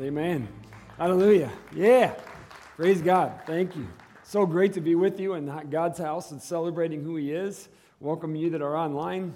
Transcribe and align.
Amen. 0.00 0.46
Hallelujah. 0.96 1.50
Yeah. 1.74 2.14
Praise 2.76 3.02
God. 3.02 3.40
Thank 3.46 3.74
you. 3.74 3.88
So 4.22 4.46
great 4.46 4.74
to 4.74 4.80
be 4.80 4.94
with 4.94 5.18
you 5.18 5.34
in 5.34 5.46
God's 5.70 5.98
house 5.98 6.30
and 6.30 6.40
celebrating 6.40 7.02
who 7.02 7.16
He 7.16 7.32
is. 7.32 7.68
Welcome 7.98 8.36
you 8.36 8.50
that 8.50 8.62
are 8.62 8.76
online. 8.76 9.34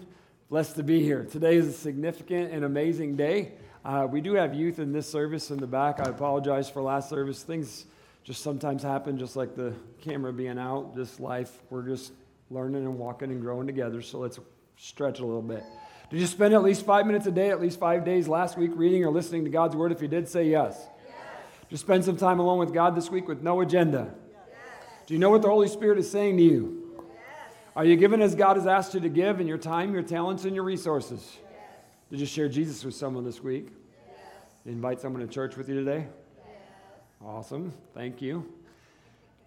Blessed 0.50 0.77
to 0.77 0.82
be 0.82 1.02
here. 1.02 1.25
Today 1.25 1.57
is 1.57 1.66
a 1.66 1.73
significant 1.73 2.52
and 2.52 2.64
amazing 2.64 3.16
day. 3.16 3.52
Uh, 3.84 4.07
we 4.09 4.20
do 4.20 4.34
have 4.34 4.54
youth 4.54 4.79
in 4.79 4.93
this 4.93 5.11
service 5.11 5.50
in 5.50 5.59
the 5.59 5.66
back. 5.66 5.98
I 5.98 6.04
apologize 6.04 6.71
for 6.71 6.82
last 6.82 7.09
service. 7.09 7.43
Things 7.43 7.87
just 8.23 8.43
sometimes 8.43 8.82
happen, 8.82 9.19
just 9.19 9.34
like 9.34 9.57
the 9.57 9.75
camera 10.00 10.32
being 10.32 10.59
out, 10.59 10.95
just 10.95 11.19
life. 11.19 11.59
We're 11.71 11.87
just 11.87 12.12
learning 12.50 12.84
and 12.84 12.98
walking 12.98 13.32
and 13.32 13.41
growing 13.41 13.66
together. 13.66 14.03
So 14.03 14.19
let's 14.19 14.39
stretch 14.77 15.19
a 15.19 15.25
little 15.25 15.43
bit. 15.43 15.64
Did 16.12 16.20
you 16.20 16.26
spend 16.26 16.52
at 16.52 16.62
least 16.62 16.84
five 16.84 17.06
minutes 17.06 17.24
a 17.24 17.30
day, 17.30 17.48
at 17.48 17.58
least 17.58 17.80
five 17.80 18.04
days 18.04 18.29
last 18.29 18.58
week 18.58 18.72
reading 18.74 19.02
or 19.02 19.11
listening 19.11 19.44
to 19.44 19.50
God's 19.50 19.74
Word? 19.74 19.92
If 19.92 20.02
you 20.02 20.08
did, 20.08 20.29
say 20.29 20.46
yes. 20.46 20.76
yes. 20.76 21.16
Did 21.62 21.70
you 21.70 21.76
spend 21.79 22.04
some 22.04 22.18
time 22.18 22.39
alone 22.39 22.58
with 22.58 22.75
God 22.75 22.94
this 22.94 23.11
week 23.11 23.26
with 23.26 23.43
no 23.43 23.62
agenda? 23.62 24.12
Yes. 24.30 24.58
Do 25.06 25.14
you 25.14 25.20
know 25.20 25.30
what 25.30 25.40
the 25.40 25.48
Holy 25.48 25.68
Spirit 25.68 25.98
is 25.98 26.11
saying 26.11 26.36
to 26.36 26.43
you? 26.43 26.98
Yes. 26.98 27.54
Are 27.75 27.86
you 27.86 27.96
giving 27.96 28.20
as 28.20 28.34
God 28.34 28.58
has 28.58 28.67
asked 28.67 28.93
you 28.93 29.00
to 29.00 29.08
give 29.08 29.40
in 29.40 29.46
your 29.46 29.56
time, 29.56 29.94
your 29.94 30.03
talents, 30.03 30.44
and 30.44 30.54
your 30.54 30.64
resources? 30.64 31.39
Did 32.11 32.20
you 32.20 32.27
share 32.27 32.47
Jesus 32.47 32.84
with 32.84 32.94
someone 32.94 33.25
this 33.25 33.42
week? 33.42 33.69
Yes. 34.06 34.19
Invite 34.67 35.00
someone 35.00 35.27
to 35.27 35.33
church 35.33 35.56
with 35.56 35.70
you 35.70 35.83
today? 35.83 36.08
Awesome. 37.25 37.72
Thank 37.94 38.20
you. 38.20 38.53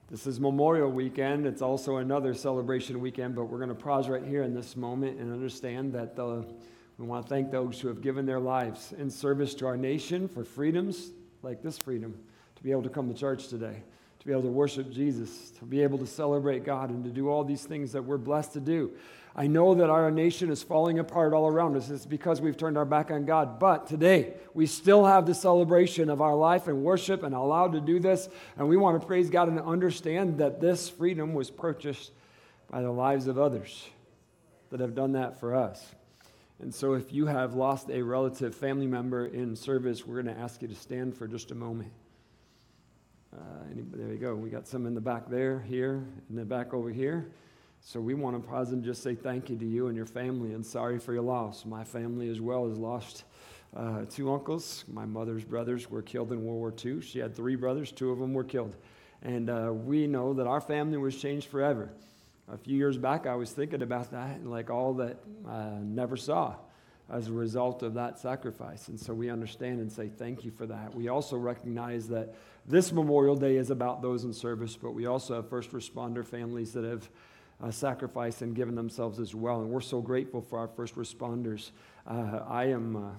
This 0.07 0.27
is 0.27 0.39
Memorial 0.39 0.91
Weekend. 0.91 1.47
It's 1.47 1.63
also 1.63 1.97
another 1.97 2.35
celebration 2.35 2.99
weekend, 2.99 3.33
but 3.33 3.45
we're 3.45 3.57
going 3.57 3.69
to 3.69 3.75
pause 3.75 4.07
right 4.07 4.23
here 4.23 4.43
in 4.43 4.53
this 4.53 4.77
moment 4.77 5.19
and 5.19 5.33
understand 5.33 5.93
that 5.93 6.15
the, 6.15 6.45
we 6.99 7.07
want 7.07 7.25
to 7.25 7.29
thank 7.29 7.49
those 7.49 7.81
who 7.81 7.87
have 7.87 8.01
given 8.01 8.23
their 8.23 8.39
lives 8.39 8.93
in 8.99 9.09
service 9.09 9.55
to 9.55 9.65
our 9.65 9.75
nation 9.75 10.27
for 10.27 10.43
freedoms 10.43 11.09
like 11.41 11.63
this 11.63 11.79
freedom 11.79 12.15
to 12.55 12.61
be 12.61 12.69
able 12.69 12.84
to 12.84 12.89
come 12.89 13.12
to 13.12 13.20
church 13.20 13.47
today, 13.47 13.81
to 14.20 14.25
be 14.27 14.31
able 14.31 14.43
to 14.43 14.47
worship 14.49 14.91
Jesus, 14.91 15.49
to 15.57 15.65
be 15.65 15.81
able 15.81 15.97
to 15.97 16.05
celebrate 16.05 16.63
God, 16.63 16.91
and 16.91 17.03
to 17.03 17.09
do 17.09 17.27
all 17.27 17.43
these 17.43 17.63
things 17.63 17.91
that 17.93 18.03
we're 18.03 18.19
blessed 18.19 18.53
to 18.53 18.59
do. 18.59 18.91
I 19.37 19.47
know 19.47 19.75
that 19.75 19.89
our 19.89 20.09
nation 20.11 20.49
is 20.49 20.63
falling 20.63 20.97
apart 20.97 21.33
all 21.33 21.47
around 21.47 21.75
us. 21.75 21.89
It's 21.89 22.05
because 22.05 22.39
we've 22.39 22.55
turned 22.55 22.77
our 22.77 22.85
back 22.85 23.11
on 23.11 23.25
God. 23.25 23.59
But 23.59 23.85
today, 23.85 24.33
we 24.53 24.65
still 24.65 25.05
have 25.05 25.25
the 25.25 25.33
celebration 25.33 26.09
of 26.09 26.21
our 26.21 26.35
life 26.35 26.69
and 26.69 26.83
worship 26.83 27.21
and 27.21 27.35
allowed 27.35 27.73
to 27.73 27.81
do 27.81 27.99
this. 27.99 28.29
And 28.57 28.69
we 28.69 28.77
want 28.77 28.99
to 29.01 29.05
praise 29.05 29.29
God 29.29 29.49
and 29.49 29.59
understand 29.59 30.37
that 30.37 30.61
this 30.61 30.87
freedom 30.87 31.33
was 31.33 31.51
purchased 31.51 32.11
by 32.71 32.81
the 32.81 32.91
lives 32.91 33.27
of 33.27 33.37
others 33.37 33.89
that 34.69 34.79
have 34.79 34.95
done 34.95 35.11
that 35.11 35.37
for 35.39 35.53
us. 35.53 35.85
And 36.61 36.73
so, 36.73 36.93
if 36.93 37.11
you 37.11 37.25
have 37.25 37.55
lost 37.55 37.89
a 37.89 38.01
relative, 38.01 38.55
family 38.55 38.87
member 38.87 39.25
in 39.25 39.57
service, 39.57 40.07
we're 40.07 40.21
going 40.21 40.33
to 40.33 40.41
ask 40.41 40.61
you 40.61 40.69
to 40.69 40.75
stand 40.75 41.17
for 41.17 41.27
just 41.27 41.51
a 41.51 41.55
moment. 41.55 41.91
Uh, 43.35 43.41
anybody, 43.69 44.01
there 44.01 44.13
you 44.13 44.17
go. 44.17 44.33
We 44.33 44.49
got 44.49 44.65
some 44.65 44.85
in 44.85 44.95
the 44.95 45.01
back 45.01 45.29
there, 45.29 45.59
here, 45.59 46.05
in 46.29 46.37
the 46.37 46.45
back 46.45 46.73
over 46.73 46.89
here. 46.89 47.29
So 47.87 47.99
we 48.01 48.15
want 48.15 48.35
to 48.35 48.49
pause 48.49 48.71
and 48.71 48.83
just 48.83 49.03
say 49.03 49.13
thank 49.13 49.47
you 49.47 49.55
to 49.57 49.65
you 49.65 49.89
and 49.89 49.95
your 49.95 50.07
family 50.07 50.53
and 50.53 50.65
sorry 50.65 50.97
for 50.97 51.13
your 51.13 51.21
loss. 51.21 51.65
My 51.65 51.83
family 51.83 52.29
as 52.29 52.41
well 52.41 52.67
has 52.67 52.79
lost 52.79 53.25
uh, 53.75 54.05
two 54.09 54.33
uncles. 54.33 54.83
My 54.91 55.05
mother's 55.05 55.43
brothers 55.43 55.87
were 55.87 56.01
killed 56.01 56.31
in 56.31 56.43
World 56.43 56.57
War 56.57 56.73
II. 56.83 57.01
She 57.01 57.19
had 57.19 57.35
three 57.35 57.55
brothers, 57.55 57.91
two 57.91 58.09
of 58.09 58.17
them 58.17 58.33
were 58.33 58.43
killed. 58.43 58.75
And 59.21 59.51
uh, 59.51 59.71
we 59.71 60.07
know 60.07 60.33
that 60.33 60.47
our 60.47 60.61
family 60.61 60.97
was 60.97 61.15
changed 61.15 61.47
forever. 61.47 61.91
A 62.51 62.57
few 62.57 62.75
years 62.75 62.97
back, 62.97 63.27
I 63.27 63.35
was 63.35 63.51
thinking 63.51 63.83
about 63.83 64.09
that 64.09 64.38
and 64.38 64.50
like 64.50 64.72
all 64.72 64.95
that 64.95 65.19
I 65.47 65.78
never 65.83 66.17
saw 66.17 66.56
as 67.07 67.28
a 67.28 67.33
result 67.33 67.83
of 67.83 67.94
that 67.94 68.17
sacrifice. 68.17 68.88
And 68.88 69.00
so 69.00 69.13
we 69.13 69.29
understand 69.29 69.79
and 69.79 69.91
say 69.91 70.09
thank 70.09 70.44
you 70.44 70.50
for 70.50 70.66
that. 70.66 70.95
We 70.95 71.09
also 71.09 71.38
recognize 71.38 72.07
that 72.07 72.33
this 72.66 72.91
Memorial 72.91 73.35
Day 73.35 73.57
is 73.57 73.69
about 73.69 74.01
those 74.01 74.23
in 74.23 74.33
service, 74.33 74.75
but 74.75 74.95
we 74.95 75.06
also 75.06 75.35
have 75.35 75.50
first 75.51 75.72
responder 75.72 76.25
families 76.25 76.73
that 76.73 76.84
have 76.84 77.07
uh, 77.64 77.72
sacrificed 77.72 78.42
and 78.42 78.56
given 78.56 78.76
themselves 78.76 79.20
as 79.20 79.34
well. 79.34 79.62
And 79.62 79.70
we're 79.70 79.82
so 79.82 80.02
grateful 80.02 80.42
for 80.42 80.60
our 80.60 80.68
first 80.68 80.96
responders. 80.96 81.72
Uh, 82.08 82.42
I 82.48 82.66
am 82.66 82.96
a 82.96 83.12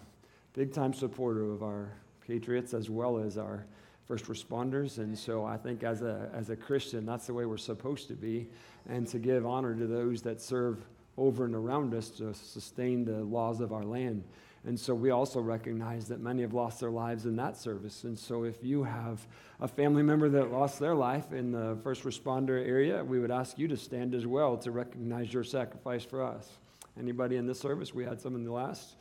big 0.53 0.73
time 0.73 0.93
supporter 0.93 1.53
of 1.53 1.63
our 1.63 1.93
patriots 2.27 2.75
as 2.75 2.91
well 2.91 3.19
as 3.19 3.39
our 3.39 3.67
first 4.07 4.27
responders. 4.27 4.99
And 4.99 5.19
so 5.19 5.45
I 5.45 5.57
think 5.57 5.83
as 5.83 6.03
a, 6.03 6.31
as 6.33 6.51
a 6.51 6.57
Christian, 6.57 7.05
that's 7.05 7.27
the 7.27 7.35
way 7.35 7.45
we're 7.45 7.57
supposed 7.57 8.09
to 8.09 8.15
be, 8.15 8.49
and 8.89 9.07
to 9.09 9.19
give 9.19 9.47
honor 9.47 9.75
to 9.75 9.87
those 9.87 10.23
that 10.23 10.41
serve 10.41 10.85
over 11.19 11.45
and 11.45 11.55
around 11.55 11.95
us 11.95 12.11
to 12.11 12.33
sustain 12.35 13.05
the 13.05 13.25
laws 13.25 13.61
of 13.61 13.73
our 13.73 13.83
land. 13.83 14.23
And 14.66 14.78
so 14.78 14.94
we 14.97 15.10
also 15.10 15.41
recognize 15.41 16.09
that 16.09 16.21
many 16.21 16.43
have 16.43 16.53
lost 16.53 16.81
their 16.81 16.91
lives 16.91 17.25
in 17.25 17.37
that 17.37 17.56
service. 17.56 18.03
And 18.03 18.19
so 18.19 18.43
if 18.43 18.65
you 18.65 18.82
have 18.82 19.25
a 19.60 19.69
family 19.69 20.03
member 20.03 20.28
that 20.28 20.50
lost 20.50 20.81
their 20.81 20.94
life 20.94 21.32
in 21.32 21.53
the 21.53 21.78
first 21.84 22.03
responder 22.03 22.66
area, 22.66 23.05
we 23.05 23.21
would 23.21 23.31
ask 23.31 23.60
you 23.60 23.69
to 23.69 23.76
stand 23.76 24.12
as 24.12 24.26
well 24.26 24.56
to 24.59 24.72
recognize 24.72 25.32
your 25.32 25.44
sacrifice 25.44 26.05
for 26.05 26.21
us. 26.21 26.50
Anybody 26.99 27.37
in 27.37 27.47
this 27.47 27.60
service? 27.60 27.94
We 27.94 28.05
had 28.05 28.21
some 28.21 28.34
in 28.34 28.44
the 28.44 28.50
last. 28.50 28.97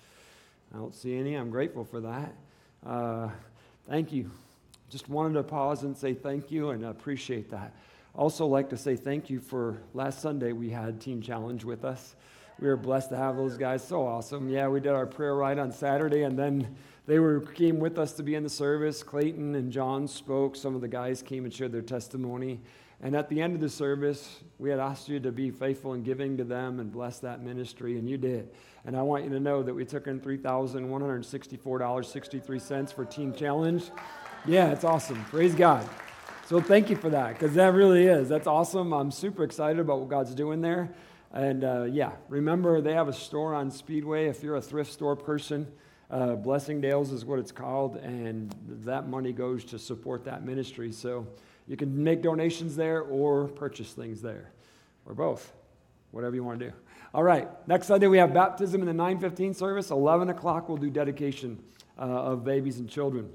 I 0.72 0.78
don't 0.78 0.94
see 0.94 1.18
any. 1.18 1.34
I'm 1.34 1.50
grateful 1.50 1.84
for 1.84 2.00
that. 2.02 2.36
Uh, 2.86 3.30
thank 3.90 4.14
you. 4.14 4.30
Just 4.92 5.10
wanted 5.10 5.34
to 5.34 5.44
pause 5.44 5.82
and 5.82 5.98
say 5.98 6.14
thank 6.14 6.52
you 6.52 6.70
and 6.70 6.86
appreciate 6.86 7.50
that. 7.50 7.74
Also, 8.14 8.46
like 8.46 8.70
to 8.70 8.78
say 8.78 8.96
thank 8.96 9.32
you 9.32 9.40
for 9.40 9.82
last 9.96 10.22
Sunday 10.22 10.52
we 10.52 10.70
had 10.70 11.02
Teen 11.02 11.24
Challenge 11.24 11.64
with 11.64 11.84
us 11.84 12.16
we 12.60 12.68
were 12.68 12.78
blessed 12.78 13.10
to 13.10 13.18
have 13.18 13.36
those 13.36 13.58
guys. 13.58 13.86
So 13.86 14.06
awesome. 14.06 14.50
Yeah, 14.50 14.68
we 14.68 14.80
did 14.80 14.94
our 14.94 15.06
prayer 15.06 15.36
ride 15.36 15.60
on 15.60 15.72
Saturday, 15.72 16.24
and 16.24 16.40
then 16.40 16.76
they 17.06 17.20
were 17.20 17.42
came 17.42 17.80
with 17.80 18.00
us 18.00 18.14
to 18.14 18.24
be 18.24 18.36
in 18.36 18.44
the 18.44 18.50
service. 18.50 19.04
Clayton 19.04 19.56
and 19.56 19.72
John 19.72 20.08
spoke. 20.08 20.56
Some 20.56 20.76
of 20.76 20.82
the 20.82 20.88
guys 20.88 21.22
came 21.22 21.44
and 21.44 21.54
shared 21.54 21.72
their 21.72 21.82
testimony. 21.82 22.62
And 23.02 23.16
at 23.16 23.30
the 23.30 23.42
end 23.42 23.56
of 23.56 23.62
the 23.62 23.70
service, 23.70 24.40
we 24.58 24.70
had 24.70 24.80
asked 24.80 25.10
you 25.10 25.20
to 25.20 25.32
be 25.32 25.52
faithful 25.52 25.94
in 25.94 26.04
giving 26.04 26.38
to 26.38 26.46
them 26.46 26.80
and 26.80 26.92
bless 26.92 27.20
that 27.20 27.44
ministry, 27.44 28.00
and 28.00 28.10
you 28.10 28.18
did. 28.18 28.50
And 28.86 28.96
I 28.96 29.02
want 29.02 29.26
you 29.26 29.30
to 29.32 29.40
know 29.40 29.62
that 29.62 29.74
we 29.74 29.84
took 29.84 30.08
in 30.08 30.22
$3,164.63 30.22 32.94
for 32.94 33.04
Teen 33.04 33.34
Challenge. 33.34 33.84
Yeah, 34.46 34.72
it's 34.72 34.86
awesome. 34.86 35.26
Praise 35.26 35.54
God. 35.54 35.86
So 36.46 36.62
thank 36.62 36.90
you 36.90 36.96
for 36.96 37.10
that, 37.10 37.34
because 37.34 37.56
that 37.56 37.74
really 37.74 38.06
is. 38.06 38.30
That's 38.30 38.48
awesome. 38.48 38.94
I'm 38.94 39.12
super 39.12 39.44
excited 39.44 39.80
about 39.80 40.00
what 40.00 40.08
God's 40.10 40.34
doing 40.34 40.62
there. 40.62 40.90
And 41.36 41.66
uh, 41.66 41.84
yeah, 41.84 42.14
remember 42.30 42.80
they 42.80 42.94
have 42.94 43.10
a 43.10 43.14
store 43.14 43.54
on 43.54 43.70
Speedway. 43.70 44.28
If 44.28 44.42
you're 44.42 44.56
a 44.56 44.62
thrift 44.62 44.94
store 44.94 45.18
person, 45.18 45.68
uh, 46.10 46.38
Blessingdale's 46.38 47.12
is 47.12 47.26
what 47.26 47.40
it's 47.40 47.52
called, 47.52 47.98
and 47.98 48.56
that 48.86 49.10
money 49.10 49.34
goes 49.34 49.66
to 49.66 49.78
support 49.78 50.24
that 50.26 50.46
ministry. 50.46 50.94
So 50.94 51.28
you 51.68 51.76
can 51.76 52.04
make 52.04 52.22
donations 52.22 52.78
there 52.78 53.02
or 53.02 53.50
purchase 53.50 53.92
things 53.92 54.22
there, 54.22 54.52
or 55.06 55.14
both, 55.14 55.52
whatever 56.12 56.36
you 56.36 56.44
want 56.44 56.60
to 56.60 56.68
do. 56.68 56.74
All 57.14 57.24
right, 57.24 57.50
next 57.68 57.88
Sunday 57.88 58.08
we 58.08 58.18
have 58.18 58.34
baptism 58.34 58.80
in 58.82 58.88
the 58.88 58.94
9:15 58.94 59.54
service. 59.56 59.92
11 59.92 60.30
o'clock 60.30 60.70
we'll 60.70 60.78
do 60.78 60.90
dedication 60.90 61.62
uh, 61.98 62.02
of 62.02 62.46
babies 62.46 62.80
and 62.80 62.90
children. 62.90 63.30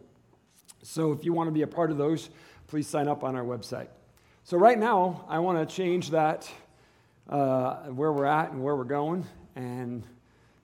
So 0.82 1.12
if 1.12 1.22
you 1.22 1.34
want 1.34 1.48
to 1.48 1.52
be 1.52 1.62
a 1.62 1.66
part 1.66 1.90
of 1.90 1.98
those, 1.98 2.30
please 2.66 2.86
sign 2.86 3.08
up 3.08 3.22
on 3.24 3.36
our 3.36 3.44
website. 3.44 3.88
So 4.44 4.56
right 4.56 4.78
now 4.78 5.26
I 5.28 5.38
want 5.40 5.68
to 5.68 5.74
change 5.74 6.10
that 6.10 6.50
uh, 7.30 7.76
where 7.84 8.12
we're 8.12 8.26
at 8.26 8.50
and 8.50 8.62
where 8.62 8.74
we're 8.74 8.84
going, 8.84 9.24
and 9.54 10.02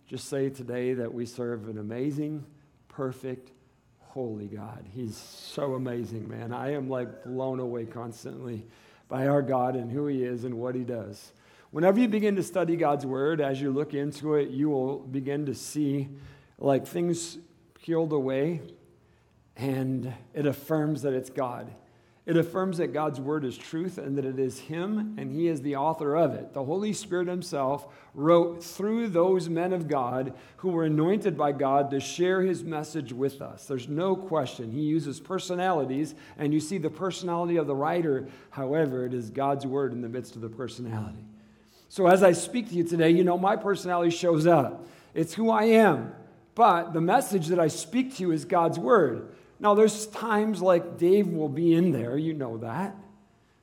just 0.08 0.28
say 0.28 0.50
today 0.50 0.94
that 0.94 1.14
we 1.14 1.24
serve 1.24 1.68
an 1.68 1.78
amazing, 1.78 2.44
perfect, 2.88 3.52
holy 4.00 4.48
God. 4.48 4.84
He's 4.92 5.16
so 5.16 5.74
amazing, 5.74 6.28
man. 6.28 6.52
I 6.52 6.72
am 6.72 6.88
like 6.90 7.24
blown 7.24 7.60
away 7.60 7.84
constantly 7.86 8.66
by 9.08 9.28
our 9.28 9.42
God 9.42 9.76
and 9.76 9.90
who 9.92 10.08
He 10.08 10.24
is 10.24 10.42
and 10.42 10.54
what 10.54 10.74
He 10.74 10.82
does. 10.82 11.32
Whenever 11.70 12.00
you 12.00 12.08
begin 12.08 12.34
to 12.34 12.42
study 12.42 12.74
God's 12.74 13.06
Word, 13.06 13.40
as 13.40 13.60
you 13.60 13.70
look 13.70 13.94
into 13.94 14.34
it, 14.34 14.50
you 14.50 14.68
will 14.68 14.98
begin 14.98 15.46
to 15.46 15.54
see 15.54 16.08
like 16.58 16.86
things 16.86 17.38
peeled 17.74 18.12
away, 18.12 18.60
and 19.56 20.12
it 20.34 20.46
affirms 20.46 21.02
that 21.02 21.12
it's 21.12 21.30
God. 21.30 21.70
It 22.26 22.36
affirms 22.36 22.78
that 22.78 22.92
God's 22.92 23.20
word 23.20 23.44
is 23.44 23.56
truth 23.56 23.98
and 23.98 24.18
that 24.18 24.24
it 24.24 24.40
is 24.40 24.58
Him 24.58 25.14
and 25.16 25.30
He 25.30 25.46
is 25.46 25.62
the 25.62 25.76
author 25.76 26.16
of 26.16 26.34
it. 26.34 26.52
The 26.52 26.64
Holy 26.64 26.92
Spirit 26.92 27.28
Himself 27.28 27.86
wrote 28.14 28.64
through 28.64 29.08
those 29.08 29.48
men 29.48 29.72
of 29.72 29.86
God 29.86 30.34
who 30.56 30.70
were 30.70 30.84
anointed 30.84 31.38
by 31.38 31.52
God 31.52 31.88
to 31.92 32.00
share 32.00 32.42
His 32.42 32.64
message 32.64 33.12
with 33.12 33.40
us. 33.40 33.66
There's 33.66 33.86
no 33.86 34.16
question. 34.16 34.72
He 34.72 34.80
uses 34.80 35.20
personalities, 35.20 36.16
and 36.36 36.52
you 36.52 36.58
see 36.58 36.78
the 36.78 36.90
personality 36.90 37.58
of 37.58 37.68
the 37.68 37.76
writer. 37.76 38.26
However, 38.50 39.06
it 39.06 39.14
is 39.14 39.30
God's 39.30 39.64
word 39.64 39.92
in 39.92 40.02
the 40.02 40.08
midst 40.08 40.34
of 40.34 40.42
the 40.42 40.48
personality. 40.48 41.24
So 41.88 42.08
as 42.08 42.24
I 42.24 42.32
speak 42.32 42.70
to 42.70 42.74
you 42.74 42.82
today, 42.82 43.10
you 43.10 43.22
know, 43.22 43.38
my 43.38 43.54
personality 43.54 44.10
shows 44.10 44.48
up. 44.48 44.88
It's 45.14 45.34
who 45.34 45.48
I 45.50 45.64
am. 45.64 46.12
But 46.56 46.92
the 46.92 47.00
message 47.00 47.46
that 47.48 47.60
I 47.60 47.68
speak 47.68 48.16
to 48.16 48.22
you 48.22 48.32
is 48.32 48.44
God's 48.44 48.80
word. 48.80 49.28
Now, 49.58 49.74
there's 49.74 50.06
times 50.08 50.60
like 50.60 50.98
Dave 50.98 51.28
will 51.28 51.48
be 51.48 51.74
in 51.74 51.90
there, 51.92 52.18
you 52.18 52.34
know 52.34 52.58
that, 52.58 52.94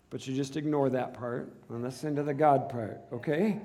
but 0.10 0.26
you 0.28 0.36
just 0.36 0.58
ignore 0.58 0.90
that 0.92 1.14
part 1.14 1.54
and 1.70 1.84
listen 1.84 2.16
to 2.16 2.24
the 2.24 2.34
God 2.34 2.70
part, 2.70 3.02
okay? 3.12 3.60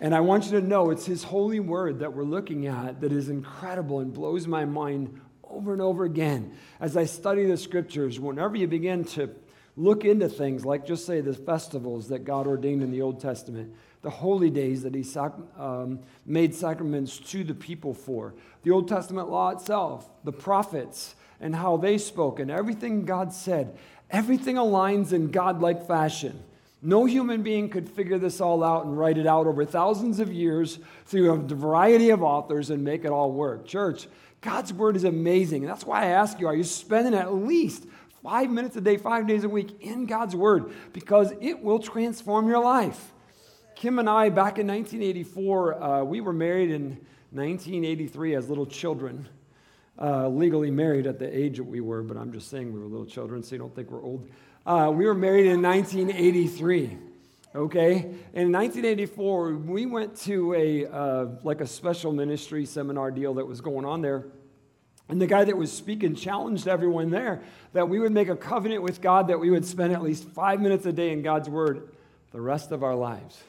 And 0.00 0.14
I 0.14 0.20
want 0.20 0.46
you 0.46 0.52
to 0.60 0.66
know 0.66 0.90
it's 0.90 1.06
His 1.06 1.24
holy 1.24 1.60
word 1.60 2.00
that 2.00 2.12
we're 2.12 2.24
looking 2.24 2.66
at 2.66 3.00
that 3.00 3.12
is 3.12 3.28
incredible 3.28 4.00
and 4.00 4.12
blows 4.12 4.46
my 4.46 4.64
mind 4.64 5.20
over 5.44 5.72
and 5.72 5.82
over 5.82 6.04
again. 6.04 6.52
As 6.80 6.96
I 6.96 7.04
study 7.04 7.44
the 7.44 7.56
scriptures, 7.56 8.20
whenever 8.20 8.56
you 8.56 8.66
begin 8.66 9.04
to 9.04 9.30
look 9.76 10.04
into 10.04 10.28
things 10.28 10.64
like 10.64 10.86
just 10.86 11.06
say 11.06 11.20
the 11.20 11.34
festivals 11.34 12.08
that 12.08 12.24
God 12.24 12.46
ordained 12.46 12.82
in 12.82 12.90
the 12.90 13.02
Old 13.02 13.20
Testament, 13.20 13.74
the 14.02 14.10
holy 14.10 14.50
days 14.50 14.82
that 14.82 14.94
He 14.94 15.02
sac- 15.02 15.34
um, 15.58 16.00
made 16.24 16.54
sacraments 16.54 17.18
to 17.18 17.44
the 17.44 17.54
people 17.54 17.94
for, 17.94 18.34
the 18.62 18.70
Old 18.70 18.88
Testament 18.88 19.28
law 19.28 19.50
itself, 19.50 20.08
the 20.24 20.32
prophets, 20.32 21.14
and 21.40 21.54
how 21.54 21.76
they 21.76 21.98
spoke, 21.98 22.38
and 22.38 22.50
everything 22.50 23.04
God 23.04 23.32
said, 23.32 23.76
everything 24.10 24.56
aligns 24.56 25.12
in 25.12 25.30
God-like 25.30 25.86
fashion. 25.86 26.42
No 26.82 27.04
human 27.04 27.42
being 27.42 27.68
could 27.68 27.88
figure 27.88 28.18
this 28.18 28.40
all 28.40 28.64
out 28.64 28.86
and 28.86 28.98
write 28.98 29.18
it 29.18 29.26
out 29.26 29.46
over 29.46 29.64
thousands 29.64 30.18
of 30.18 30.32
years 30.32 30.78
through 31.06 31.32
a 31.32 31.36
variety 31.36 32.10
of 32.10 32.22
authors 32.22 32.70
and 32.70 32.82
make 32.82 33.04
it 33.04 33.10
all 33.10 33.32
work. 33.32 33.66
Church, 33.66 34.08
God's 34.40 34.72
word 34.72 34.96
is 34.96 35.04
amazing. 35.04 35.62
And 35.62 35.70
that's 35.70 35.84
why 35.84 36.04
I 36.04 36.06
ask 36.06 36.40
you 36.40 36.46
are 36.46 36.56
you 36.56 36.64
spending 36.64 37.14
at 37.14 37.34
least 37.34 37.84
five 38.22 38.50
minutes 38.50 38.76
a 38.76 38.80
day, 38.80 38.96
five 38.96 39.26
days 39.26 39.44
a 39.44 39.48
week 39.48 39.82
in 39.82 40.06
God's 40.06 40.34
word? 40.34 40.72
Because 40.94 41.32
it 41.40 41.62
will 41.62 41.78
transform 41.78 42.48
your 42.48 42.62
life. 42.62 43.12
Kim 43.74 43.98
and 43.98 44.08
I, 44.08 44.30
back 44.30 44.58
in 44.58 44.66
1984, 44.66 45.82
uh, 45.82 46.04
we 46.04 46.20
were 46.20 46.32
married 46.32 46.70
in 46.70 46.98
1983 47.32 48.34
as 48.34 48.48
little 48.48 48.66
children. 48.66 49.28
Uh, 50.00 50.28
legally 50.28 50.70
married 50.70 51.06
at 51.06 51.18
the 51.18 51.36
age 51.36 51.58
that 51.58 51.64
we 51.64 51.82
were, 51.82 52.02
but 52.02 52.16
I'm 52.16 52.32
just 52.32 52.48
saying 52.48 52.72
we 52.72 52.80
were 52.80 52.86
little 52.86 53.04
children, 53.04 53.42
so 53.42 53.54
you 53.54 53.58
don't 53.58 53.74
think 53.74 53.90
we're 53.90 54.02
old. 54.02 54.30
Uh, 54.64 54.90
we 54.94 55.04
were 55.04 55.14
married 55.14 55.44
in 55.44 55.60
1983. 55.60 56.96
Okay, 57.54 57.96
in 58.32 58.50
1984, 58.50 59.54
we 59.56 59.84
went 59.84 60.16
to 60.22 60.54
a 60.54 60.86
uh, 60.86 61.26
like 61.42 61.60
a 61.60 61.66
special 61.66 62.12
ministry 62.12 62.64
seminar 62.64 63.10
deal 63.10 63.34
that 63.34 63.46
was 63.46 63.60
going 63.60 63.84
on 63.84 64.00
there, 64.00 64.24
and 65.10 65.20
the 65.20 65.26
guy 65.26 65.44
that 65.44 65.56
was 65.56 65.70
speaking 65.70 66.14
challenged 66.14 66.66
everyone 66.66 67.10
there 67.10 67.42
that 67.72 67.88
we 67.88 67.98
would 67.98 68.12
make 68.12 68.28
a 68.28 68.36
covenant 68.36 68.82
with 68.82 69.02
God 69.02 69.28
that 69.28 69.38
we 69.38 69.50
would 69.50 69.66
spend 69.66 69.92
at 69.92 70.00
least 70.00 70.24
five 70.28 70.62
minutes 70.62 70.86
a 70.86 70.92
day 70.92 71.12
in 71.12 71.20
God's 71.20 71.48
Word 71.48 71.90
the 72.32 72.40
rest 72.40 72.72
of 72.72 72.82
our 72.82 72.94
lives. 72.94 73.42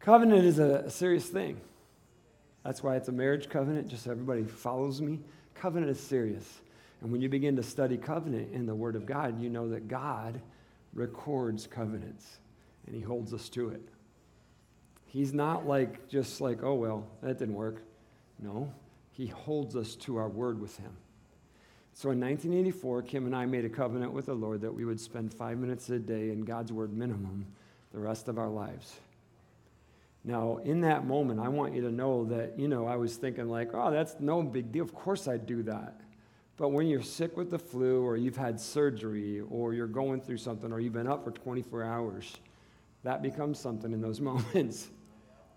Covenant 0.00 0.46
is 0.46 0.58
a 0.58 0.88
serious 0.88 1.26
thing. 1.26 1.60
That's 2.64 2.82
why 2.82 2.96
it's 2.96 3.08
a 3.08 3.12
marriage 3.12 3.48
covenant, 3.48 3.88
just 3.88 4.04
so 4.04 4.10
everybody 4.10 4.44
follows 4.44 5.00
me. 5.00 5.20
Covenant 5.54 5.90
is 5.90 6.00
serious. 6.00 6.60
And 7.00 7.10
when 7.10 7.20
you 7.20 7.28
begin 7.28 7.56
to 7.56 7.62
study 7.62 7.96
covenant 7.96 8.52
in 8.52 8.66
the 8.66 8.74
Word 8.74 8.94
of 8.94 9.06
God, 9.06 9.40
you 9.40 9.50
know 9.50 9.68
that 9.70 9.88
God 9.88 10.40
records 10.94 11.66
covenants 11.66 12.38
and 12.86 12.94
He 12.94 13.00
holds 13.00 13.34
us 13.34 13.48
to 13.50 13.70
it. 13.70 13.82
He's 15.06 15.34
not 15.34 15.66
like, 15.66 16.08
just 16.08 16.40
like, 16.40 16.62
oh, 16.62 16.74
well, 16.74 17.06
that 17.22 17.38
didn't 17.38 17.54
work. 17.54 17.82
No, 18.38 18.72
He 19.10 19.26
holds 19.26 19.76
us 19.76 19.96
to 19.96 20.16
our 20.16 20.28
word 20.28 20.60
with 20.60 20.76
Him. 20.78 20.96
So 21.94 22.10
in 22.10 22.20
1984, 22.20 23.02
Kim 23.02 23.26
and 23.26 23.36
I 23.36 23.44
made 23.44 23.64
a 23.64 23.68
covenant 23.68 24.12
with 24.12 24.26
the 24.26 24.34
Lord 24.34 24.62
that 24.62 24.72
we 24.72 24.84
would 24.84 25.00
spend 25.00 25.34
five 25.34 25.58
minutes 25.58 25.90
a 25.90 25.98
day 25.98 26.30
in 26.30 26.42
God's 26.42 26.72
Word 26.72 26.92
minimum 26.92 27.46
the 27.92 27.98
rest 27.98 28.28
of 28.28 28.38
our 28.38 28.48
lives. 28.48 29.00
Now, 30.24 30.58
in 30.58 30.82
that 30.82 31.04
moment, 31.04 31.40
I 31.40 31.48
want 31.48 31.74
you 31.74 31.82
to 31.82 31.90
know 31.90 32.24
that, 32.26 32.58
you 32.58 32.68
know, 32.68 32.86
I 32.86 32.96
was 32.96 33.16
thinking, 33.16 33.48
like, 33.48 33.70
oh, 33.74 33.90
that's 33.90 34.16
no 34.20 34.42
big 34.42 34.70
deal. 34.70 34.84
Of 34.84 34.94
course 34.94 35.26
I'd 35.26 35.46
do 35.46 35.62
that. 35.64 36.00
But 36.56 36.68
when 36.68 36.86
you're 36.86 37.02
sick 37.02 37.36
with 37.36 37.50
the 37.50 37.58
flu, 37.58 38.02
or 38.02 38.16
you've 38.16 38.36
had 38.36 38.60
surgery, 38.60 39.40
or 39.40 39.74
you're 39.74 39.88
going 39.88 40.20
through 40.20 40.36
something, 40.36 40.72
or 40.72 40.78
you've 40.78 40.92
been 40.92 41.08
up 41.08 41.24
for 41.24 41.32
24 41.32 41.82
hours, 41.82 42.36
that 43.02 43.20
becomes 43.20 43.58
something 43.58 43.92
in 43.92 44.00
those 44.00 44.20
moments. 44.30 44.90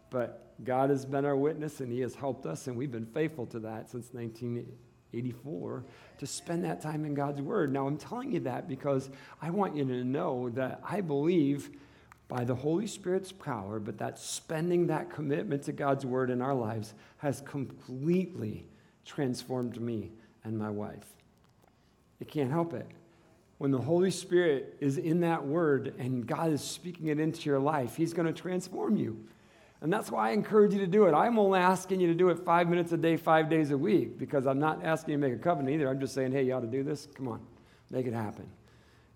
But 0.09 0.41
God 0.63 0.89
has 0.89 1.05
been 1.05 1.25
our 1.25 1.35
witness, 1.35 1.79
and 1.79 1.91
He 1.91 1.99
has 1.99 2.15
helped 2.15 2.47
us, 2.47 2.65
and 2.65 2.75
we've 2.75 2.91
been 2.91 3.05
faithful 3.05 3.45
to 3.47 3.59
that 3.59 3.91
since 3.91 4.13
1984 4.13 5.83
to 6.17 6.25
spend 6.25 6.63
that 6.63 6.81
time 6.81 7.05
in 7.05 7.13
God's 7.13 7.41
Word. 7.41 7.71
Now, 7.71 7.85
I'm 7.85 7.97
telling 7.97 8.31
you 8.31 8.39
that 8.41 8.67
because 8.67 9.11
I 9.43 9.51
want 9.51 9.75
you 9.75 9.85
to 9.85 10.03
know 10.03 10.49
that 10.51 10.81
I 10.83 11.01
believe 11.01 11.69
by 12.27 12.43
the 12.43 12.55
Holy 12.55 12.87
Spirit's 12.87 13.31
power, 13.31 13.79
but 13.79 13.97
that 13.99 14.17
spending 14.17 14.87
that 14.87 15.09
commitment 15.09 15.63
to 15.63 15.71
God's 15.71 16.05
Word 16.05 16.29
in 16.29 16.41
our 16.41 16.55
lives 16.55 16.93
has 17.17 17.41
completely 17.41 18.65
transformed 19.05 19.79
me 19.79 20.11
and 20.43 20.57
my 20.57 20.69
wife. 20.69 21.05
You 22.19 22.25
can't 22.25 22.49
help 22.51 22.73
it. 22.73 22.87
When 23.57 23.71
the 23.71 23.79
Holy 23.79 24.11
Spirit 24.11 24.75
is 24.79 24.97
in 24.97 25.21
that 25.21 25.45
word 25.45 25.93
and 25.97 26.27
God 26.27 26.51
is 26.51 26.61
speaking 26.61 27.07
it 27.07 27.19
into 27.19 27.49
your 27.49 27.59
life, 27.59 27.95
He's 27.95 28.13
going 28.13 28.27
to 28.27 28.33
transform 28.33 28.97
you. 28.97 29.25
And 29.81 29.93
that's 29.93 30.11
why 30.11 30.29
I 30.29 30.31
encourage 30.31 30.73
you 30.73 30.79
to 30.79 30.87
do 30.87 31.05
it. 31.05 31.13
I'm 31.13 31.37
only 31.37 31.59
asking 31.59 31.99
you 31.99 32.07
to 32.07 32.15
do 32.15 32.29
it 32.29 32.39
five 32.39 32.67
minutes 32.67 32.91
a 32.91 32.97
day, 32.97 33.17
five 33.17 33.49
days 33.49 33.71
a 33.71 33.77
week, 33.77 34.17
because 34.17 34.47
I'm 34.47 34.59
not 34.59 34.83
asking 34.83 35.13
you 35.13 35.17
to 35.17 35.27
make 35.29 35.33
a 35.33 35.41
covenant 35.41 35.75
either. 35.75 35.87
I'm 35.87 35.99
just 35.99 36.13
saying, 36.13 36.31
hey, 36.31 36.43
you 36.43 36.53
ought 36.53 36.61
to 36.61 36.67
do 36.67 36.83
this. 36.83 37.07
Come 37.13 37.27
on, 37.27 37.39
make 37.91 38.07
it 38.07 38.13
happen. 38.13 38.49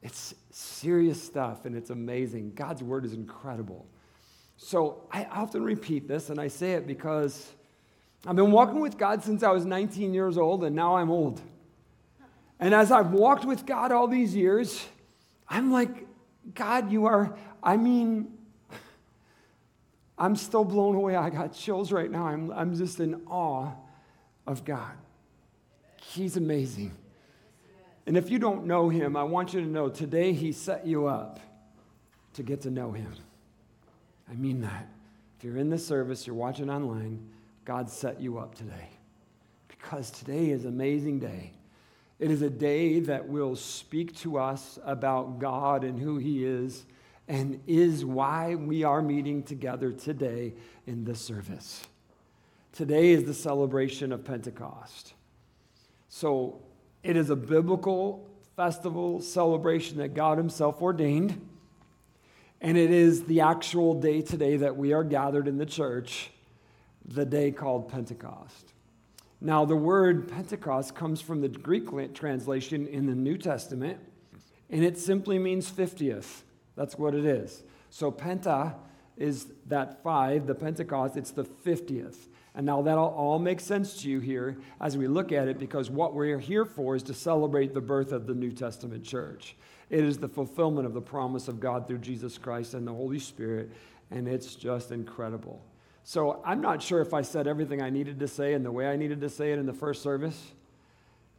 It's 0.02 0.34
serious 0.52 1.22
stuff 1.22 1.66
and 1.66 1.76
it's 1.76 1.90
amazing. 1.90 2.54
God's 2.56 2.82
word 2.82 3.06
is 3.06 3.14
incredible. 3.14 3.86
So 4.58 5.08
I 5.12 5.24
often 5.26 5.64
repeat 5.64 6.08
this, 6.08 6.30
and 6.30 6.40
I 6.40 6.50
say 6.50 6.74
it 6.74 6.86
because 6.86 7.50
I've 8.28 8.36
been 8.36 8.52
walking 8.52 8.82
with 8.82 8.98
God 8.98 9.24
since 9.24 9.42
I 9.42 9.52
was 9.52 9.64
19 9.64 10.14
years 10.14 10.38
old, 10.38 10.66
and 10.66 10.76
now 10.76 10.98
I'm 10.98 11.10
old. 11.10 11.42
And 12.60 12.74
as 12.74 12.92
I've 12.92 13.12
walked 13.12 13.46
with 13.46 13.66
God 13.66 13.94
all 13.94 14.08
these 14.08 14.36
years, 14.36 14.86
I'm 15.48 15.72
like, 15.72 16.06
God, 16.54 16.92
you 16.92 17.06
are, 17.06 17.38
I 17.64 17.78
mean, 17.78 18.38
I'm 20.18 20.36
still 20.36 20.66
blown 20.66 20.96
away. 20.96 21.16
I 21.16 21.30
got 21.30 21.54
chills 21.54 21.94
right 21.94 22.12
now. 22.12 22.28
I'm, 22.28 22.52
I'm 22.52 22.76
just 22.76 23.00
in 23.00 23.22
awe 23.28 23.72
of 24.46 24.66
God. 24.66 24.92
He's 26.02 26.36
amazing. 26.36 26.92
And 28.10 28.18
if 28.18 28.32
you 28.32 28.40
don't 28.40 28.66
know 28.66 28.90
him, 28.90 29.16
I 29.16 29.22
want 29.22 29.54
you 29.54 29.62
to 29.62 29.68
know 29.68 29.88
today 29.88 30.34
he 30.34 30.52
set 30.52 30.88
you 30.88 31.06
up 31.06 31.40
to 32.34 32.42
get 32.42 32.62
to 32.62 32.72
know 32.72 32.92
him. 32.92 33.14
I 34.28 34.34
mean 34.34 34.62
that. 34.62 34.90
If 35.38 35.44
you're 35.44 35.58
in 35.58 35.70
the 35.70 35.78
service, 35.78 36.26
you're 36.26 36.36
watching 36.36 36.72
online, 36.72 37.30
God 37.66 37.88
set 37.88 38.20
you 38.20 38.40
up 38.40 38.56
today. 38.56 38.90
Because 39.68 40.10
today 40.10 40.50
is 40.50 40.64
an 40.66 40.70
amazing 40.70 41.20
day. 41.20 41.52
It 42.18 42.32
is 42.32 42.42
a 42.42 42.50
day 42.50 43.00
that 43.02 43.30
will 43.30 43.56
speak 43.56 44.18
to 44.22 44.40
us 44.40 44.80
about 44.84 45.38
God 45.38 45.84
and 45.84 46.00
who 46.00 46.18
He 46.18 46.44
is, 46.44 46.88
and 47.28 47.62
is 47.68 48.04
why 48.04 48.56
we 48.56 48.84
are 48.84 49.04
meeting 49.04 49.44
together 49.44 49.92
today 49.92 50.56
in 50.88 51.04
this 51.04 51.22
service. 51.22 51.86
Today 52.74 53.12
is 53.12 53.26
the 53.26 53.36
celebration 53.36 54.12
of 54.12 54.26
Pentecost. 54.26 55.14
So 56.08 56.64
it 57.04 57.16
is 57.16 57.30
a 57.30 57.36
biblical 57.36 58.30
festival 58.56 59.22
celebration 59.22 59.98
that 59.98 60.14
God 60.14 60.38
Himself 60.38 60.82
ordained. 60.82 61.48
And 62.62 62.78
it 62.78 62.92
is 62.92 63.24
the 63.24 63.42
actual 63.42 63.94
day 63.94 64.22
today 64.22 64.58
that 64.58 64.76
we 64.76 64.92
are 64.92 65.04
gathered 65.04 65.48
in 65.48 65.58
the 65.58 65.66
church, 65.66 66.30
the 67.06 67.26
day 67.26 67.52
called 67.52 67.88
Pentecost. 67.90 68.74
Now, 69.42 69.64
the 69.64 69.78
word 69.78 70.28
Pentecost 70.28 70.94
comes 70.94 71.22
from 71.22 71.40
the 71.40 71.48
Greek 71.48 71.88
translation 72.14 72.88
in 72.88 73.06
the 73.06 73.16
New 73.16 73.38
Testament, 73.38 74.00
and 74.70 74.84
it 74.84 74.98
simply 74.98 75.40
means 75.40 75.72
50th. 75.72 76.42
That's 76.76 76.98
what 76.98 77.16
it 77.16 77.24
is. 77.24 77.64
So, 77.90 78.12
Penta 78.12 78.76
is 79.16 79.48
that 79.68 80.04
five, 80.04 80.48
the 80.48 80.56
Pentecost, 80.56 81.16
it's 81.16 81.32
the 81.32 81.46
50th. 81.46 82.28
And 82.56 82.66
now 82.66 82.82
that'll 82.82 83.06
all 83.06 83.40
make 83.40 83.60
sense 83.60 84.02
to 84.02 84.10
you 84.10 84.20
here 84.20 84.58
as 84.82 84.98
we 84.98 85.08
look 85.08 85.32
at 85.32 85.48
it 85.48 85.60
because 85.60 85.90
what 85.90 86.14
we're 86.14 86.40
here 86.40 86.66
for 86.66 86.96
is 86.96 87.04
to 87.04 87.14
celebrate 87.14 87.74
the 87.74 87.82
birth 87.82 88.12
of 88.12 88.28
the 88.28 88.34
New 88.34 88.52
Testament 88.52 89.04
church. 89.04 89.56
It 89.90 90.04
is 90.04 90.18
the 90.18 90.28
fulfillment 90.28 90.86
of 90.86 90.94
the 90.94 91.02
promise 91.02 91.48
of 91.48 91.60
God 91.60 91.88
through 91.88 92.00
Jesus 92.00 92.38
Christ 92.38 92.74
and 92.74 92.88
the 92.88 92.94
Holy 92.94 93.20
Spirit, 93.20 93.72
and 94.12 94.28
it's 94.28 94.56
just 94.56 94.92
incredible. 94.92 95.62
So 96.04 96.42
I'm 96.44 96.62
not 96.62 96.82
sure 96.82 97.02
if 97.02 97.14
I 97.14 97.22
said 97.22 97.48
everything 97.48 97.82
I 97.82 97.90
needed 97.90 98.20
to 98.20 98.28
say 98.28 98.54
in 98.54 98.64
the 98.64 98.72
way 98.72 98.88
I 98.88 98.96
needed 98.96 99.22
to 99.22 99.30
say 99.30 99.52
it 99.52 99.60
in 99.60 99.66
the 99.66 99.74
first 99.74 100.02
service 100.02 100.54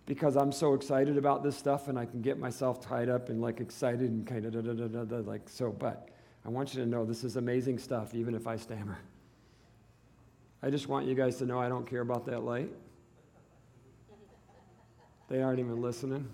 because 0.07 0.37
I'm 0.37 0.53
so 0.53 0.75
excited 0.75 1.17
about 1.17 1.43
this 1.43 1.57
stuff 1.57 1.89
and 1.89 1.99
I 1.99 2.05
can 2.05 2.21
get 2.21 2.39
myself 2.39 2.81
tied 2.81 3.09
up 3.09 3.29
and 3.29 3.41
like 3.41 3.61
excited 3.61 4.11
and 4.11 4.27
kind 4.27 4.45
of 4.45 4.53
da, 4.53 4.61
da, 4.61 4.87
da, 4.87 5.05
da, 5.05 5.17
like 5.29 5.49
so. 5.49 5.71
But 5.71 6.09
I 6.45 6.49
want 6.49 6.75
you 6.75 6.81
to 6.83 6.87
know 6.89 7.05
this 7.05 7.25
is 7.25 7.37
amazing 7.37 7.79
stuff, 7.79 8.15
even 8.15 8.35
if 8.35 8.47
I 8.47 8.57
stammer. 8.57 8.99
I 10.63 10.71
just 10.71 10.89
want 10.89 11.07
you 11.07 11.15
guys 11.15 11.37
to 11.37 11.47
know 11.47 11.59
I 11.59 11.69
don't 11.69 11.87
care 11.87 12.03
about 12.03 12.27
that 12.27 12.45
light. 12.45 12.71
They 15.29 15.43
aren't 15.43 15.59
even 15.59 15.81
listening. 15.81 16.29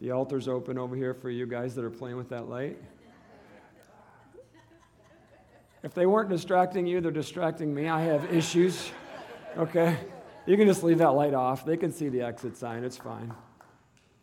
The 0.00 0.10
altar's 0.10 0.46
open 0.46 0.78
over 0.78 0.94
here 0.94 1.14
for 1.14 1.30
you 1.30 1.46
guys 1.46 1.74
that 1.74 1.84
are 1.84 1.90
playing 1.90 2.16
with 2.16 2.28
that 2.28 2.48
light. 2.48 2.76
If 5.82 5.94
they 5.94 6.06
weren't 6.06 6.30
distracting 6.30 6.86
you, 6.86 7.00
they're 7.00 7.10
distracting 7.10 7.74
me. 7.74 7.88
I 7.88 8.02
have 8.02 8.32
issues. 8.32 8.90
Okay? 9.56 9.98
You 10.46 10.56
can 10.56 10.66
just 10.66 10.82
leave 10.82 10.98
that 10.98 11.10
light 11.10 11.34
off. 11.34 11.64
They 11.64 11.76
can 11.76 11.90
see 11.90 12.08
the 12.08 12.22
exit 12.22 12.56
sign. 12.56 12.84
It's 12.84 12.96
fine. 12.96 13.32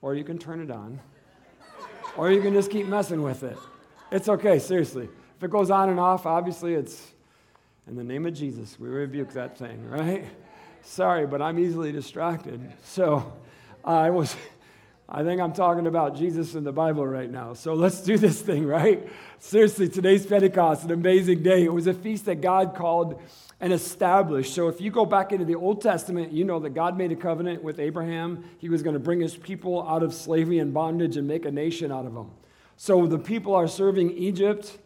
Or 0.02 0.16
you 0.16 0.24
can 0.24 0.38
turn 0.38 0.62
it 0.62 0.72
on. 0.72 1.00
Or 2.18 2.32
you 2.32 2.42
can 2.42 2.54
just 2.54 2.72
keep 2.72 2.88
messing 2.88 3.22
with 3.22 3.44
it. 3.44 3.58
It's 4.12 4.30
okay, 4.30 4.60
seriously. 4.60 5.10
If 5.38 5.44
it 5.44 5.52
goes 5.52 5.72
on 5.72 5.90
and 5.90 6.00
off, 6.00 6.26
obviously 6.26 6.76
it's 6.76 7.14
in 7.92 7.98
the 7.98 8.04
name 8.06 8.26
of 8.26 8.34
Jesus. 8.34 8.80
We 8.80 8.88
rebuke 8.88 9.34
that 9.34 9.58
thing, 9.58 9.86
right? 9.90 10.24
Sorry, 10.82 11.28
but 11.28 11.42
I'm 11.42 11.60
easily 11.60 11.92
distracted. 11.92 12.62
So 12.86 13.34
I 13.84 14.12
was, 14.12 14.34
I 15.10 15.24
think 15.24 15.42
I'm 15.42 15.52
talking 15.52 15.88
about 15.88 16.16
Jesus 16.16 16.56
in 16.56 16.64
the 16.64 16.72
Bible 16.72 17.06
right 17.06 17.30
now. 17.30 17.54
So 17.54 17.74
let's 17.74 18.00
do 18.00 18.18
this 18.18 18.42
thing, 18.42 18.66
right? 18.66 19.10
Seriously, 19.40 19.90
today's 19.90 20.26
Pentecost, 20.26 20.86
an 20.86 20.92
amazing 20.92 21.44
day. 21.44 21.66
It 21.66 21.74
was 21.74 21.86
a 21.86 21.94
feast 21.94 22.28
that 22.28 22.40
God 22.40 22.76
called 22.76 23.22
and 23.60 23.74
established. 23.74 24.56
So 24.56 24.70
if 24.70 24.80
you 24.80 24.90
go 24.90 25.06
back 25.06 25.34
into 25.34 25.44
the 25.44 25.56
Old 25.56 25.82
Testament, 25.82 26.32
you 26.32 26.46
know 26.46 26.60
that 26.60 26.70
God 26.70 26.98
made 26.98 27.12
a 27.12 27.18
covenant 27.18 27.62
with 27.62 27.78
Abraham. 27.78 28.46
He 28.60 28.70
was 28.70 28.84
going 28.84 28.94
to 28.94 29.02
bring 29.02 29.20
his 29.20 29.36
people 29.36 29.86
out 29.86 30.02
of 30.02 30.14
slavery 30.14 30.60
and 30.60 30.74
bondage 30.74 31.18
and 31.18 31.28
make 31.28 31.44
a 31.44 31.52
nation 31.52 31.92
out 31.92 32.06
of 32.06 32.14
them. 32.14 32.32
So 32.78 33.06
the 33.06 33.20
people 33.20 33.54
are 33.54 33.68
serving 33.68 34.12
Egypt 34.12 34.78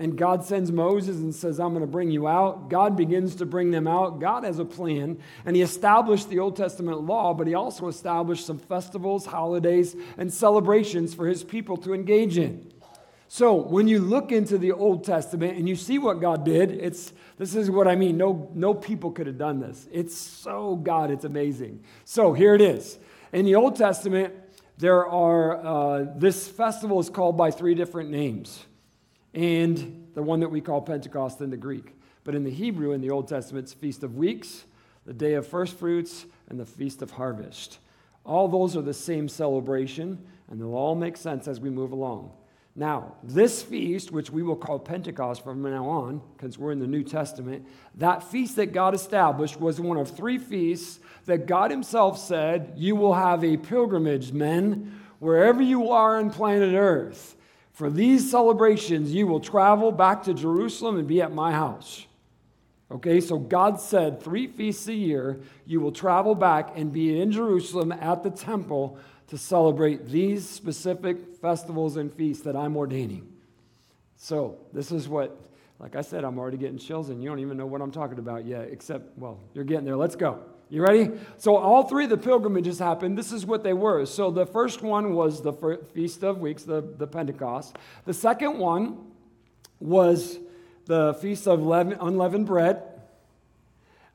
and 0.00 0.16
God 0.16 0.42
sends 0.42 0.72
Moses 0.72 1.18
and 1.18 1.34
says, 1.34 1.60
I'm 1.60 1.74
going 1.74 1.82
to 1.82 1.86
bring 1.86 2.10
you 2.10 2.26
out. 2.26 2.70
God 2.70 2.96
begins 2.96 3.34
to 3.36 3.44
bring 3.44 3.70
them 3.70 3.86
out. 3.86 4.18
God 4.18 4.44
has 4.44 4.58
a 4.58 4.64
plan, 4.64 5.18
and 5.44 5.54
He 5.54 5.60
established 5.60 6.30
the 6.30 6.38
Old 6.38 6.56
Testament 6.56 7.02
law, 7.02 7.34
but 7.34 7.46
He 7.46 7.54
also 7.54 7.86
established 7.86 8.46
some 8.46 8.58
festivals, 8.58 9.26
holidays, 9.26 9.94
and 10.16 10.32
celebrations 10.32 11.12
for 11.12 11.26
His 11.26 11.44
people 11.44 11.76
to 11.76 11.92
engage 11.92 12.38
in. 12.38 12.72
So 13.28 13.54
when 13.54 13.88
you 13.88 13.98
look 13.98 14.32
into 14.32 14.56
the 14.56 14.72
Old 14.72 15.04
Testament 15.04 15.58
and 15.58 15.68
you 15.68 15.76
see 15.76 15.98
what 15.98 16.18
God 16.18 16.46
did, 16.46 16.70
it's 16.70 17.12
this 17.36 17.54
is 17.54 17.70
what 17.70 17.86
I 17.86 17.94
mean. 17.94 18.16
No, 18.16 18.50
no 18.54 18.72
people 18.72 19.10
could 19.12 19.26
have 19.26 19.38
done 19.38 19.60
this. 19.60 19.86
It's 19.92 20.16
so 20.16 20.76
God, 20.76 21.10
it's 21.10 21.24
amazing. 21.24 21.84
So 22.06 22.32
here 22.32 22.54
it 22.54 22.62
is. 22.62 22.98
In 23.32 23.44
the 23.44 23.54
Old 23.54 23.76
Testament, 23.76 24.34
there 24.78 25.06
are 25.06 25.64
uh, 25.64 26.06
this 26.16 26.48
festival 26.48 26.98
is 27.00 27.10
called 27.10 27.36
by 27.36 27.50
three 27.50 27.74
different 27.74 28.10
names 28.10 28.64
and 29.34 30.08
the 30.14 30.22
one 30.22 30.40
that 30.40 30.48
we 30.48 30.60
call 30.60 30.80
Pentecost 30.80 31.40
in 31.40 31.50
the 31.50 31.56
Greek. 31.56 31.94
But 32.24 32.34
in 32.34 32.44
the 32.44 32.50
Hebrew, 32.50 32.92
in 32.92 33.00
the 33.00 33.10
Old 33.10 33.28
Testament, 33.28 33.64
it's 33.64 33.72
Feast 33.72 34.02
of 34.02 34.16
Weeks, 34.16 34.64
the 35.06 35.12
Day 35.12 35.34
of 35.34 35.46
First 35.46 35.78
Fruits, 35.78 36.26
and 36.48 36.58
the 36.58 36.66
Feast 36.66 37.02
of 37.02 37.12
Harvest. 37.12 37.78
All 38.24 38.48
those 38.48 38.76
are 38.76 38.82
the 38.82 38.94
same 38.94 39.28
celebration, 39.28 40.18
and 40.48 40.60
they'll 40.60 40.74
all 40.74 40.94
make 40.94 41.16
sense 41.16 41.48
as 41.48 41.60
we 41.60 41.70
move 41.70 41.92
along. 41.92 42.32
Now, 42.76 43.16
this 43.22 43.62
feast, 43.62 44.12
which 44.12 44.30
we 44.30 44.42
will 44.42 44.56
call 44.56 44.78
Pentecost 44.78 45.42
from 45.42 45.62
now 45.62 45.86
on, 45.86 46.22
because 46.36 46.56
we're 46.56 46.72
in 46.72 46.78
the 46.78 46.86
New 46.86 47.02
Testament, 47.02 47.66
that 47.96 48.22
feast 48.22 48.56
that 48.56 48.72
God 48.72 48.94
established 48.94 49.60
was 49.60 49.80
one 49.80 49.96
of 49.96 50.08
three 50.08 50.38
feasts 50.38 51.00
that 51.26 51.46
God 51.46 51.70
Himself 51.70 52.18
said, 52.18 52.74
You 52.76 52.94
will 52.94 53.14
have 53.14 53.42
a 53.42 53.56
pilgrimage, 53.56 54.32
men, 54.32 55.00
wherever 55.18 55.60
you 55.60 55.90
are 55.90 56.18
on 56.18 56.30
planet 56.30 56.74
Earth. 56.74 57.36
For 57.80 57.88
these 57.88 58.30
celebrations, 58.30 59.14
you 59.14 59.26
will 59.26 59.40
travel 59.40 59.90
back 59.90 60.24
to 60.24 60.34
Jerusalem 60.34 60.98
and 60.98 61.08
be 61.08 61.22
at 61.22 61.32
my 61.32 61.50
house. 61.50 62.04
Okay, 62.90 63.22
so 63.22 63.38
God 63.38 63.80
said 63.80 64.22
three 64.22 64.48
feasts 64.48 64.86
a 64.88 64.92
year, 64.92 65.40
you 65.64 65.80
will 65.80 65.90
travel 65.90 66.34
back 66.34 66.76
and 66.76 66.92
be 66.92 67.18
in 67.18 67.32
Jerusalem 67.32 67.90
at 67.90 68.22
the 68.22 68.28
temple 68.28 68.98
to 69.28 69.38
celebrate 69.38 70.08
these 70.08 70.46
specific 70.46 71.36
festivals 71.36 71.96
and 71.96 72.12
feasts 72.12 72.42
that 72.42 72.54
I'm 72.54 72.76
ordaining. 72.76 73.26
So, 74.18 74.58
this 74.74 74.92
is 74.92 75.08
what, 75.08 75.40
like 75.78 75.96
I 75.96 76.02
said, 76.02 76.22
I'm 76.22 76.38
already 76.38 76.58
getting 76.58 76.76
chills, 76.76 77.08
and 77.08 77.22
you 77.22 77.30
don't 77.30 77.38
even 77.38 77.56
know 77.56 77.64
what 77.64 77.80
I'm 77.80 77.92
talking 77.92 78.18
about 78.18 78.44
yet, 78.44 78.68
except, 78.70 79.16
well, 79.16 79.40
you're 79.54 79.64
getting 79.64 79.86
there. 79.86 79.96
Let's 79.96 80.16
go. 80.16 80.38
You 80.70 80.82
ready? 80.82 81.10
So, 81.36 81.56
all 81.56 81.82
three 81.82 82.04
of 82.04 82.10
the 82.10 82.16
pilgrimages 82.16 82.78
happened. 82.78 83.18
This 83.18 83.32
is 83.32 83.44
what 83.44 83.64
they 83.64 83.72
were. 83.72 84.06
So, 84.06 84.30
the 84.30 84.46
first 84.46 84.82
one 84.82 85.14
was 85.14 85.42
the 85.42 85.52
Feast 85.92 86.22
of 86.22 86.38
Weeks, 86.38 86.62
the, 86.62 86.80
the 86.80 87.08
Pentecost. 87.08 87.76
The 88.04 88.14
second 88.14 88.56
one 88.56 89.10
was 89.80 90.38
the 90.86 91.14
Feast 91.14 91.48
of 91.48 91.68
Unleavened 91.68 92.46
Bread. 92.46 92.82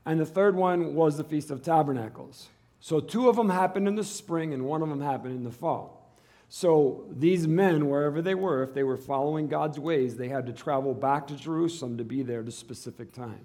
And 0.06 0.18
the 0.18 0.26
third 0.26 0.56
one 0.56 0.96
was 0.96 1.18
the 1.18 1.26
Feast 1.26 1.52
of 1.52 1.62
Tabernacles. 1.62 2.48
So, 2.80 3.02
two 3.02 3.28
of 3.28 3.36
them 3.36 3.50
happened 3.50 3.90
in 3.90 3.96
the 3.96 4.04
spring, 4.04 4.54
and 4.54 4.64
one 4.64 4.82
of 4.82 4.88
them 4.88 5.02
happened 5.02 5.36
in 5.36 5.44
the 5.44 5.52
fall. 5.52 6.16
So, 6.48 7.04
these 7.12 7.50
men, 7.50 7.90
wherever 7.90 8.22
they 8.22 8.36
were, 8.36 8.64
if 8.64 8.74
they 8.74 8.84
were 8.84 8.96
following 8.96 9.50
God's 9.50 9.78
ways, 9.78 10.16
they 10.16 10.30
had 10.30 10.46
to 10.46 10.54
travel 10.54 10.94
back 10.94 11.28
to 11.28 11.36
Jerusalem 11.36 11.98
to 11.98 12.06
be 12.06 12.24
there 12.24 12.40
at 12.40 12.48
a 12.48 12.52
specific 12.52 13.12
time. 13.12 13.44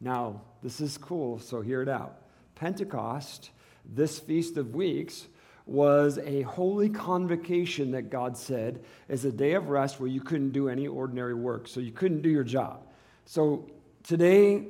Now, 0.00 0.40
this 0.64 0.80
is 0.80 0.98
cool, 0.98 1.38
so 1.38 1.60
hear 1.60 1.80
it 1.80 1.88
out. 1.88 2.16
Pentecost, 2.60 3.52
this 3.86 4.18
Feast 4.18 4.58
of 4.58 4.74
Weeks, 4.74 5.26
was 5.64 6.18
a 6.18 6.42
holy 6.42 6.90
convocation 6.90 7.92
that 7.92 8.10
God 8.10 8.36
said 8.36 8.84
is 9.08 9.24
a 9.24 9.32
day 9.32 9.54
of 9.54 9.70
rest 9.70 9.98
where 9.98 10.10
you 10.10 10.20
couldn't 10.20 10.50
do 10.50 10.68
any 10.68 10.86
ordinary 10.86 11.32
work. 11.32 11.66
So 11.66 11.80
you 11.80 11.90
couldn't 11.90 12.20
do 12.20 12.28
your 12.28 12.44
job. 12.44 12.86
So 13.24 13.70
today, 14.02 14.66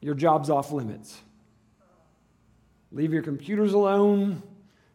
your 0.00 0.14
job's 0.14 0.48
off 0.48 0.72
limits. 0.72 1.20
Leave 2.92 3.12
your 3.12 3.22
computers 3.22 3.74
alone. 3.74 4.42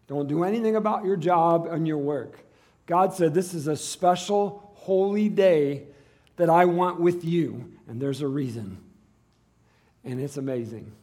Don't 0.08 0.28
do 0.28 0.44
anything 0.44 0.76
about 0.76 1.06
your 1.06 1.18
job 1.18 1.68
and 1.68 1.88
your 1.88 2.00
work. 2.00 2.40
God 2.88 3.14
said, 3.14 3.36
This 3.36 3.54
is 3.54 3.68
a 3.68 3.76
special, 3.76 4.72
holy 4.74 5.30
day 5.30 5.84
that 6.38 6.50
I 6.50 6.66
want 6.66 7.00
with 7.00 7.24
you. 7.24 7.74
And 7.88 8.02
there's 8.02 8.22
a 8.22 8.28
reason. 8.28 8.80
And 10.04 10.20
it's 10.20 10.38
amazing. 10.38 10.94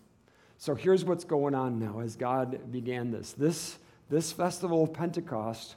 So 0.60 0.74
here's 0.74 1.06
what's 1.06 1.24
going 1.24 1.54
on 1.54 1.78
now 1.78 2.00
as 2.00 2.16
God 2.16 2.70
began 2.70 3.10
this. 3.10 3.32
This, 3.32 3.78
this 4.10 4.30
festival 4.30 4.84
of 4.84 4.92
Pentecost 4.92 5.74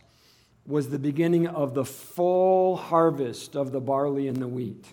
was 0.67 0.89
the 0.89 0.99
beginning 0.99 1.47
of 1.47 1.73
the 1.73 1.85
full 1.85 2.75
harvest 2.75 3.55
of 3.55 3.71
the 3.71 3.79
barley 3.79 4.27
and 4.27 4.35
the 4.35 4.47
wheat. 4.47 4.85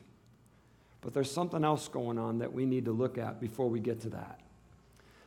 But 1.01 1.13
there's 1.13 1.31
something 1.31 1.65
else 1.65 1.89
going 1.89 2.19
on 2.19 2.39
that 2.39 2.53
we 2.53 2.67
need 2.67 2.85
to 2.85 2.93
look 2.93 3.19
at 3.19 3.41
before 3.41 3.69
we 3.69 3.81
get 3.81 4.01
to 4.03 4.11
that. 4.11 4.39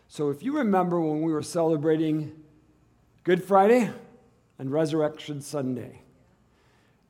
So 0.08 0.29
if 0.29 0.41
you 0.41 0.58
remember 0.58 1.01
when 1.01 1.24
we 1.24 1.34
were 1.34 1.43
celebrating 1.43 2.32
Good 3.25 3.43
Friday 3.43 3.91
and 4.60 4.72
Resurrection 4.72 5.41
Sunday, 5.41 6.00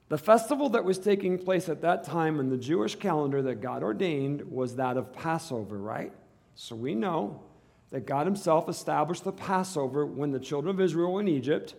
the 0.10 0.18
festival 0.18 0.70
that 0.70 0.84
was 0.84 0.98
taking 0.98 1.38
place 1.38 1.70
at 1.70 1.82
that 1.82 2.04
time 2.04 2.40
in 2.40 2.50
the 2.50 2.58
Jewish 2.58 2.96
calendar 2.96 3.44
that 3.44 3.62
God 3.62 3.84
ordained 3.84 4.42
was 4.52 4.78
that 4.78 4.98
of 4.98 5.14
Passover, 5.14 5.78
right? 5.78 6.14
So 6.56 6.76
we 6.76 6.96
know 6.96 7.42
that 7.90 8.06
God 8.06 8.26
Himself 8.26 8.70
established 8.70 9.24
the 9.24 9.32
Passover 9.32 10.06
when 10.06 10.32
the 10.32 10.40
children 10.40 10.74
of 10.74 10.82
Israel 10.82 11.14
were 11.14 11.22
in 11.22 11.28
Egypt. 11.28 11.76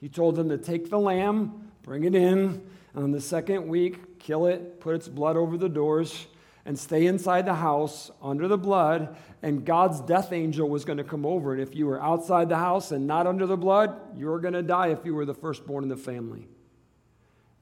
He 0.00 0.08
told 0.08 0.36
them 0.36 0.48
to 0.48 0.58
take 0.58 0.90
the 0.90 0.98
lamb, 0.98 1.70
bring 1.82 2.04
it 2.04 2.14
in, 2.14 2.62
and 2.94 3.04
on 3.04 3.10
the 3.12 3.20
second 3.20 3.66
week, 3.66 4.18
kill 4.18 4.46
it, 4.46 4.80
put 4.80 4.94
its 4.94 5.08
blood 5.08 5.36
over 5.36 5.56
the 5.56 5.68
doors, 5.68 6.26
and 6.64 6.78
stay 6.78 7.06
inside 7.06 7.46
the 7.46 7.54
house 7.54 8.10
under 8.22 8.48
the 8.48 8.58
blood. 8.58 9.16
And 9.42 9.64
God's 9.64 10.00
death 10.00 10.32
angel 10.32 10.68
was 10.68 10.84
going 10.84 10.98
to 10.98 11.04
come 11.04 11.24
over. 11.24 11.52
And 11.52 11.62
if 11.62 11.74
you 11.74 11.86
were 11.86 12.02
outside 12.02 12.48
the 12.48 12.56
house 12.56 12.90
and 12.90 13.06
not 13.06 13.26
under 13.26 13.46
the 13.46 13.56
blood, 13.56 13.94
you 14.16 14.26
were 14.26 14.40
going 14.40 14.54
to 14.54 14.62
die 14.62 14.88
if 14.88 15.04
you 15.04 15.14
were 15.14 15.24
the 15.24 15.34
firstborn 15.34 15.84
in 15.84 15.88
the 15.88 15.96
family. 15.96 16.48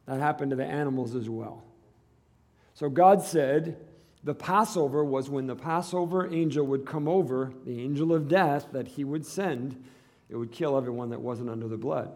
That 0.06 0.20
happened 0.20 0.50
to 0.50 0.56
the 0.56 0.64
animals 0.64 1.14
as 1.14 1.28
well. 1.28 1.64
So 2.74 2.88
God 2.88 3.22
said, 3.22 3.76
the 4.24 4.34
Passover 4.34 5.04
was 5.04 5.28
when 5.28 5.46
the 5.46 5.54
Passover 5.54 6.32
angel 6.32 6.66
would 6.66 6.86
come 6.86 7.06
over, 7.06 7.52
the 7.66 7.80
angel 7.82 8.12
of 8.14 8.26
death 8.26 8.68
that 8.72 8.88
he 8.88 9.04
would 9.04 9.26
send, 9.26 9.84
it 10.30 10.36
would 10.36 10.50
kill 10.50 10.78
everyone 10.78 11.10
that 11.10 11.20
wasn't 11.20 11.50
under 11.50 11.68
the 11.68 11.76
blood. 11.76 12.10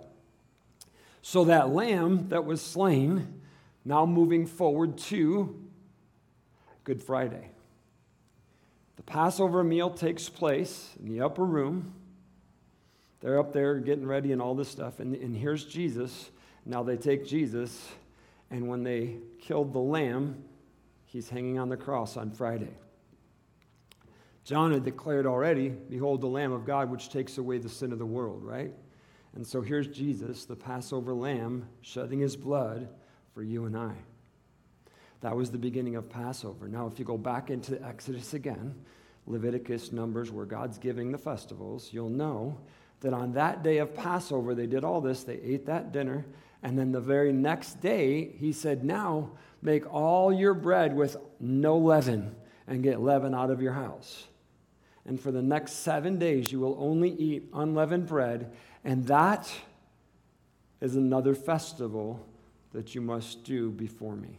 So 1.21 1.45
that 1.45 1.69
lamb 1.69 2.31
that 2.31 2.47
was 2.47 2.63
slain, 2.63 3.41
now 3.85 4.07
moving 4.07 4.47
forward 4.47 4.97
to 4.99 5.63
Good 6.85 7.03
Friday. 7.03 7.51
The 8.97 9.03
Passover 9.03 9.63
meal 9.63 9.91
takes 9.91 10.31
place 10.31 10.95
in 10.99 11.09
the 11.11 11.21
upper 11.21 11.45
room. 11.45 11.93
They're 13.21 13.39
up 13.39 13.53
there 13.53 13.79
getting 13.81 14.07
ready 14.07 14.33
and 14.33 14.41
all 14.41 14.55
this 14.55 14.71
stuff. 14.71 14.99
And, 15.01 15.15
and 15.15 15.37
here's 15.37 15.67
Jesus. 15.67 16.31
Now 16.65 16.83
they 16.83 16.97
take 16.97 17.27
Jesus, 17.27 17.89
and 18.51 18.69
when 18.69 18.83
they 18.83 19.17
killed 19.41 19.75
the 19.75 19.79
lamb, 19.79 20.43
He's 21.09 21.31
hanging 21.31 21.59
on 21.59 21.71
the 21.71 21.77
cross 21.77 22.19
on 22.19 22.31
Friday. 22.31 22.77
John 24.45 24.73
had 24.73 24.85
declared 24.85 25.25
already, 25.25 25.71
Behold 25.71 26.21
the 26.21 26.27
Lamb 26.27 26.53
of 26.53 26.67
God, 26.67 26.91
which 26.91 27.09
takes 27.09 27.39
away 27.39 27.57
the 27.57 27.69
sin 27.69 27.93
of 27.93 27.99
the 27.99 28.05
world, 28.07 28.45
right? 28.45 28.73
And 29.35 29.47
so 29.47 29.63
here's 29.63 29.89
Jesus, 29.89 30.45
the 30.45 30.55
Passover 30.55 31.15
lamb, 31.15 31.67
shedding 31.81 32.19
his 32.21 32.37
blood 32.37 32.89
for 33.33 33.43
you 33.43 33.65
and 33.65 33.75
I. 33.77 33.95
That 35.23 35.35
was 35.35 35.51
the 35.51 35.59
beginning 35.59 35.97
of 35.97 36.11
Passover. 36.11 36.69
Now, 36.69 36.87
if 36.87 36.99
you 36.99 37.07
go 37.07 37.17
back 37.17 37.51
into 37.51 37.83
Exodus 37.83 38.35
again, 38.35 38.75
Leviticus, 39.27 39.93
Numbers, 39.93 40.31
where 40.31 40.47
God's 40.47 40.77
giving 40.77 41.11
the 41.11 41.19
festivals, 41.19 41.89
you'll 41.91 42.11
know 42.11 42.59
that 43.01 43.15
on 43.15 43.33
that 43.33 43.63
day 43.63 43.79
of 43.79 43.95
Passover, 43.95 44.55
they 44.55 44.67
did 44.67 44.85
all 44.85 45.01
this. 45.01 45.25
They 45.25 45.41
ate 45.41 45.65
that 45.67 45.91
dinner. 45.91 46.27
And 46.63 46.79
then 46.79 46.93
the 46.93 47.01
very 47.01 47.33
next 47.33 47.81
day, 47.81 48.33
he 48.39 48.53
said, 48.53 48.85
Now 48.85 49.31
Make 49.61 49.93
all 49.93 50.33
your 50.33 50.55
bread 50.55 50.95
with 50.95 51.17
no 51.41 51.77
leaven 51.77 52.35
and 52.67 52.83
get 52.83 53.01
leaven 53.01 53.35
out 53.35 53.51
of 53.51 53.61
your 53.61 53.73
house. 53.73 54.29
And 55.05 55.21
for 55.21 55.33
the 55.33 55.43
next 55.43 55.73
seven 55.73 56.19
days, 56.19 56.53
you 56.53 56.61
will 56.61 56.77
only 56.79 57.11
eat 57.11 57.49
unleavened 57.55 58.07
bread, 58.07 58.53
and 58.85 59.07
that 59.07 59.51
is 60.81 60.95
another 60.95 61.35
festival 61.35 62.25
that 62.73 62.95
you 62.95 63.01
must 63.01 63.43
do 63.45 63.71
before 63.71 64.15
me. 64.15 64.39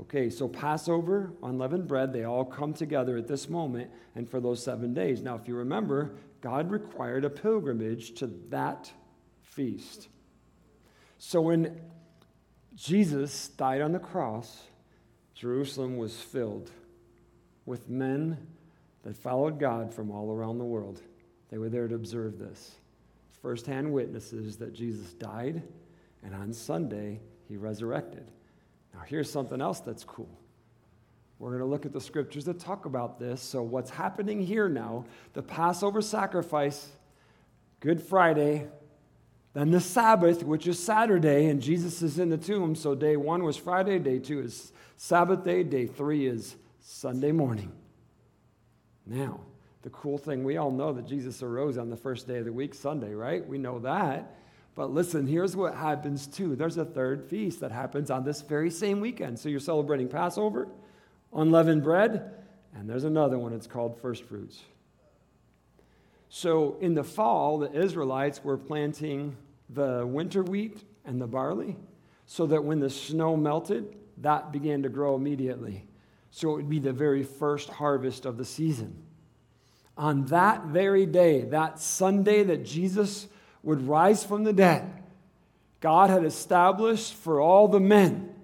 Okay, 0.00 0.30
so 0.30 0.48
Passover, 0.48 1.32
unleavened 1.42 1.86
bread, 1.86 2.12
they 2.12 2.24
all 2.24 2.44
come 2.44 2.72
together 2.72 3.16
at 3.16 3.28
this 3.28 3.48
moment 3.48 3.90
and 4.14 4.28
for 4.28 4.40
those 4.40 4.62
seven 4.62 4.92
days. 4.94 5.22
Now, 5.22 5.36
if 5.36 5.46
you 5.46 5.54
remember, 5.54 6.16
God 6.40 6.70
required 6.70 7.24
a 7.24 7.30
pilgrimage 7.30 8.14
to 8.14 8.26
that 8.48 8.90
feast. 9.42 10.08
So 11.18 11.40
when 11.40 11.80
Jesus 12.74 13.48
died 13.48 13.80
on 13.80 13.92
the 13.92 13.98
cross, 13.98 14.64
Jerusalem 15.34 15.96
was 15.96 16.20
filled 16.20 16.70
with 17.64 17.88
men 17.88 18.38
that 19.02 19.16
followed 19.16 19.58
God 19.58 19.92
from 19.92 20.10
all 20.10 20.30
around 20.30 20.58
the 20.58 20.64
world. 20.64 21.00
They 21.50 21.58
were 21.58 21.68
there 21.68 21.88
to 21.88 21.94
observe 21.94 22.38
this. 22.38 22.76
Firsthand 23.42 23.92
witnesses 23.92 24.56
that 24.56 24.74
Jesus 24.74 25.12
died, 25.12 25.62
and 26.24 26.34
on 26.34 26.52
Sunday, 26.52 27.20
he 27.48 27.56
resurrected. 27.56 28.30
Now, 28.92 29.00
here's 29.06 29.30
something 29.30 29.60
else 29.60 29.80
that's 29.80 30.04
cool. 30.04 30.28
We're 31.38 31.50
going 31.50 31.60
to 31.60 31.66
look 31.66 31.86
at 31.86 31.92
the 31.92 32.00
scriptures 32.00 32.46
that 32.46 32.58
talk 32.58 32.86
about 32.86 33.20
this. 33.20 33.42
So, 33.42 33.62
what's 33.62 33.90
happening 33.90 34.40
here 34.40 34.68
now, 34.68 35.04
the 35.34 35.42
Passover 35.42 36.00
sacrifice, 36.00 36.88
Good 37.80 38.02
Friday, 38.02 38.66
then 39.56 39.70
the 39.70 39.80
Sabbath, 39.80 40.42
which 40.42 40.66
is 40.66 40.78
Saturday, 40.78 41.46
and 41.46 41.62
Jesus 41.62 42.02
is 42.02 42.18
in 42.18 42.28
the 42.28 42.36
tomb. 42.36 42.74
So, 42.74 42.94
day 42.94 43.16
one 43.16 43.42
was 43.42 43.56
Friday, 43.56 43.98
day 43.98 44.18
two 44.18 44.40
is 44.40 44.70
Sabbath 44.98 45.44
day, 45.44 45.62
day 45.62 45.86
three 45.86 46.26
is 46.26 46.56
Sunday 46.82 47.32
morning. 47.32 47.72
Now, 49.06 49.40
the 49.80 49.88
cool 49.88 50.18
thing, 50.18 50.44
we 50.44 50.58
all 50.58 50.70
know 50.70 50.92
that 50.92 51.06
Jesus 51.06 51.42
arose 51.42 51.78
on 51.78 51.88
the 51.88 51.96
first 51.96 52.28
day 52.28 52.36
of 52.36 52.44
the 52.44 52.52
week, 52.52 52.74
Sunday, 52.74 53.14
right? 53.14 53.48
We 53.48 53.56
know 53.56 53.78
that. 53.78 54.36
But 54.74 54.90
listen, 54.90 55.26
here's 55.26 55.56
what 55.56 55.74
happens 55.74 56.26
too. 56.26 56.54
There's 56.54 56.76
a 56.76 56.84
third 56.84 57.24
feast 57.24 57.60
that 57.60 57.72
happens 57.72 58.10
on 58.10 58.24
this 58.24 58.42
very 58.42 58.70
same 58.70 59.00
weekend. 59.00 59.38
So 59.38 59.48
you're 59.48 59.58
celebrating 59.58 60.06
Passover, 60.06 60.68
unleavened 61.32 61.82
bread, 61.82 62.30
and 62.74 62.90
there's 62.90 63.04
another 63.04 63.38
one. 63.38 63.54
It's 63.54 63.66
called 63.66 63.98
first 64.02 64.24
fruits. 64.24 64.60
So 66.28 66.76
in 66.82 66.92
the 66.92 67.04
fall, 67.04 67.56
the 67.56 67.72
Israelites 67.72 68.44
were 68.44 68.58
planting 68.58 69.34
the 69.70 70.06
winter 70.06 70.42
wheat 70.42 70.78
and 71.04 71.20
the 71.20 71.26
barley 71.26 71.76
so 72.26 72.46
that 72.46 72.64
when 72.64 72.80
the 72.80 72.90
snow 72.90 73.36
melted, 73.36 73.96
that 74.18 74.52
began 74.52 74.82
to 74.82 74.88
grow 74.88 75.14
immediately. 75.14 75.84
So 76.30 76.50
it 76.50 76.56
would 76.56 76.68
be 76.68 76.80
the 76.80 76.92
very 76.92 77.22
first 77.22 77.68
harvest 77.68 78.26
of 78.26 78.36
the 78.36 78.44
season. 78.44 79.02
On 79.96 80.26
that 80.26 80.64
very 80.66 81.06
day, 81.06 81.42
that 81.42 81.78
Sunday 81.78 82.42
that 82.42 82.64
Jesus 82.64 83.26
would 83.62 83.88
rise 83.88 84.24
from 84.24 84.44
the 84.44 84.52
dead, 84.52 85.02
God 85.80 86.10
had 86.10 86.24
established 86.24 87.14
for 87.14 87.40
all 87.40 87.68
the 87.68 87.80
men 87.80 88.34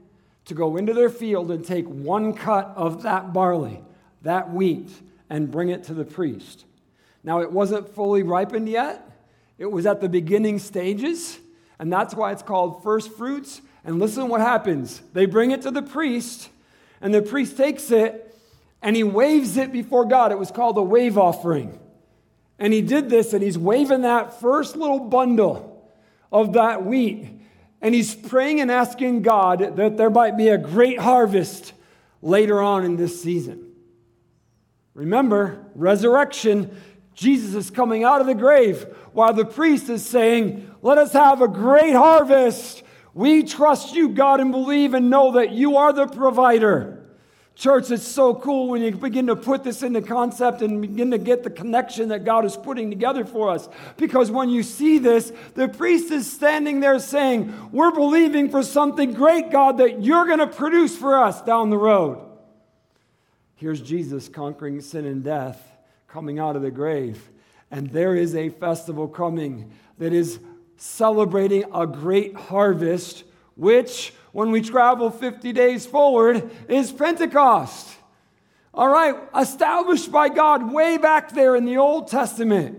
to 0.46 0.54
go 0.54 0.76
into 0.76 0.94
their 0.94 1.10
field 1.10 1.50
and 1.50 1.64
take 1.64 1.86
one 1.86 2.32
cut 2.32 2.72
of 2.76 3.02
that 3.02 3.32
barley, 3.32 3.82
that 4.22 4.52
wheat, 4.52 4.90
and 5.28 5.50
bring 5.50 5.68
it 5.68 5.84
to 5.84 5.94
the 5.94 6.04
priest. 6.04 6.64
Now, 7.24 7.40
it 7.40 7.52
wasn't 7.52 7.94
fully 7.94 8.22
ripened 8.22 8.68
yet, 8.68 9.11
it 9.62 9.70
was 9.70 9.86
at 9.86 10.00
the 10.00 10.08
beginning 10.08 10.58
stages, 10.58 11.38
and 11.78 11.92
that's 11.92 12.16
why 12.16 12.32
it's 12.32 12.42
called 12.42 12.82
first 12.82 13.12
fruits. 13.12 13.60
And 13.84 14.00
listen 14.00 14.26
what 14.26 14.40
happens 14.40 15.00
they 15.12 15.24
bring 15.24 15.52
it 15.52 15.62
to 15.62 15.70
the 15.70 15.82
priest, 15.82 16.48
and 17.00 17.14
the 17.14 17.22
priest 17.22 17.56
takes 17.56 17.92
it 17.92 18.28
and 18.82 18.96
he 18.96 19.04
waves 19.04 19.56
it 19.56 19.72
before 19.72 20.04
God. 20.04 20.32
It 20.32 20.38
was 20.38 20.50
called 20.50 20.76
a 20.78 20.82
wave 20.82 21.16
offering. 21.16 21.78
And 22.58 22.72
he 22.72 22.82
did 22.82 23.08
this, 23.08 23.32
and 23.32 23.40
he's 23.40 23.56
waving 23.56 24.02
that 24.02 24.40
first 24.40 24.74
little 24.74 24.98
bundle 24.98 25.88
of 26.32 26.54
that 26.54 26.84
wheat. 26.84 27.28
And 27.80 27.94
he's 27.94 28.16
praying 28.16 28.60
and 28.60 28.68
asking 28.68 29.22
God 29.22 29.76
that 29.76 29.96
there 29.96 30.10
might 30.10 30.36
be 30.36 30.48
a 30.48 30.58
great 30.58 30.98
harvest 30.98 31.72
later 32.20 32.60
on 32.60 32.84
in 32.84 32.96
this 32.96 33.22
season. 33.22 33.68
Remember, 34.94 35.64
resurrection, 35.76 36.76
Jesus 37.14 37.54
is 37.54 37.70
coming 37.70 38.04
out 38.04 38.20
of 38.20 38.26
the 38.26 38.34
grave 38.34 38.86
while 39.12 39.34
the 39.34 39.44
priest 39.44 39.88
is 39.88 40.04
saying, 40.04 40.70
Let 40.82 40.98
us 40.98 41.12
have 41.12 41.42
a 41.42 41.48
great 41.48 41.94
harvest. 41.94 42.82
We 43.14 43.42
trust 43.42 43.94
you, 43.94 44.08
God, 44.08 44.40
and 44.40 44.50
believe 44.50 44.94
and 44.94 45.10
know 45.10 45.32
that 45.32 45.52
you 45.52 45.76
are 45.76 45.92
the 45.92 46.06
provider. 46.06 47.02
Church, 47.54 47.90
it's 47.90 48.08
so 48.08 48.34
cool 48.34 48.68
when 48.68 48.80
you 48.80 48.92
begin 48.92 49.26
to 49.26 49.36
put 49.36 49.62
this 49.62 49.82
into 49.82 50.00
concept 50.00 50.62
and 50.62 50.80
begin 50.80 51.10
to 51.10 51.18
get 51.18 51.42
the 51.42 51.50
connection 51.50 52.08
that 52.08 52.24
God 52.24 52.46
is 52.46 52.56
putting 52.56 52.88
together 52.88 53.26
for 53.26 53.50
us. 53.50 53.68
Because 53.98 54.30
when 54.30 54.48
you 54.48 54.62
see 54.62 54.98
this, 54.98 55.32
the 55.54 55.68
priest 55.68 56.10
is 56.10 56.30
standing 56.30 56.80
there 56.80 56.98
saying, 56.98 57.70
We're 57.70 57.92
believing 57.92 58.48
for 58.48 58.62
something 58.62 59.12
great, 59.12 59.50
God, 59.50 59.78
that 59.78 60.02
you're 60.02 60.26
going 60.26 60.38
to 60.38 60.46
produce 60.46 60.96
for 60.96 61.18
us 61.18 61.42
down 61.42 61.68
the 61.68 61.76
road. 61.76 62.26
Here's 63.56 63.82
Jesus 63.82 64.28
conquering 64.28 64.80
sin 64.80 65.04
and 65.04 65.22
death, 65.22 65.71
coming 66.12 66.38
out 66.38 66.56
of 66.56 66.62
the 66.62 66.70
grave. 66.70 67.30
And 67.70 67.88
there 67.88 68.14
is 68.14 68.34
a 68.34 68.50
festival 68.50 69.08
coming 69.08 69.72
that 69.96 70.12
is 70.12 70.38
celebrating 70.76 71.64
a 71.72 71.86
great 71.86 72.34
harvest, 72.34 73.24
which 73.56 74.12
when 74.32 74.50
we 74.50 74.60
travel 74.60 75.10
50 75.10 75.52
days 75.52 75.86
forward 75.86 76.50
is 76.68 76.92
Pentecost. 76.92 77.96
All 78.74 78.88
right, 78.88 79.14
established 79.38 80.12
by 80.12 80.28
God 80.28 80.70
way 80.70 80.98
back 80.98 81.32
there 81.32 81.56
in 81.56 81.64
the 81.64 81.78
Old 81.78 82.08
Testament. 82.08 82.78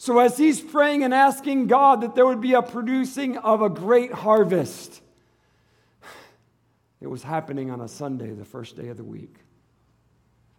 So, 0.00 0.20
as 0.20 0.38
he's 0.38 0.60
praying 0.60 1.02
and 1.02 1.12
asking 1.12 1.66
God 1.66 2.02
that 2.02 2.14
there 2.14 2.26
would 2.26 2.40
be 2.40 2.54
a 2.54 2.62
producing 2.62 3.36
of 3.38 3.60
a 3.60 3.68
great 3.68 4.12
harvest, 4.12 5.00
it 7.00 7.08
was 7.08 7.24
happening 7.24 7.72
on 7.72 7.80
a 7.80 7.88
Sunday, 7.88 8.30
the 8.30 8.44
first 8.44 8.76
day 8.76 8.88
of 8.88 8.96
the 8.96 9.04
week. 9.04 9.34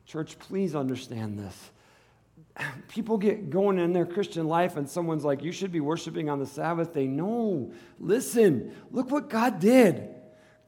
Church, 0.05 0.37
please 0.39 0.75
understand 0.75 1.39
this. 1.39 1.71
People 2.87 3.17
get 3.17 3.49
going 3.49 3.79
in 3.79 3.93
their 3.93 4.05
Christian 4.05 4.47
life, 4.47 4.77
and 4.77 4.89
someone's 4.89 5.23
like, 5.23 5.43
You 5.43 5.51
should 5.51 5.71
be 5.71 5.79
worshiping 5.79 6.29
on 6.29 6.39
the 6.39 6.45
Sabbath 6.45 6.93
day. 6.93 7.07
No, 7.07 7.71
listen, 7.99 8.75
look 8.91 9.11
what 9.11 9.29
God 9.29 9.59
did. 9.59 10.15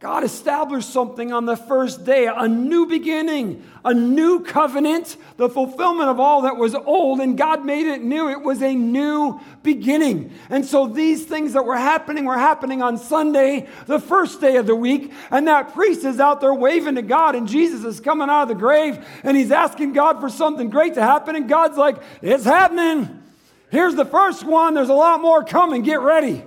God 0.02 0.24
established 0.24 0.90
something 0.90 1.32
on 1.32 1.46
the 1.46 1.56
first 1.56 2.06
day, 2.06 2.26
a 2.26 2.48
new 2.48 2.88
beginning, 2.88 3.64
a 3.86 3.94
new 3.94 4.40
covenant, 4.40 5.16
the 5.38 5.48
fulfillment 5.48 6.10
of 6.10 6.20
all 6.20 6.42
that 6.42 6.58
was 6.58 6.74
old, 6.74 7.20
and 7.20 7.38
God 7.38 7.64
made 7.64 7.86
it 7.86 8.02
new. 8.02 8.28
It 8.28 8.42
was 8.42 8.64
a 8.64 8.74
new 8.74 9.40
beginning. 9.62 10.34
And 10.50 10.66
so 10.66 10.88
these 10.88 11.26
things 11.26 11.54
that 11.54 11.66
were 11.66 11.78
happening 11.78 12.26
were 12.26 12.36
happening 12.36 12.82
on 12.82 12.98
Sunday, 12.98 13.68
the 13.86 14.00
first 14.00 14.42
day 14.42 14.56
of 14.56 14.66
the 14.66 14.76
week, 14.76 15.14
and 15.30 15.48
that 15.48 15.76
priest 15.76 16.04
is 16.04 16.20
out 16.20 16.42
there 16.42 16.54
waving 16.54 16.96
to 16.96 17.04
God, 17.04 17.36
and 17.36 17.48
Jesus 17.48 17.86
is 17.86 18.00
coming 18.00 18.28
out 18.28 18.42
of 18.42 18.48
the 18.48 18.56
grave, 18.56 19.06
and 19.22 19.38
he's 19.38 19.52
asking 19.52 19.94
God 19.94 20.20
for 20.20 20.30
something 20.30 20.72
great 20.72 20.96
to 20.96 21.02
happen, 21.04 21.36
and 21.36 21.48
God's 21.48 21.78
like, 21.78 21.98
It's 22.24 22.44
happening. 22.44 23.22
Here's 23.70 23.94
the 23.94 24.06
first 24.06 24.44
one. 24.46 24.74
There's 24.74 24.90
a 24.90 24.96
lot 24.96 25.22
more 25.22 25.44
coming. 25.44 25.84
Get 25.84 26.02
ready. 26.02 26.44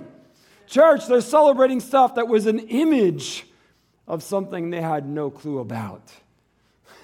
Church, 0.67 1.07
they're 1.07 1.21
celebrating 1.21 1.79
stuff 1.79 2.15
that 2.15 2.27
was 2.27 2.45
an 2.45 2.59
image 2.59 3.45
of 4.07 4.23
something 4.23 4.69
they 4.69 4.81
had 4.81 5.07
no 5.07 5.29
clue 5.29 5.59
about. 5.59 6.11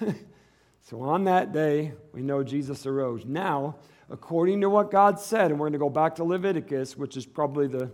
so 0.82 1.00
on 1.00 1.24
that 1.24 1.52
day, 1.52 1.92
we 2.12 2.22
know 2.22 2.42
Jesus 2.42 2.86
arose. 2.86 3.24
Now, 3.24 3.76
according 4.10 4.60
to 4.60 4.70
what 4.70 4.90
God 4.90 5.18
said, 5.18 5.50
and 5.50 5.58
we're 5.58 5.66
going 5.66 5.72
to 5.72 5.78
go 5.78 5.90
back 5.90 6.16
to 6.16 6.24
Leviticus, 6.24 6.96
which 6.96 7.16
is 7.16 7.26
probably 7.26 7.66
the 7.66 7.90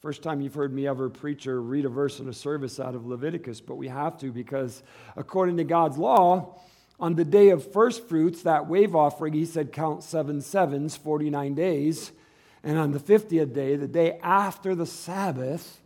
first 0.00 0.22
time 0.22 0.40
you've 0.40 0.54
heard 0.54 0.72
me 0.72 0.86
ever 0.86 1.10
preach 1.10 1.46
or 1.46 1.60
read 1.60 1.84
a 1.84 1.88
verse 1.88 2.20
in 2.20 2.28
a 2.28 2.32
service 2.32 2.80
out 2.80 2.94
of 2.94 3.06
Leviticus, 3.06 3.60
but 3.60 3.74
we 3.74 3.88
have 3.88 4.16
to 4.18 4.32
because 4.32 4.82
according 5.16 5.56
to 5.58 5.64
God's 5.64 5.98
law, 5.98 6.58
on 6.98 7.14
the 7.14 7.24
day 7.24 7.48
of 7.48 7.72
first 7.72 8.06
fruits, 8.08 8.42
that 8.42 8.66
wave 8.66 8.94
offering, 8.94 9.32
he 9.32 9.46
said, 9.46 9.72
count 9.72 10.02
seven 10.02 10.40
sevens, 10.40 10.96
49 10.96 11.54
days. 11.54 12.12
And 12.62 12.78
on 12.78 12.92
the 12.92 12.98
50th 12.98 13.54
day, 13.54 13.76
the 13.76 13.88
day 13.88 14.18
after 14.22 14.74
the 14.74 14.86
Sabbath, 14.86 15.80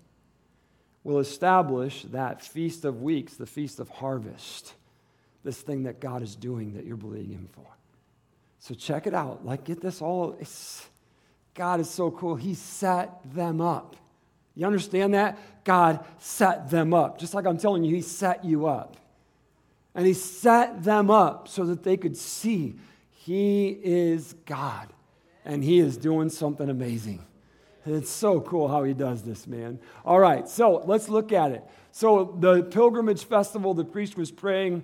will 1.04 1.18
establish 1.18 2.02
that 2.10 2.42
Feast 2.42 2.84
of 2.86 3.02
Weeks, 3.02 3.34
the 3.34 3.46
Feast 3.46 3.78
of 3.78 3.90
Harvest, 3.90 4.72
this 5.44 5.60
thing 5.60 5.82
that 5.82 6.00
God 6.00 6.22
is 6.22 6.34
doing 6.34 6.72
that 6.72 6.86
you're 6.86 6.96
believing 6.96 7.32
Him 7.32 7.48
for. 7.52 7.66
So 8.58 8.74
check 8.74 9.06
it 9.06 9.12
out. 9.12 9.44
Like, 9.44 9.64
get 9.64 9.82
this 9.82 10.00
all. 10.00 10.38
God 11.52 11.80
is 11.80 11.90
so 11.90 12.10
cool. 12.10 12.34
He 12.34 12.54
set 12.54 13.20
them 13.34 13.60
up. 13.60 13.96
You 14.54 14.66
understand 14.66 15.12
that? 15.12 15.38
God 15.64 16.02
set 16.18 16.70
them 16.70 16.94
up. 16.94 17.18
Just 17.18 17.34
like 17.34 17.46
I'm 17.46 17.58
telling 17.58 17.84
you, 17.84 17.94
He 17.94 18.02
set 18.02 18.42
you 18.42 18.66
up. 18.66 18.96
And 19.94 20.06
He 20.06 20.14
set 20.14 20.82
them 20.82 21.10
up 21.10 21.48
so 21.48 21.66
that 21.66 21.82
they 21.82 21.98
could 21.98 22.16
see 22.16 22.76
He 23.10 23.68
is 23.68 24.32
God 24.46 24.93
and 25.44 25.62
He 25.62 25.78
is 25.78 25.96
doing 25.96 26.30
something 26.30 26.68
amazing. 26.68 27.24
It's 27.86 28.10
so 28.10 28.40
cool 28.40 28.68
how 28.68 28.84
He 28.84 28.94
does 28.94 29.22
this, 29.22 29.46
man. 29.46 29.78
All 30.04 30.18
right, 30.18 30.48
so 30.48 30.82
let's 30.86 31.08
look 31.08 31.32
at 31.32 31.52
it. 31.52 31.64
So, 31.96 32.36
the 32.40 32.64
pilgrimage 32.64 33.22
festival, 33.22 33.72
the 33.72 33.84
priest 33.84 34.16
was 34.16 34.32
praying, 34.32 34.82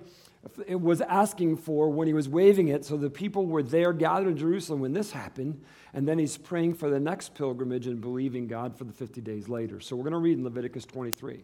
was 0.69 1.01
asking 1.01 1.57
for 1.57 1.89
when 1.89 2.07
he 2.07 2.13
was 2.13 2.29
waving 2.29 2.69
it. 2.69 2.85
So, 2.85 2.95
the 2.95 3.09
people 3.09 3.45
were 3.47 3.61
there 3.61 3.91
gathered 3.91 4.29
in 4.29 4.37
Jerusalem 4.37 4.79
when 4.79 4.93
this 4.93 5.11
happened. 5.11 5.61
And 5.93 6.07
then 6.07 6.17
he's 6.17 6.37
praying 6.37 6.75
for 6.75 6.89
the 6.89 7.01
next 7.01 7.35
pilgrimage 7.35 7.85
and 7.85 7.99
believing 7.99 8.47
God 8.47 8.77
for 8.77 8.85
the 8.85 8.93
50 8.93 9.19
days 9.19 9.49
later. 9.49 9.81
So, 9.81 9.97
we're 9.97 10.03
going 10.03 10.13
to 10.13 10.19
read 10.19 10.37
in 10.37 10.45
Leviticus 10.45 10.85
23. 10.85 11.43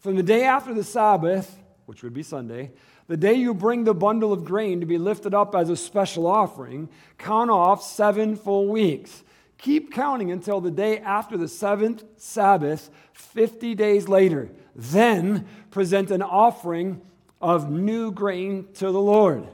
From 0.00 0.16
the 0.16 0.22
day 0.22 0.44
after 0.44 0.74
the 0.74 0.84
Sabbath, 0.84 1.58
which 1.86 2.02
would 2.02 2.12
be 2.12 2.22
Sunday, 2.22 2.70
the 3.08 3.16
day 3.16 3.34
you 3.34 3.54
bring 3.54 3.84
the 3.84 3.94
bundle 3.94 4.32
of 4.32 4.44
grain 4.44 4.80
to 4.80 4.86
be 4.86 4.98
lifted 4.98 5.32
up 5.32 5.54
as 5.54 5.70
a 5.70 5.76
special 5.76 6.26
offering, 6.26 6.88
count 7.18 7.50
off 7.50 7.82
seven 7.82 8.36
full 8.36 8.68
weeks. 8.68 9.22
Keep 9.58 9.92
counting 9.92 10.30
until 10.30 10.60
the 10.60 10.70
day 10.70 10.98
after 10.98 11.36
the 11.36 11.48
seventh 11.48 12.04
Sabbath, 12.16 12.90
50 13.12 13.74
days 13.74 14.08
later. 14.08 14.50
Then 14.74 15.46
present 15.70 16.10
an 16.10 16.22
offering 16.22 17.00
of 17.40 17.70
new 17.70 18.10
grain 18.10 18.68
to 18.74 18.90
the 18.90 19.00
Lord. 19.00 19.46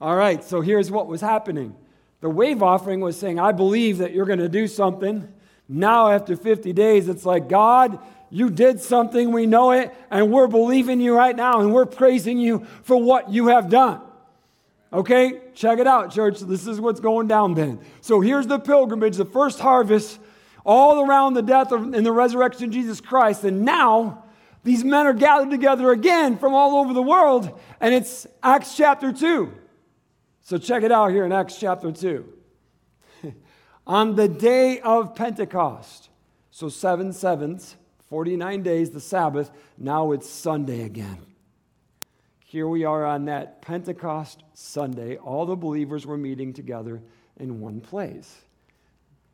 All 0.00 0.16
right, 0.16 0.42
so 0.42 0.60
here's 0.60 0.90
what 0.90 1.06
was 1.06 1.20
happening. 1.20 1.76
The 2.20 2.30
wave 2.30 2.62
offering 2.62 3.00
was 3.00 3.18
saying, 3.18 3.38
I 3.38 3.52
believe 3.52 3.98
that 3.98 4.12
you're 4.12 4.26
going 4.26 4.38
to 4.38 4.48
do 4.48 4.66
something. 4.66 5.32
Now, 5.68 6.08
after 6.08 6.34
50 6.34 6.72
days, 6.72 7.08
it's 7.08 7.26
like, 7.26 7.48
God, 7.48 8.00
you 8.30 8.50
did 8.50 8.80
something, 8.80 9.32
we 9.32 9.46
know 9.46 9.70
it, 9.72 9.94
and 10.10 10.30
we're 10.30 10.48
believing 10.48 11.00
you 11.00 11.16
right 11.16 11.34
now, 11.34 11.60
and 11.60 11.72
we're 11.72 11.86
praising 11.86 12.38
you 12.38 12.66
for 12.82 12.96
what 12.96 13.30
you 13.30 13.48
have 13.48 13.70
done. 13.70 14.00
Okay, 14.92 15.40
check 15.54 15.78
it 15.78 15.86
out, 15.86 16.12
church. 16.12 16.40
This 16.40 16.66
is 16.66 16.80
what's 16.80 17.00
going 17.00 17.28
down 17.28 17.54
then. 17.54 17.80
So 18.00 18.20
here's 18.20 18.46
the 18.46 18.58
pilgrimage, 18.58 19.16
the 19.16 19.24
first 19.24 19.60
harvest, 19.60 20.18
all 20.64 21.06
around 21.06 21.34
the 21.34 21.42
death 21.42 21.72
and 21.72 21.94
the 21.94 22.12
resurrection 22.12 22.64
of 22.64 22.70
Jesus 22.70 23.00
Christ. 23.00 23.44
And 23.44 23.64
now 23.64 24.24
these 24.64 24.84
men 24.84 25.06
are 25.06 25.14
gathered 25.14 25.50
together 25.50 25.90
again 25.92 26.38
from 26.38 26.54
all 26.54 26.76
over 26.76 26.92
the 26.92 27.02
world, 27.02 27.58
and 27.80 27.94
it's 27.94 28.26
Acts 28.42 28.76
chapter 28.76 29.12
2. 29.12 29.52
So 30.42 30.58
check 30.58 30.82
it 30.82 30.92
out 30.92 31.10
here 31.10 31.24
in 31.24 31.32
Acts 31.32 31.58
chapter 31.58 31.92
2. 31.92 32.24
On 33.86 34.16
the 34.16 34.28
day 34.28 34.80
of 34.80 35.14
Pentecost, 35.14 36.08
so 36.50 36.68
seven 36.68 37.12
sevens, 37.12 37.76
49 38.08 38.62
days, 38.62 38.90
the 38.90 39.00
Sabbath, 39.00 39.50
now 39.76 40.12
it's 40.12 40.28
Sunday 40.28 40.82
again. 40.82 41.18
Here 42.44 42.66
we 42.66 42.84
are 42.84 43.04
on 43.04 43.26
that 43.26 43.60
Pentecost 43.60 44.42
Sunday. 44.54 45.16
All 45.16 45.44
the 45.44 45.56
believers 45.56 46.06
were 46.06 46.16
meeting 46.16 46.54
together 46.54 47.02
in 47.36 47.60
one 47.60 47.80
place. 47.82 48.34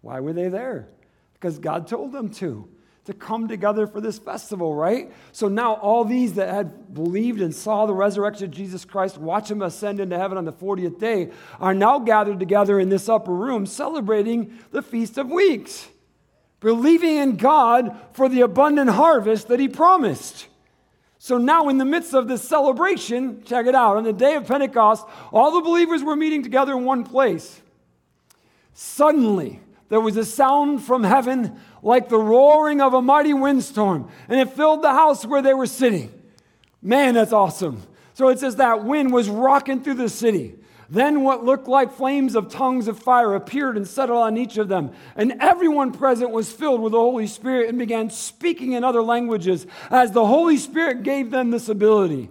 Why 0.00 0.18
were 0.18 0.32
they 0.32 0.48
there? 0.48 0.88
Because 1.34 1.60
God 1.60 1.86
told 1.86 2.10
them 2.10 2.28
to, 2.30 2.68
to 3.04 3.14
come 3.14 3.46
together 3.46 3.86
for 3.86 4.00
this 4.00 4.18
festival, 4.18 4.74
right? 4.74 5.12
So 5.30 5.46
now 5.46 5.74
all 5.74 6.04
these 6.04 6.34
that 6.34 6.52
had 6.52 6.92
believed 6.92 7.40
and 7.40 7.54
saw 7.54 7.86
the 7.86 7.94
resurrection 7.94 8.46
of 8.46 8.50
Jesus 8.50 8.84
Christ, 8.84 9.18
watch 9.18 9.48
him 9.48 9.62
ascend 9.62 10.00
into 10.00 10.18
heaven 10.18 10.36
on 10.36 10.44
the 10.44 10.52
40th 10.52 10.98
day, 10.98 11.30
are 11.60 11.74
now 11.74 12.00
gathered 12.00 12.40
together 12.40 12.80
in 12.80 12.88
this 12.88 13.08
upper 13.08 13.32
room 13.32 13.66
celebrating 13.66 14.58
the 14.72 14.82
Feast 14.82 15.16
of 15.18 15.30
Weeks 15.30 15.88
believing 16.64 17.18
in 17.18 17.36
God 17.36 17.94
for 18.12 18.26
the 18.28 18.40
abundant 18.40 18.90
harvest 18.90 19.48
that 19.48 19.60
He 19.60 19.68
promised. 19.68 20.48
So 21.18 21.36
now, 21.38 21.68
in 21.68 21.78
the 21.78 21.84
midst 21.84 22.14
of 22.14 22.26
this 22.26 22.42
celebration, 22.42 23.44
check 23.44 23.66
it 23.66 23.74
out, 23.74 23.98
on 23.98 24.04
the 24.04 24.12
day 24.12 24.34
of 24.34 24.48
Pentecost, 24.48 25.06
all 25.30 25.52
the 25.52 25.60
believers 25.60 26.02
were 26.02 26.16
meeting 26.16 26.42
together 26.42 26.72
in 26.72 26.84
one 26.84 27.04
place. 27.04 27.60
Suddenly, 28.72 29.60
there 29.90 30.00
was 30.00 30.16
a 30.16 30.24
sound 30.24 30.82
from 30.82 31.04
heaven 31.04 31.60
like 31.82 32.08
the 32.08 32.18
roaring 32.18 32.80
of 32.80 32.94
a 32.94 33.02
mighty 33.02 33.34
windstorm, 33.34 34.08
and 34.28 34.40
it 34.40 34.50
filled 34.50 34.82
the 34.82 34.90
house 34.90 35.24
where 35.24 35.42
they 35.42 35.54
were 35.54 35.66
sitting. 35.66 36.10
Man, 36.80 37.14
that's 37.14 37.32
awesome. 37.32 37.82
So 38.14 38.28
it 38.28 38.38
says 38.38 38.56
that 38.56 38.84
wind 38.84 39.12
was 39.12 39.28
rocking 39.28 39.82
through 39.82 39.94
the 39.94 40.08
city. 40.08 40.56
Then 40.88 41.22
what 41.22 41.44
looked 41.44 41.68
like 41.68 41.92
flames 41.92 42.34
of 42.34 42.48
tongues 42.48 42.88
of 42.88 42.98
fire 42.98 43.34
appeared 43.34 43.76
and 43.76 43.86
settled 43.86 44.18
on 44.18 44.36
each 44.36 44.58
of 44.58 44.68
them. 44.68 44.92
And 45.16 45.36
everyone 45.40 45.92
present 45.92 46.30
was 46.30 46.52
filled 46.52 46.80
with 46.80 46.92
the 46.92 46.98
Holy 46.98 47.26
Spirit 47.26 47.68
and 47.68 47.78
began 47.78 48.10
speaking 48.10 48.72
in 48.72 48.84
other 48.84 49.02
languages 49.02 49.66
as 49.90 50.12
the 50.12 50.26
Holy 50.26 50.56
Spirit 50.56 51.02
gave 51.02 51.30
them 51.30 51.50
this 51.50 51.68
ability. 51.68 52.28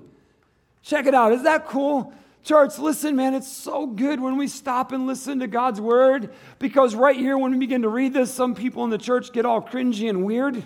Check 0.84 1.06
it 1.06 1.14
out. 1.14 1.32
Is 1.32 1.44
that 1.44 1.66
cool? 1.66 2.14
Church, 2.44 2.78
listen, 2.78 3.16
man, 3.16 3.34
it's 3.34 3.48
so 3.48 3.86
good 3.88 4.20
when 4.20 4.38
we 4.38 4.48
stop 4.48 4.92
and 4.92 5.08
listen 5.08 5.40
to 5.40 5.48
God's 5.48 5.80
word 5.80 6.34
because 6.60 6.94
right 6.94 7.16
here, 7.16 7.38
when 7.38 7.52
we 7.54 7.58
begin 7.58 7.84
to 7.84 7.90
read 7.90 8.14
this, 8.14 8.34
some 8.34 8.54
people 8.54 8.84
in 8.84 8.90
the 8.90 8.98
church 8.98 9.32
get 9.32 9.46
all 9.46 9.62
cringy 9.62 10.10
and 10.10 10.26
weird 10.26 10.64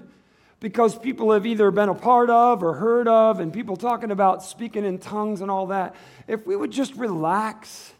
because 0.59 0.97
people 0.97 1.31
have 1.31 1.45
either 1.45 1.69
been 1.69 1.89
a 1.89 1.95
part 1.95 2.29
of 2.29 2.63
or 2.63 2.73
heard 2.73 3.07
of, 3.07 3.39
and 3.39 3.53
people 3.53 3.77
talking 3.77 4.11
about 4.11 4.43
speaking 4.43 4.83
in 4.83 4.97
tongues 4.97 5.41
and 5.41 5.51
all 5.51 5.67
that. 5.67 5.95
If 6.27 6.47
we 6.47 6.55
would 6.55 6.71
just 6.71 6.95
relax, 6.95 7.93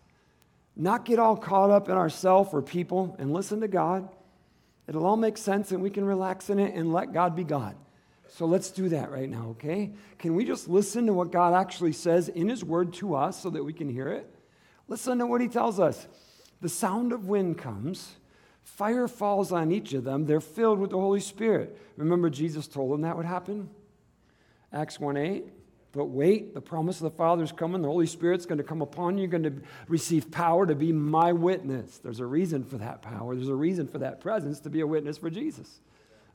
not 0.76 1.06
get 1.06 1.20
all 1.20 1.38
caught 1.38 1.70
up 1.70 1.88
in 1.88 1.96
ourselves 1.96 2.50
or 2.54 2.62
people, 2.62 3.16
and 3.20 3.32
listen 3.32 3.62
to 3.62 3.68
God, 3.68 4.10
it'll 4.88 5.06
all 5.06 5.18
make 5.18 5.38
sense 5.38 5.72
and 5.72 5.84
we 5.84 5.90
can 5.90 6.06
relax 6.06 6.50
in 6.50 6.60
it 6.60 6.74
and 6.74 6.92
let 6.92 7.14
God 7.14 7.36
be 7.36 7.44
God. 7.44 7.76
So 8.30 8.46
let's 8.46 8.72
do 8.72 8.90
that 8.90 9.12
right 9.12 9.30
now, 9.30 9.50
okay? 9.52 9.92
Can 10.20 10.36
we 10.36 10.44
just 10.44 10.68
listen 10.68 11.06
to 11.06 11.14
what 11.14 11.32
God 11.32 11.54
actually 11.54 11.94
says 11.94 12.28
in 12.28 12.50
His 12.50 12.64
Word 12.64 12.94
to 12.96 13.16
us 13.16 13.42
so 13.42 13.50
that 13.52 13.64
we 13.64 13.74
can 13.74 13.90
hear 13.90 14.10
it? 14.10 14.30
Listen 14.88 15.20
to 15.20 15.26
what 15.26 15.42
He 15.42 15.48
tells 15.48 15.80
us. 15.80 16.08
The 16.60 16.70
sound 16.70 17.14
of 17.14 17.28
wind 17.28 17.58
comes 17.58 18.16
Fire 18.68 19.08
falls 19.08 19.52
on 19.52 19.72
each 19.72 19.94
of 19.94 20.04
them. 20.04 20.26
They're 20.26 20.42
filled 20.42 20.78
with 20.78 20.92
the 20.92 21.00
Holy 21.00 21.22
Spirit. 21.22 21.80
Remember, 21.96 22.30
Jesus 22.30 22.68
told 22.68 22.92
them 22.92 23.02
that 23.02 23.16
would 23.16 23.26
happen? 23.26 23.70
Acts 24.74 25.00
1 25.00 25.16
8. 25.18 25.46
But 25.94 26.06
wait, 26.06 26.54
the 26.54 26.62
promise 26.62 26.98
of 26.98 27.04
the 27.04 27.18
Father 27.18 27.44
is 27.44 27.52
coming. 27.52 27.82
The 27.82 27.88
Holy 27.88 28.06
Spirit's 28.06 28.46
going 28.46 28.60
to 28.60 28.64
come 28.64 28.82
upon 28.82 29.18
you. 29.18 29.22
You're 29.22 29.32
going 29.32 29.44
to 29.44 29.62
receive 29.88 30.30
power 30.30 30.68
to 30.68 30.76
be 30.76 30.92
my 30.92 31.32
witness. 31.32 31.98
There's 32.00 32.20
a 32.20 32.26
reason 32.26 32.64
for 32.64 32.78
that 32.78 33.02
power. 33.02 33.34
There's 33.34 33.48
a 33.48 33.56
reason 33.56 33.88
for 33.88 33.98
that 34.00 34.20
presence 34.20 34.60
to 34.60 34.70
be 34.70 34.82
a 34.82 34.88
witness 34.88 35.18
for 35.18 35.30
Jesus. 35.30 35.80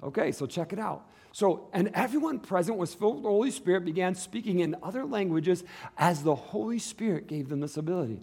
Okay, 0.02 0.32
so 0.32 0.46
check 0.46 0.72
it 0.72 0.80
out. 0.80 1.08
So, 1.32 1.68
and 1.72 1.90
everyone 1.94 2.40
present 2.40 2.76
was 2.78 2.92
filled 2.92 3.16
with 3.16 3.22
the 3.24 3.28
Holy 3.28 3.50
Spirit, 3.50 3.84
began 3.84 4.14
speaking 4.14 4.60
in 4.60 4.74
other 4.82 5.04
languages 5.04 5.64
as 5.96 6.24
the 6.24 6.34
Holy 6.34 6.78
Spirit 6.78 7.28
gave 7.28 7.50
them 7.50 7.60
this 7.60 7.76
ability. 7.76 8.20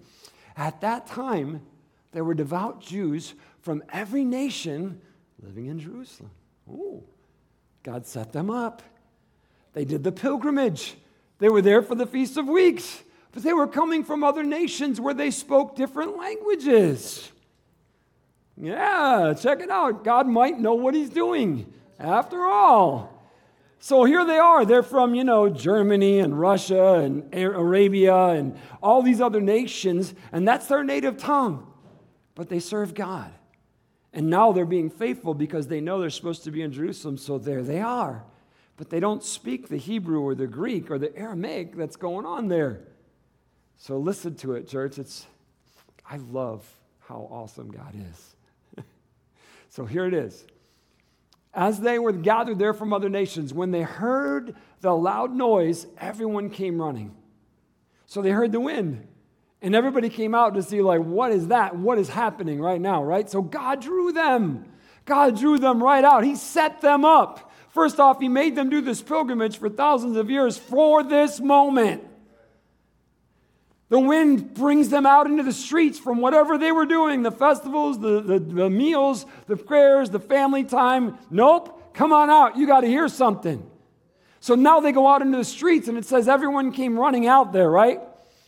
At 0.58 0.82
that 0.82 1.08
time, 1.08 1.62
there 2.12 2.24
were 2.24 2.34
devout 2.34 2.82
Jews 2.82 3.36
from 3.70 3.84
every 3.90 4.26
nation 4.26 5.00
living 5.44 5.68
in 5.68 5.80
Jerusalem. 5.80 6.32
Oh, 6.68 7.04
God 7.84 8.08
set 8.08 8.34
them 8.34 8.50
up. 8.50 8.82
They 9.74 9.86
did 9.86 10.04
the 10.04 10.12
pilgrimage. 10.12 10.96
They 11.38 11.50
were 11.50 11.62
there 11.62 11.84
for 11.84 11.94
the 11.94 12.08
Feast 12.08 12.36
of 12.38 12.48
Weeks, 12.48 13.04
but 13.32 13.44
they 13.44 13.54
were 13.54 13.68
coming 13.68 14.04
from 14.04 14.24
other 14.24 14.42
nations 14.42 15.00
where 15.00 15.14
they 15.14 15.30
spoke 15.30 15.76
different 15.76 16.18
languages. 16.18 17.32
Yeah, 18.58 19.36
check 19.40 19.60
it 19.60 19.70
out. 19.70 20.04
God 20.04 20.26
might 20.26 20.60
know 20.60 20.74
what 20.74 20.96
He's 20.96 21.12
doing 21.12 21.72
after 22.00 22.44
all. 22.46 23.24
So 23.78 24.04
here 24.04 24.26
they 24.26 24.40
are. 24.40 24.66
They're 24.66 24.82
from, 24.82 25.14
you 25.14 25.24
know, 25.24 25.48
Germany 25.48 26.18
and 26.18 26.40
Russia 26.40 26.96
and 26.96 27.32
Arabia 27.36 28.30
and 28.30 28.58
all 28.82 29.04
these 29.04 29.22
other 29.22 29.42
nations, 29.42 30.16
and 30.32 30.48
that's 30.48 30.66
their 30.66 30.84
native 30.84 31.18
tongue. 31.18 31.72
But 32.34 32.50
they 32.50 32.60
serve 32.60 32.96
God. 32.96 33.32
And 34.14 34.30
now 34.30 34.52
they're 34.52 34.66
being 34.66 34.90
faithful 34.90 35.34
because 35.34 35.68
they 35.68 35.82
know 35.82 36.00
they're 36.00 36.10
supposed 36.10 36.44
to 36.46 36.52
be 36.52 36.62
in 36.62 36.72
Jerusalem, 36.72 37.18
so 37.18 37.38
there 37.38 37.62
they 37.62 37.82
are. 37.82 38.24
But 38.76 38.90
they 38.90 39.00
don't 39.00 39.24
speak 39.24 39.68
the 39.68 39.78
Hebrew 39.78 40.22
or 40.22 40.36
the 40.36 40.48
Greek 40.48 40.90
or 40.90 40.98
the 40.98 41.16
Aramaic 41.16 41.76
that's 41.76 41.96
going 41.96 42.26
on 42.26 42.48
there. 42.48 42.82
So 43.78 43.98
listen 43.98 44.36
to 44.38 44.54
it, 44.54 44.68
church. 44.68 44.98
It's 44.98 45.28
I 46.10 46.18
love 46.18 46.68
how 47.00 47.28
awesome 47.32 47.72
God 47.72 47.94
is. 48.12 48.84
so 49.70 49.86
here 49.86 50.06
it 50.06 50.14
is. 50.14 50.46
As 51.54 51.80
they 51.80 52.00
were 52.00 52.12
gathered 52.12 52.60
there 52.60 52.74
from 52.74 52.94
other 52.94 53.10
nations, 53.10 53.54
when 53.54 53.72
they 53.72 53.82
heard 53.82 54.56
the 54.82 54.96
loud 54.96 55.34
noise, 55.34 55.88
everyone 56.00 56.50
came 56.50 56.82
running. 56.82 57.16
So 58.06 58.22
they 58.22 58.32
heard 58.32 58.52
the 58.52 58.60
wind. 58.60 59.08
And 59.62 59.76
everybody 59.76 60.10
came 60.10 60.34
out 60.34 60.56
to 60.56 60.64
see, 60.64 60.82
like, 60.82 61.02
what 61.02 61.32
is 61.32 61.48
that? 61.48 61.76
What 61.76 61.98
is 61.98 62.08
happening 62.08 62.62
right 62.62 62.80
now, 62.80 63.04
right? 63.04 63.30
So 63.30 63.42
God 63.42 63.82
drew 63.82 64.14
them. 64.14 64.66
God 65.06 65.38
drew 65.38 65.58
them 65.58 65.84
right 65.84 66.04
out. 66.04 66.24
He 66.24 66.36
set 66.36 66.82
them 66.82 67.04
up. 67.04 67.52
First 67.70 68.00
off, 68.00 68.20
He 68.20 68.30
made 68.30 68.56
them 68.56 68.70
do 68.70 68.82
this 68.82 69.02
pilgrimage 69.02 69.58
for 69.58 69.70
thousands 69.70 70.16
of 70.16 70.30
years 70.30 70.58
for 70.58 71.04
this 71.04 71.40
moment. 71.40 72.06
The 73.90 74.00
wind 74.00 74.54
brings 74.54 74.90
them 74.90 75.06
out 75.06 75.26
into 75.26 75.42
the 75.42 75.52
streets 75.52 75.98
from 75.98 76.22
whatever 76.22 76.58
they 76.58 76.72
were 76.72 76.86
doing 76.86 77.24
the 77.24 77.32
festivals, 77.32 78.00
the, 78.00 78.22
the, 78.22 78.40
the 78.40 78.70
meals, 78.70 79.26
the 79.48 79.58
prayers, 79.58 80.12
the 80.12 80.20
family 80.20 80.64
time. 80.64 81.18
Nope, 81.32 81.94
come 81.94 82.14
on 82.14 82.30
out. 82.30 82.56
You 82.56 82.68
got 82.68 82.82
to 82.82 82.88
hear 82.88 83.08
something. 83.08 83.68
So 84.40 84.54
now 84.56 84.80
they 84.80 84.92
go 84.92 85.08
out 85.08 85.24
into 85.24 85.38
the 85.38 85.44
streets, 85.44 85.88
and 85.88 85.98
it 85.98 86.06
says 86.06 86.28
everyone 86.28 86.72
came 86.72 86.98
running 86.98 87.26
out 87.26 87.52
there, 87.52 87.70
right? 87.70 88.00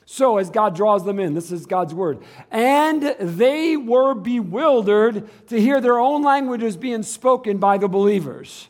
So, 0.06 0.38
as 0.38 0.50
God 0.50 0.76
draws 0.76 1.06
them 1.06 1.20
in, 1.20 1.34
this 1.34 1.52
is 1.52 1.66
God's 1.66 1.94
word. 1.94 2.20
And 2.50 3.16
they 3.20 3.78
were 3.78 4.14
bewildered 4.14 5.30
to 5.48 5.60
hear 5.60 5.80
their 5.80 6.00
own 6.00 6.24
languages 6.24 6.76
being 6.76 7.04
spoken 7.04 7.60
by 7.60 7.78
the 7.78 7.88
believers. 7.88 8.68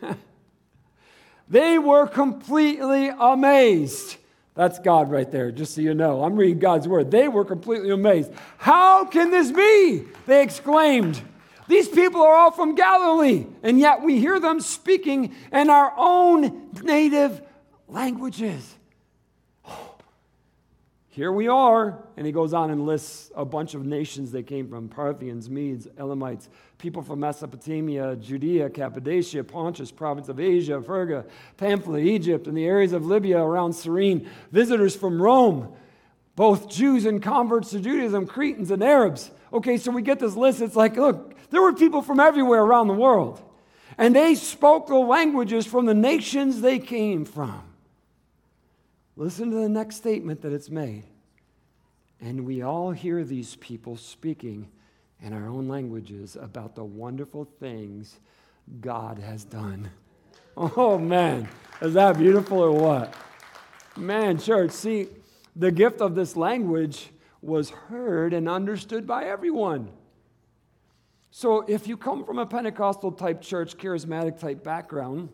they 1.48 1.78
were 1.78 2.06
completely 2.06 3.08
amazed. 3.08 4.16
That's 4.54 4.78
God 4.78 5.10
right 5.10 5.28
there, 5.28 5.50
just 5.50 5.74
so 5.74 5.80
you 5.80 5.94
know. 5.94 6.22
I'm 6.22 6.36
reading 6.36 6.60
God's 6.60 6.86
word. 6.86 7.10
They 7.10 7.26
were 7.26 7.44
completely 7.44 7.90
amazed. 7.90 8.30
How 8.56 9.04
can 9.04 9.30
this 9.30 9.50
be? 9.50 10.04
They 10.26 10.42
exclaimed. 10.42 11.20
These 11.66 11.88
people 11.88 12.22
are 12.22 12.34
all 12.34 12.50
from 12.52 12.74
Galilee, 12.74 13.46
and 13.62 13.80
yet 13.80 14.02
we 14.02 14.20
hear 14.20 14.38
them 14.38 14.60
speaking 14.60 15.34
in 15.50 15.70
our 15.70 15.92
own 15.96 16.70
native 16.82 17.42
languages. 17.88 18.76
Here 21.14 21.30
we 21.30 21.46
are. 21.46 22.02
And 22.16 22.26
he 22.26 22.32
goes 22.32 22.52
on 22.52 22.70
and 22.70 22.86
lists 22.86 23.30
a 23.36 23.44
bunch 23.44 23.74
of 23.74 23.86
nations 23.86 24.32
they 24.32 24.42
came 24.42 24.68
from 24.68 24.88
Parthians, 24.88 25.48
Medes, 25.48 25.86
Elamites, 25.96 26.48
people 26.76 27.02
from 27.02 27.20
Mesopotamia, 27.20 28.16
Judea, 28.16 28.68
Cappadocia, 28.68 29.44
Pontus, 29.44 29.92
province 29.92 30.28
of 30.28 30.40
Asia, 30.40 30.82
Phrygia, 30.82 31.24
Pamphylia, 31.56 32.04
Egypt, 32.04 32.48
and 32.48 32.56
the 32.56 32.64
areas 32.64 32.92
of 32.92 33.06
Libya 33.06 33.38
around 33.38 33.74
Cyrene, 33.74 34.28
visitors 34.50 34.96
from 34.96 35.22
Rome, 35.22 35.72
both 36.34 36.68
Jews 36.68 37.04
and 37.04 37.22
converts 37.22 37.70
to 37.70 37.78
Judaism, 37.78 38.26
Cretans 38.26 38.72
and 38.72 38.82
Arabs. 38.82 39.30
Okay, 39.52 39.76
so 39.76 39.92
we 39.92 40.02
get 40.02 40.18
this 40.18 40.34
list. 40.34 40.60
It's 40.60 40.74
like, 40.74 40.96
look, 40.96 41.36
there 41.50 41.62
were 41.62 41.74
people 41.74 42.02
from 42.02 42.18
everywhere 42.18 42.64
around 42.64 42.88
the 42.88 42.94
world. 42.94 43.40
And 43.96 44.16
they 44.16 44.34
spoke 44.34 44.88
the 44.88 44.96
languages 44.96 45.64
from 45.64 45.86
the 45.86 45.94
nations 45.94 46.60
they 46.60 46.80
came 46.80 47.24
from. 47.24 47.62
Listen 49.16 49.50
to 49.50 49.56
the 49.56 49.68
next 49.68 49.96
statement 49.96 50.42
that 50.42 50.52
it's 50.52 50.70
made. 50.70 51.04
And 52.20 52.44
we 52.44 52.62
all 52.62 52.90
hear 52.90 53.22
these 53.22 53.56
people 53.56 53.96
speaking 53.96 54.68
in 55.20 55.32
our 55.32 55.46
own 55.48 55.68
languages 55.68 56.36
about 56.40 56.74
the 56.74 56.84
wonderful 56.84 57.44
things 57.44 58.18
God 58.80 59.18
has 59.18 59.44
done. 59.44 59.90
Oh, 60.56 60.98
man. 60.98 61.48
Is 61.80 61.94
that 61.94 62.18
beautiful 62.18 62.58
or 62.58 62.72
what? 62.72 63.14
Man, 63.96 64.38
church, 64.38 64.72
see, 64.72 65.08
the 65.54 65.70
gift 65.70 66.00
of 66.00 66.14
this 66.14 66.36
language 66.36 67.10
was 67.40 67.70
heard 67.70 68.32
and 68.32 68.48
understood 68.48 69.06
by 69.06 69.24
everyone. 69.24 69.90
So 71.30 71.64
if 71.68 71.86
you 71.86 71.96
come 71.96 72.24
from 72.24 72.38
a 72.38 72.46
Pentecostal 72.46 73.12
type 73.12 73.42
church, 73.42 73.76
charismatic 73.76 74.38
type 74.38 74.64
background, 74.64 75.28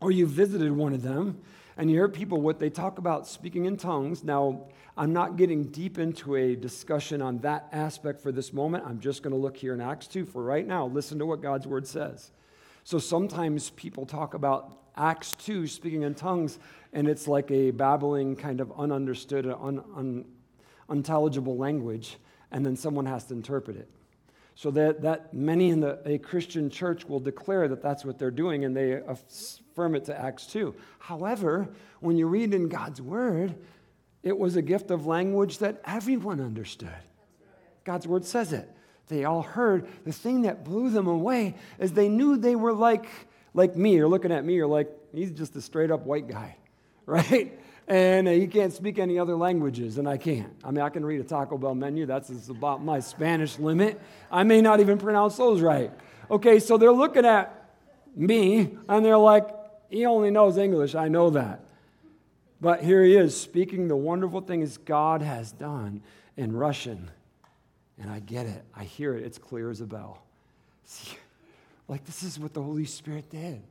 or 0.00 0.10
you 0.10 0.26
visited 0.26 0.72
one 0.72 0.92
of 0.92 1.02
them, 1.02 1.40
and 1.78 1.88
you 1.88 1.96
hear 1.96 2.08
people 2.08 2.40
what 2.40 2.58
they 2.58 2.70
talk 2.70 2.98
about 2.98 3.28
speaking 3.28 3.66
in 3.66 3.76
tongues. 3.76 4.24
Now, 4.24 4.66
I'm 4.96 5.12
not 5.12 5.36
getting 5.36 5.62
deep 5.62 5.96
into 5.96 6.34
a 6.34 6.56
discussion 6.56 7.22
on 7.22 7.38
that 7.38 7.68
aspect 7.70 8.20
for 8.20 8.32
this 8.32 8.52
moment. 8.52 8.84
I'm 8.84 8.98
just 8.98 9.22
going 9.22 9.30
to 9.32 9.38
look 9.38 9.56
here 9.56 9.74
in 9.74 9.80
Acts 9.80 10.08
2 10.08 10.26
for 10.26 10.42
right 10.42 10.66
now. 10.66 10.86
Listen 10.86 11.20
to 11.20 11.26
what 11.26 11.40
God's 11.40 11.68
word 11.68 11.86
says. 11.86 12.32
So 12.82 12.98
sometimes 12.98 13.70
people 13.70 14.06
talk 14.06 14.34
about 14.34 14.76
Acts 14.96 15.34
2 15.34 15.68
speaking 15.68 16.02
in 16.02 16.16
tongues, 16.16 16.58
and 16.92 17.06
it's 17.06 17.28
like 17.28 17.48
a 17.52 17.70
babbling, 17.70 18.34
kind 18.34 18.60
of 18.60 18.70
ununderstood, 18.70 19.46
un, 19.46 19.84
un, 19.94 20.24
unintelligible 20.88 21.56
language, 21.56 22.16
and 22.50 22.66
then 22.66 22.74
someone 22.74 23.06
has 23.06 23.24
to 23.26 23.34
interpret 23.34 23.76
it. 23.76 23.88
So 24.58 24.72
that, 24.72 25.02
that 25.02 25.32
many 25.32 25.70
in 25.70 25.78
the, 25.78 26.00
a 26.04 26.18
Christian 26.18 26.68
church 26.68 27.04
will 27.04 27.20
declare 27.20 27.68
that 27.68 27.80
that's 27.80 28.04
what 28.04 28.18
they're 28.18 28.32
doing, 28.32 28.64
and 28.64 28.76
they 28.76 28.94
affirm 28.94 29.94
it 29.94 30.06
to 30.06 30.20
Acts 30.20 30.46
2. 30.46 30.74
However, 30.98 31.68
when 32.00 32.16
you 32.16 32.26
read 32.26 32.52
in 32.52 32.68
God's 32.68 33.00
word, 33.00 33.54
it 34.24 34.36
was 34.36 34.56
a 34.56 34.62
gift 34.62 34.90
of 34.90 35.06
language 35.06 35.58
that 35.58 35.80
everyone 35.84 36.40
understood. 36.40 36.90
God's 37.84 38.08
word 38.08 38.24
says 38.24 38.52
it. 38.52 38.68
They 39.06 39.24
all 39.24 39.42
heard. 39.42 39.86
The 40.04 40.10
thing 40.10 40.42
that 40.42 40.64
blew 40.64 40.90
them 40.90 41.06
away 41.06 41.54
is 41.78 41.92
they 41.92 42.08
knew 42.08 42.36
they 42.36 42.56
were 42.56 42.72
like, 42.72 43.06
like 43.54 43.76
me. 43.76 43.94
You're 43.94 44.08
looking 44.08 44.32
at 44.32 44.44
me, 44.44 44.54
you're 44.54 44.66
like, 44.66 44.90
he's 45.14 45.30
just 45.30 45.54
a 45.54 45.60
straight 45.60 45.92
up 45.92 46.04
white 46.04 46.26
guy, 46.26 46.56
right? 47.06 47.56
And 47.88 48.28
uh, 48.28 48.32
he 48.32 48.46
can't 48.46 48.72
speak 48.72 48.98
any 48.98 49.18
other 49.18 49.34
languages, 49.34 49.96
and 49.96 50.06
I 50.06 50.18
can't. 50.18 50.54
I 50.62 50.70
mean, 50.70 50.82
I 50.82 50.90
can 50.90 51.04
read 51.04 51.20
a 51.20 51.24
Taco 51.24 51.56
Bell 51.56 51.74
menu. 51.74 52.04
That's 52.04 52.48
about 52.48 52.84
my 52.84 53.00
Spanish 53.00 53.58
limit. 53.58 53.98
I 54.30 54.42
may 54.42 54.60
not 54.60 54.80
even 54.80 54.98
pronounce 54.98 55.36
those 55.36 55.62
right. 55.62 55.90
Okay, 56.30 56.58
so 56.58 56.76
they're 56.76 56.92
looking 56.92 57.24
at 57.24 57.70
me, 58.14 58.76
and 58.88 59.04
they're 59.04 59.16
like, 59.16 59.48
he 59.88 60.04
only 60.04 60.30
knows 60.30 60.58
English. 60.58 60.94
I 60.94 61.08
know 61.08 61.30
that. 61.30 61.64
But 62.60 62.82
here 62.82 63.02
he 63.02 63.16
is 63.16 63.40
speaking 63.40 63.88
the 63.88 63.96
wonderful 63.96 64.42
things 64.42 64.76
God 64.76 65.22
has 65.22 65.52
done 65.52 66.02
in 66.36 66.54
Russian. 66.54 67.10
And 67.98 68.10
I 68.10 68.20
get 68.20 68.46
it. 68.46 68.64
I 68.76 68.84
hear 68.84 69.16
it. 69.16 69.24
It's 69.24 69.38
clear 69.38 69.70
as 69.70 69.80
a 69.80 69.86
bell. 69.86 70.22
See, 70.84 71.16
like, 71.88 72.04
this 72.04 72.22
is 72.22 72.38
what 72.38 72.52
the 72.52 72.62
Holy 72.62 72.84
Spirit 72.84 73.30
did 73.30 73.62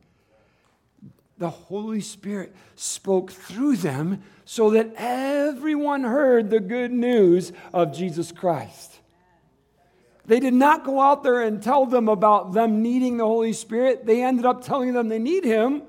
the 1.38 1.50
Holy 1.50 2.02
Spirit 2.02 2.56
spoke 2.76 3.32
through 3.32 3.78
them 3.78 4.24
so 4.46 4.72
that 4.72 4.94
everyone 4.96 6.04
heard 6.04 6.50
the 6.50 6.60
good 6.60 6.92
news 6.92 7.52
of 7.74 7.94
Jesus 7.94 8.32
Christ. 8.32 9.00
They 10.26 10.40
did 10.40 10.54
not 10.54 10.84
go 10.84 11.00
out 11.00 11.24
there 11.24 11.42
and 11.42 11.62
tell 11.62 11.86
them 11.86 12.10
about 12.10 12.54
them 12.54 12.82
needing 12.82 13.18
the 13.18 13.26
Holy 13.26 13.54
Spirit. 13.54 14.06
They 14.06 14.24
ended 14.24 14.46
up 14.46 14.64
telling 14.64 14.94
them 14.94 15.08
they 15.08 15.20
need 15.20 15.46
Him. 15.46 15.84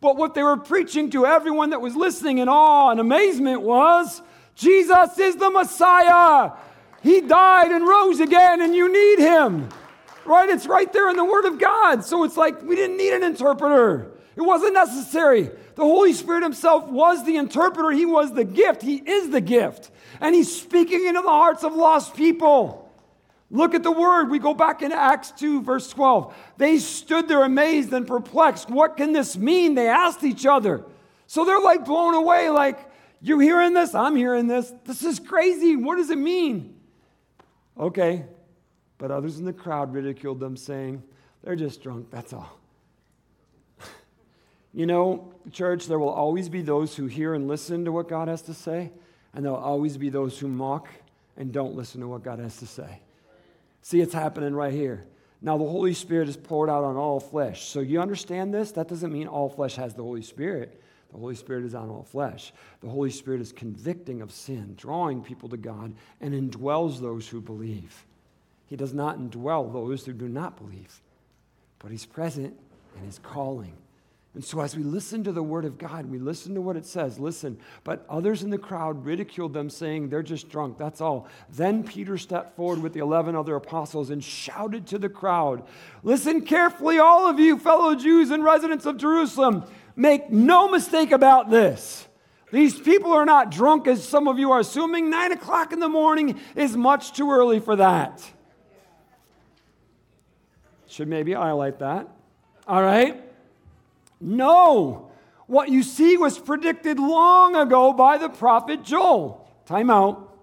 But 0.00 0.16
what 0.16 0.34
they 0.34 0.42
were 0.42 0.56
preaching 0.56 1.10
to 1.10 1.24
everyone 1.24 1.70
that 1.70 1.80
was 1.80 1.94
listening 1.94 2.38
in 2.38 2.48
awe 2.48 2.90
and 2.90 3.00
amazement 3.00 3.62
was 3.62 4.22
Jesus 4.56 5.18
is 5.18 5.36
the 5.36 5.50
Messiah. 5.50 6.52
He 7.02 7.20
died 7.20 7.70
and 7.70 7.86
rose 7.86 8.18
again, 8.18 8.60
and 8.60 8.74
you 8.74 8.92
need 8.92 9.20
Him. 9.20 9.68
Right? 10.24 10.48
It's 10.48 10.66
right 10.66 10.92
there 10.92 11.08
in 11.08 11.16
the 11.16 11.24
Word 11.24 11.44
of 11.44 11.58
God. 11.58 12.04
So 12.04 12.24
it's 12.24 12.36
like 12.36 12.62
we 12.62 12.74
didn't 12.74 12.96
need 12.96 13.12
an 13.12 13.22
interpreter. 13.22 14.15
It 14.36 14.42
wasn't 14.42 14.74
necessary. 14.74 15.50
The 15.74 15.82
Holy 15.82 16.12
Spirit 16.12 16.42
Himself 16.42 16.86
was 16.88 17.24
the 17.24 17.36
interpreter, 17.36 17.90
He 17.90 18.06
was 18.06 18.32
the 18.32 18.44
gift, 18.44 18.82
He 18.82 18.96
is 18.96 19.30
the 19.30 19.40
gift. 19.40 19.90
And 20.20 20.34
He's 20.34 20.54
speaking 20.54 21.06
into 21.06 21.22
the 21.22 21.28
hearts 21.28 21.64
of 21.64 21.74
lost 21.74 22.14
people. 22.14 22.82
Look 23.50 23.74
at 23.74 23.82
the 23.82 23.92
word. 23.92 24.28
We 24.28 24.38
go 24.38 24.54
back 24.54 24.82
in 24.82 24.92
Acts 24.92 25.30
2, 25.32 25.62
verse 25.62 25.88
12. 25.90 26.34
They 26.58 26.78
stood 26.78 27.28
there 27.28 27.44
amazed 27.44 27.92
and 27.92 28.06
perplexed. 28.06 28.68
What 28.68 28.96
can 28.96 29.12
this 29.12 29.36
mean? 29.36 29.74
They 29.74 29.88
asked 29.88 30.24
each 30.24 30.44
other. 30.44 30.84
So 31.28 31.44
they're 31.44 31.60
like 31.60 31.84
blown 31.84 32.14
away, 32.14 32.50
like, 32.50 32.90
You 33.22 33.38
hearing 33.38 33.72
this? 33.72 33.94
I'm 33.94 34.16
hearing 34.16 34.48
this. 34.48 34.72
This 34.84 35.02
is 35.02 35.18
crazy. 35.20 35.76
What 35.76 35.96
does 35.96 36.10
it 36.10 36.18
mean? 36.18 36.74
Okay. 37.78 38.24
But 38.98 39.10
others 39.10 39.38
in 39.38 39.44
the 39.44 39.52
crowd 39.52 39.92
ridiculed 39.92 40.40
them, 40.40 40.56
saying, 40.56 41.02
They're 41.42 41.56
just 41.56 41.82
drunk, 41.82 42.10
that's 42.10 42.32
all. 42.32 42.58
You 44.76 44.84
know, 44.84 45.32
church, 45.52 45.86
there 45.86 45.98
will 45.98 46.10
always 46.10 46.50
be 46.50 46.60
those 46.60 46.94
who 46.94 47.06
hear 47.06 47.32
and 47.32 47.48
listen 47.48 47.86
to 47.86 47.92
what 47.92 48.10
God 48.10 48.28
has 48.28 48.42
to 48.42 48.52
say, 48.52 48.92
and 49.32 49.42
there 49.42 49.50
will 49.50 49.58
always 49.58 49.96
be 49.96 50.10
those 50.10 50.38
who 50.38 50.48
mock 50.48 50.88
and 51.38 51.50
don't 51.50 51.74
listen 51.74 52.02
to 52.02 52.08
what 52.08 52.22
God 52.22 52.40
has 52.40 52.58
to 52.58 52.66
say. 52.66 53.00
See, 53.80 54.02
it's 54.02 54.12
happening 54.12 54.54
right 54.54 54.74
here. 54.74 55.06
Now, 55.40 55.56
the 55.56 55.64
Holy 55.64 55.94
Spirit 55.94 56.28
is 56.28 56.36
poured 56.36 56.68
out 56.68 56.84
on 56.84 56.96
all 56.96 57.20
flesh. 57.20 57.64
So, 57.68 57.80
you 57.80 58.02
understand 58.02 58.52
this? 58.52 58.72
That 58.72 58.86
doesn't 58.86 59.10
mean 59.10 59.28
all 59.28 59.48
flesh 59.48 59.76
has 59.76 59.94
the 59.94 60.02
Holy 60.02 60.20
Spirit. 60.20 60.78
The 61.10 61.18
Holy 61.18 61.36
Spirit 61.36 61.64
is 61.64 61.74
on 61.74 61.88
all 61.88 62.02
flesh. 62.02 62.52
The 62.82 62.90
Holy 62.90 63.10
Spirit 63.10 63.40
is 63.40 63.52
convicting 63.52 64.20
of 64.20 64.30
sin, 64.30 64.74
drawing 64.76 65.22
people 65.22 65.48
to 65.48 65.56
God, 65.56 65.94
and 66.20 66.34
indwells 66.34 67.00
those 67.00 67.26
who 67.26 67.40
believe. 67.40 68.04
He 68.66 68.76
does 68.76 68.92
not 68.92 69.18
indwell 69.18 69.72
those 69.72 70.04
who 70.04 70.12
do 70.12 70.28
not 70.28 70.58
believe, 70.58 71.00
but 71.78 71.90
He's 71.90 72.04
present 72.04 72.54
and 72.94 73.06
He's 73.06 73.20
calling. 73.20 73.72
And 74.36 74.44
so, 74.44 74.60
as 74.60 74.76
we 74.76 74.82
listen 74.82 75.24
to 75.24 75.32
the 75.32 75.42
word 75.42 75.64
of 75.64 75.78
God, 75.78 76.10
we 76.10 76.18
listen 76.18 76.54
to 76.56 76.60
what 76.60 76.76
it 76.76 76.84
says, 76.84 77.18
listen. 77.18 77.58
But 77.84 78.04
others 78.06 78.42
in 78.42 78.50
the 78.50 78.58
crowd 78.58 79.02
ridiculed 79.02 79.54
them, 79.54 79.70
saying, 79.70 80.10
They're 80.10 80.22
just 80.22 80.50
drunk, 80.50 80.76
that's 80.76 81.00
all. 81.00 81.26
Then 81.48 81.82
Peter 81.82 82.18
stepped 82.18 82.54
forward 82.54 82.82
with 82.82 82.92
the 82.92 83.00
11 83.00 83.34
other 83.34 83.56
apostles 83.56 84.10
and 84.10 84.22
shouted 84.22 84.86
to 84.88 84.98
the 84.98 85.08
crowd, 85.08 85.66
Listen 86.02 86.42
carefully, 86.42 86.98
all 86.98 87.26
of 87.26 87.40
you, 87.40 87.58
fellow 87.58 87.94
Jews 87.94 88.30
and 88.30 88.44
residents 88.44 88.84
of 88.84 88.98
Jerusalem. 88.98 89.64
Make 89.96 90.28
no 90.28 90.68
mistake 90.68 91.12
about 91.12 91.48
this. 91.48 92.06
These 92.52 92.78
people 92.78 93.14
are 93.14 93.24
not 93.24 93.50
drunk, 93.50 93.86
as 93.86 94.06
some 94.06 94.28
of 94.28 94.38
you 94.38 94.52
are 94.52 94.60
assuming. 94.60 95.08
Nine 95.08 95.32
o'clock 95.32 95.72
in 95.72 95.80
the 95.80 95.88
morning 95.88 96.38
is 96.54 96.76
much 96.76 97.14
too 97.14 97.32
early 97.32 97.58
for 97.58 97.76
that. 97.76 98.22
Should 100.88 101.08
maybe 101.08 101.32
highlight 101.32 101.78
that. 101.78 102.06
All 102.68 102.82
right? 102.82 103.25
No. 104.20 105.10
What 105.46 105.68
you 105.68 105.82
see 105.82 106.16
was 106.16 106.38
predicted 106.38 106.98
long 106.98 107.54
ago 107.54 107.92
by 107.92 108.18
the 108.18 108.28
prophet 108.28 108.82
Joel. 108.82 109.48
Time 109.66 109.90
out. 109.90 110.36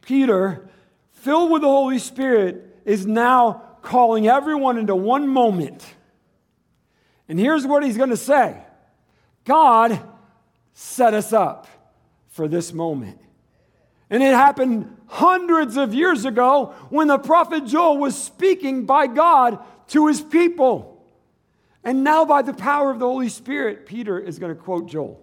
Peter, 0.00 0.68
filled 1.12 1.50
with 1.50 1.62
the 1.62 1.68
Holy 1.68 1.98
Spirit, 1.98 2.80
is 2.84 3.06
now 3.06 3.62
calling 3.82 4.28
everyone 4.28 4.78
into 4.78 4.94
one 4.94 5.26
moment. 5.26 5.84
And 7.28 7.38
here's 7.38 7.66
what 7.66 7.82
he's 7.82 7.96
going 7.96 8.10
to 8.10 8.16
say 8.16 8.62
God 9.44 10.00
set 10.72 11.14
us 11.14 11.32
up 11.32 11.66
for 12.28 12.48
this 12.48 12.72
moment. 12.72 13.20
And 14.10 14.22
it 14.22 14.34
happened 14.34 14.96
hundreds 15.06 15.76
of 15.76 15.94
years 15.94 16.24
ago 16.24 16.74
when 16.90 17.08
the 17.08 17.18
prophet 17.18 17.64
Joel 17.64 17.98
was 17.98 18.20
speaking 18.20 18.84
by 18.84 19.06
God 19.06 19.58
to 19.88 20.06
his 20.06 20.20
people. 20.20 20.93
And 21.84 22.02
now, 22.02 22.24
by 22.24 22.40
the 22.40 22.54
power 22.54 22.90
of 22.90 22.98
the 22.98 23.06
Holy 23.06 23.28
Spirit, 23.28 23.84
Peter 23.84 24.18
is 24.18 24.38
going 24.38 24.54
to 24.54 24.60
quote 24.60 24.86
Joel. 24.88 25.20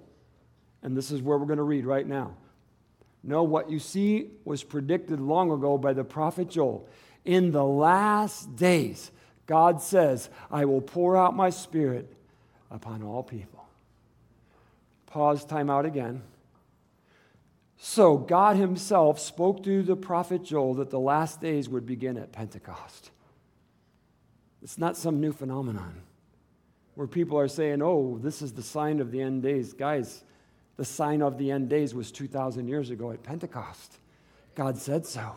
And 0.83 0.95
this 0.95 1.09
is 1.09 1.21
where 1.21 1.37
we're 1.37 1.47
going 1.47 1.57
to 1.57 1.63
read 1.63 1.85
right 1.85 2.05
now. 2.05 2.35
No, 3.23 3.43
what 3.43 3.69
you 3.69 3.79
see 3.79 4.29
was 4.45 4.63
predicted 4.63 5.19
long 5.19 5.51
ago 5.51 5.77
by 5.77 5.93
the 5.93 6.03
prophet 6.03 6.49
Joel. 6.49 6.87
In 7.25 7.51
the 7.51 7.63
last 7.63 8.55
days, 8.55 9.11
God 9.47 9.81
says, 9.81 10.29
I 10.51 10.65
will 10.65 10.81
pour 10.81 11.17
out 11.17 11.35
my 11.35 11.49
spirit 11.49 12.13
upon 12.69 13.03
all 13.03 13.23
people. 13.23 13.65
Pause, 15.07 15.45
time 15.45 15.69
out 15.69 15.85
again. 15.85 16.21
So, 17.77 18.17
God 18.17 18.55
Himself 18.57 19.19
spoke 19.19 19.63
through 19.63 19.83
the 19.83 19.95
prophet 19.95 20.43
Joel 20.43 20.75
that 20.75 20.91
the 20.91 20.99
last 20.99 21.41
days 21.41 21.67
would 21.67 21.87
begin 21.87 22.17
at 22.17 22.31
Pentecost. 22.31 23.09
It's 24.61 24.77
not 24.77 24.95
some 24.95 25.19
new 25.19 25.33
phenomenon 25.33 26.03
where 26.95 27.07
people 27.07 27.37
are 27.37 27.47
saying, 27.47 27.81
oh, 27.81 28.19
this 28.21 28.41
is 28.41 28.53
the 28.53 28.63
sign 28.63 28.99
of 28.99 29.11
the 29.11 29.21
end 29.21 29.43
days. 29.43 29.73
Guys, 29.73 30.23
the 30.77 30.85
sign 30.85 31.21
of 31.21 31.37
the 31.37 31.51
end 31.51 31.69
days 31.69 31.93
was 31.93 32.11
2,000 32.11 32.67
years 32.67 32.89
ago 32.89 33.11
at 33.11 33.23
Pentecost. 33.23 33.97
God 34.55 34.77
said 34.77 35.05
so. 35.05 35.35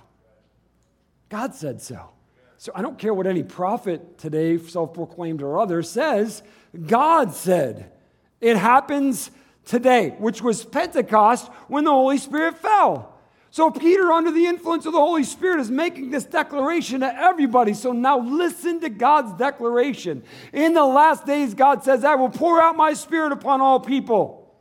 God 1.29 1.55
said 1.55 1.81
so. 1.81 2.11
So 2.59 2.73
I 2.75 2.83
don't 2.83 2.99
care 2.99 3.13
what 3.13 3.27
any 3.27 3.43
prophet 3.43 4.19
today, 4.19 4.59
self 4.59 4.95
proclaimed 4.95 5.43
or 5.43 5.59
other, 5.59 5.83
says. 5.83 6.43
God 6.87 7.35
said. 7.35 7.93
It 8.41 8.57
happens 8.57 9.31
today, 9.65 10.11
which 10.19 10.43
was 10.43 10.65
Pentecost 10.65 11.49
when 11.69 11.85
the 11.85 11.91
Holy 11.91 12.19
Spirit 12.19 12.59
fell. 12.59 13.14
So 13.55 13.71
Peter, 13.71 14.11
under 14.11 14.33
the 14.33 14.47
influence 14.47 14.85
of 14.85 14.95
the 14.95 14.99
Holy 14.99 15.23
Spirit, 15.23 15.61
is 15.61 15.71
making 15.71 16.11
this 16.11 16.25
declaration 16.25 17.03
to 17.03 17.15
everybody. 17.15 17.73
So 17.73 17.93
now 17.93 18.19
listen 18.19 18.81
to 18.81 18.89
God's 18.89 19.33
declaration. 19.39 20.25
In 20.53 20.75
the 20.75 20.85
last 20.85 21.25
days, 21.25 21.55
God 21.55 21.85
says, 21.85 22.03
I 22.03 22.17
will 22.17 22.31
pour 22.31 22.61
out 22.61 22.77
my 22.77 22.95
spirit 22.95 23.31
upon 23.31 23.61
all 23.61 23.79
people. 23.79 24.53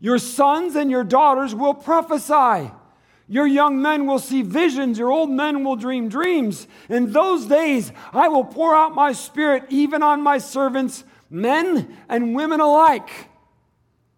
Your 0.00 0.16
sons 0.16 0.74
and 0.74 0.90
your 0.90 1.04
daughters 1.04 1.54
will 1.54 1.74
prophesy. 1.74 2.70
Your 3.28 3.46
young 3.46 3.82
men 3.82 4.06
will 4.06 4.18
see 4.18 4.40
visions, 4.40 4.98
your 4.98 5.12
old 5.12 5.28
men 5.28 5.62
will 5.62 5.76
dream 5.76 6.08
dreams. 6.08 6.66
In 6.88 7.12
those 7.12 7.44
days, 7.44 7.92
I 8.14 8.28
will 8.28 8.46
pour 8.46 8.74
out 8.74 8.94
my 8.94 9.12
spirit 9.12 9.64
even 9.68 10.02
on 10.02 10.22
my 10.22 10.38
servants, 10.38 11.04
men 11.28 11.94
and 12.08 12.34
women 12.34 12.60
alike 12.60 13.10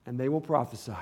and 0.07 0.17
they 0.17 0.29
will 0.29 0.41
prophesy. 0.41 0.93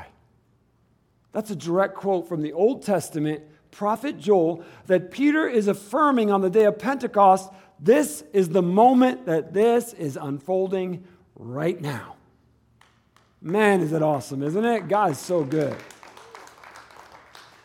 That's 1.35 1.51
a 1.51 1.57
direct 1.57 1.97
quote 1.97 2.29
from 2.29 2.40
the 2.40 2.53
Old 2.53 2.83
Testament 2.83 3.42
prophet 3.73 4.18
Joel 4.18 4.64
that 4.87 5.11
Peter 5.11 5.49
is 5.49 5.66
affirming 5.66 6.31
on 6.31 6.40
the 6.40 6.49
day 6.49 6.64
of 6.64 6.79
Pentecost. 6.79 7.51
This 7.81 8.23
is 8.33 8.49
the 8.49 8.62
moment 8.62 9.27
that 9.27 9.53
this 9.53 9.92
is 9.92 10.16
unfolding 10.16 11.05
right 11.35 11.79
now. 11.79 12.14
Man, 13.42 13.81
is 13.81 13.92
it 13.92 14.01
awesome, 14.01 14.42
isn't 14.42 14.64
it? 14.64 14.88
God 14.88 15.11
is 15.11 15.18
so 15.18 15.42
good. 15.42 15.77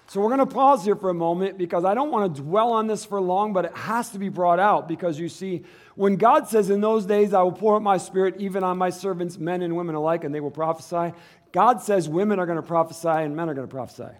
So 0.10 0.20
we're 0.22 0.36
going 0.36 0.40
to 0.40 0.48
pause 0.48 0.84
here 0.84 0.96
for 0.96 1.12
a 1.12 1.14
moment 1.14 1.60
because 1.60 1.86
I 1.86 1.94
don't 1.94 2.10
want 2.10 2.36
to 2.36 2.42
dwell 2.42 2.72
on 2.72 2.88
this 2.88 3.06
for 3.06 3.22
long, 3.22 3.54
but 3.54 3.66
it 3.66 3.78
has 3.78 4.10
to 4.10 4.18
be 4.18 4.28
brought 4.28 4.60
out 4.60 4.88
because 4.88 5.20
you 5.20 5.30
see, 5.30 5.64
when 5.94 6.16
God 6.16 6.48
says, 6.48 6.72
In 6.72 6.82
those 6.82 7.06
days 7.06 7.32
I 7.32 7.44
will 7.44 7.52
pour 7.52 7.76
out 7.76 7.84
my 7.84 7.98
spirit 7.98 8.34
even 8.40 8.64
on 8.64 8.76
my 8.80 8.90
servants, 8.90 9.38
men 9.38 9.62
and 9.62 9.76
women 9.76 9.94
alike, 9.94 10.24
and 10.24 10.34
they 10.34 10.40
will 10.40 10.50
prophesy, 10.50 11.14
God 11.52 11.82
says 11.82 12.08
women 12.08 12.40
are 12.40 12.46
going 12.46 12.58
to 12.58 12.62
prophesy 12.62 13.08
and 13.08 13.36
men 13.36 13.50
are 13.50 13.54
going 13.54 13.68
to 13.68 13.74
prophesy. 13.74 14.14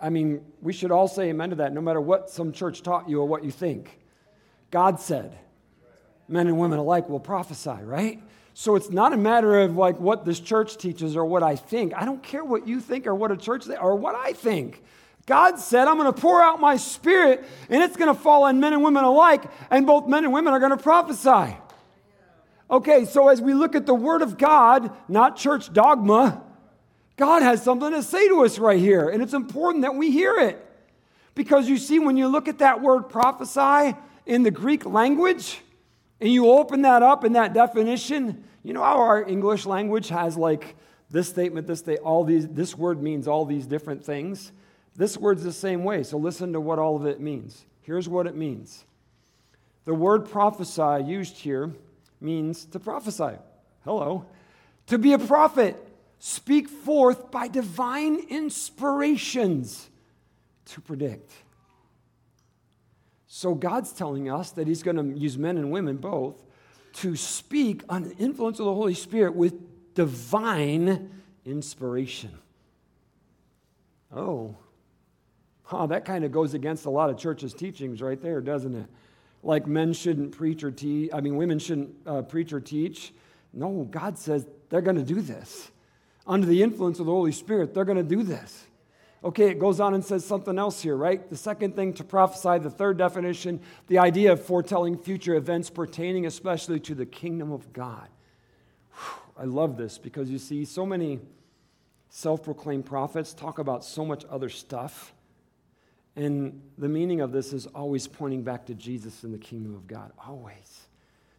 I 0.00 0.10
mean, 0.10 0.44
we 0.60 0.72
should 0.72 0.90
all 0.90 1.08
say 1.08 1.28
amen 1.30 1.50
to 1.50 1.56
that, 1.56 1.72
no 1.72 1.80
matter 1.80 2.00
what 2.00 2.30
some 2.30 2.52
church 2.52 2.82
taught 2.82 3.08
you 3.08 3.20
or 3.20 3.26
what 3.26 3.44
you 3.44 3.50
think. 3.50 3.98
God 4.70 4.98
said, 4.98 5.38
men 6.26 6.46
and 6.46 6.58
women 6.58 6.78
alike 6.78 7.08
will 7.08 7.20
prophesy, 7.20 7.82
right? 7.82 8.22
So 8.54 8.76
it's 8.76 8.90
not 8.90 9.12
a 9.12 9.16
matter 9.16 9.60
of 9.60 9.76
like 9.76 10.00
what 10.00 10.24
this 10.24 10.40
church 10.40 10.76
teaches 10.76 11.16
or 11.16 11.24
what 11.24 11.42
I 11.42 11.56
think. 11.56 11.94
I 11.94 12.04
don't 12.04 12.22
care 12.22 12.44
what 12.44 12.66
you 12.66 12.80
think 12.80 13.06
or 13.06 13.14
what 13.14 13.30
a 13.30 13.36
church 13.36 13.66
or 13.68 13.96
what 13.96 14.14
I 14.14 14.32
think. 14.32 14.82
God 15.26 15.58
said, 15.58 15.88
I'm 15.88 15.96
going 15.96 16.12
to 16.12 16.20
pour 16.20 16.42
out 16.42 16.60
my 16.60 16.76
spirit 16.76 17.44
and 17.68 17.82
it's 17.82 17.96
going 17.96 18.14
to 18.14 18.20
fall 18.20 18.44
on 18.44 18.60
men 18.60 18.72
and 18.72 18.84
women 18.84 19.04
alike, 19.04 19.44
and 19.70 19.86
both 19.86 20.06
men 20.06 20.24
and 20.24 20.32
women 20.32 20.52
are 20.52 20.58
going 20.58 20.70
to 20.70 20.82
prophesy. 20.82 21.56
Okay, 22.70 23.04
so 23.04 23.28
as 23.28 23.40
we 23.40 23.54
look 23.54 23.74
at 23.74 23.86
the 23.86 23.94
Word 23.94 24.22
of 24.22 24.38
God, 24.38 24.90
not 25.08 25.36
church 25.36 25.72
dogma, 25.72 26.42
God 27.16 27.42
has 27.42 27.62
something 27.62 27.90
to 27.90 28.02
say 28.02 28.28
to 28.28 28.44
us 28.44 28.58
right 28.58 28.80
here, 28.80 29.08
and 29.08 29.22
it's 29.22 29.34
important 29.34 29.82
that 29.82 29.94
we 29.94 30.10
hear 30.10 30.36
it. 30.38 30.60
Because 31.34 31.68
you 31.68 31.76
see, 31.76 31.98
when 31.98 32.16
you 32.16 32.28
look 32.28 32.48
at 32.48 32.58
that 32.58 32.80
word 32.80 33.08
prophesy 33.08 33.96
in 34.26 34.42
the 34.42 34.50
Greek 34.50 34.86
language, 34.86 35.60
and 36.20 36.32
you 36.32 36.50
open 36.50 36.82
that 36.82 37.02
up 37.02 37.24
in 37.24 37.32
that 37.32 37.52
definition, 37.52 38.44
you 38.62 38.72
know 38.72 38.82
how 38.82 38.96
our 38.98 39.22
English 39.28 39.66
language 39.66 40.08
has 40.08 40.36
like 40.36 40.76
this 41.10 41.28
statement, 41.28 41.66
this 41.66 41.80
state, 41.80 41.98
all 41.98 42.24
these, 42.24 42.48
this 42.48 42.76
word 42.76 43.02
means 43.02 43.28
all 43.28 43.44
these 43.44 43.66
different 43.66 44.04
things. 44.04 44.52
This 44.96 45.18
word's 45.18 45.42
the 45.42 45.52
same 45.52 45.84
way, 45.84 46.02
so 46.02 46.16
listen 46.16 46.52
to 46.52 46.60
what 46.60 46.78
all 46.78 46.96
of 46.96 47.04
it 47.04 47.20
means. 47.20 47.66
Here's 47.82 48.08
what 48.08 48.26
it 48.26 48.34
means. 48.34 48.84
The 49.84 49.94
word 49.94 50.28
prophesy 50.28 51.04
used 51.04 51.36
here 51.38 51.74
means 52.24 52.64
to 52.66 52.80
prophesy. 52.80 53.36
Hello. 53.84 54.26
To 54.88 54.98
be 54.98 55.12
a 55.12 55.18
prophet, 55.18 55.76
speak 56.18 56.68
forth 56.68 57.30
by 57.30 57.48
divine 57.48 58.18
inspirations 58.28 59.88
to 60.66 60.80
predict. 60.80 61.32
So 63.26 63.54
God's 63.54 63.92
telling 63.92 64.30
us 64.30 64.50
that 64.52 64.66
He's 64.66 64.82
going 64.82 64.96
to 64.96 65.18
use 65.18 65.36
men 65.36 65.58
and 65.58 65.70
women 65.70 65.96
both 65.96 66.36
to 66.94 67.16
speak 67.16 67.82
on 67.88 68.04
the 68.04 68.14
influence 68.16 68.58
of 68.58 68.66
the 68.66 68.74
Holy 68.74 68.94
Spirit 68.94 69.34
with 69.34 69.54
divine 69.94 71.10
inspiration. 71.44 72.30
Oh, 74.14 74.56
huh, 75.64 75.86
that 75.86 76.04
kind 76.04 76.24
of 76.24 76.30
goes 76.30 76.54
against 76.54 76.86
a 76.86 76.90
lot 76.90 77.10
of 77.10 77.18
churches' 77.18 77.52
teachings 77.52 78.00
right 78.00 78.20
there, 78.20 78.40
doesn't 78.40 78.74
it? 78.74 78.86
Like 79.44 79.66
men 79.66 79.92
shouldn't 79.92 80.32
preach 80.32 80.64
or 80.64 80.70
teach, 80.70 81.10
I 81.12 81.20
mean, 81.20 81.36
women 81.36 81.58
shouldn't 81.58 81.94
uh, 82.06 82.22
preach 82.22 82.52
or 82.52 82.60
teach. 82.60 83.12
No, 83.52 83.86
God 83.90 84.18
says 84.18 84.46
they're 84.68 84.80
going 84.80 84.96
to 84.96 85.04
do 85.04 85.20
this. 85.20 85.70
Under 86.26 86.46
the 86.46 86.62
influence 86.62 86.98
of 86.98 87.06
the 87.06 87.12
Holy 87.12 87.32
Spirit, 87.32 87.74
they're 87.74 87.84
going 87.84 87.98
to 87.98 88.02
do 88.02 88.22
this. 88.22 88.66
Okay, 89.22 89.50
it 89.50 89.58
goes 89.58 89.80
on 89.80 89.94
and 89.94 90.04
says 90.04 90.24
something 90.24 90.58
else 90.58 90.82
here, 90.82 90.96
right? 90.96 91.28
The 91.30 91.36
second 91.36 91.76
thing 91.76 91.94
to 91.94 92.04
prophesy, 92.04 92.58
the 92.58 92.70
third 92.70 92.98
definition, 92.98 93.60
the 93.86 93.98
idea 93.98 94.32
of 94.32 94.44
foretelling 94.44 94.98
future 94.98 95.34
events 95.34 95.70
pertaining 95.70 96.26
especially 96.26 96.78
to 96.80 96.94
the 96.94 97.06
kingdom 97.06 97.50
of 97.50 97.72
God. 97.72 98.08
Whew, 98.92 99.42
I 99.42 99.44
love 99.44 99.78
this 99.78 99.96
because 99.96 100.28
you 100.28 100.38
see, 100.38 100.66
so 100.66 100.84
many 100.84 101.20
self 102.10 102.42
proclaimed 102.42 102.84
prophets 102.84 103.32
talk 103.32 103.58
about 103.58 103.82
so 103.82 104.04
much 104.04 104.24
other 104.28 104.50
stuff. 104.50 105.13
And 106.16 106.62
the 106.78 106.88
meaning 106.88 107.20
of 107.20 107.32
this 107.32 107.52
is 107.52 107.66
always 107.66 108.06
pointing 108.06 108.42
back 108.42 108.66
to 108.66 108.74
Jesus 108.74 109.24
and 109.24 109.34
the 109.34 109.38
kingdom 109.38 109.74
of 109.74 109.86
God. 109.86 110.12
Always. 110.26 110.86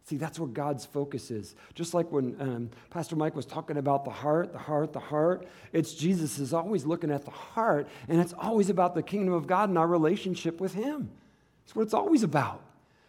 See, 0.04 0.16
that's 0.16 0.38
where 0.38 0.48
God's 0.48 0.86
focus 0.86 1.32
is. 1.32 1.56
Just 1.74 1.92
like 1.92 2.12
when 2.12 2.36
um, 2.40 2.70
Pastor 2.90 3.16
Mike 3.16 3.34
was 3.34 3.44
talking 3.44 3.76
about 3.76 4.04
the 4.04 4.10
heart, 4.10 4.52
the 4.52 4.58
heart, 4.58 4.92
the 4.92 5.00
heart, 5.00 5.48
it's 5.72 5.94
Jesus 5.94 6.38
is 6.38 6.52
always 6.52 6.86
looking 6.86 7.10
at 7.10 7.24
the 7.24 7.32
heart, 7.32 7.88
and 8.06 8.20
it's 8.20 8.32
always 8.34 8.70
about 8.70 8.94
the 8.94 9.02
kingdom 9.02 9.34
of 9.34 9.48
God 9.48 9.68
and 9.68 9.76
our 9.76 9.88
relationship 9.88 10.60
with 10.60 10.74
Him. 10.74 11.10
That's 11.64 11.74
what 11.74 11.82
it's 11.82 11.94
always 11.94 12.22
about. 12.22 12.62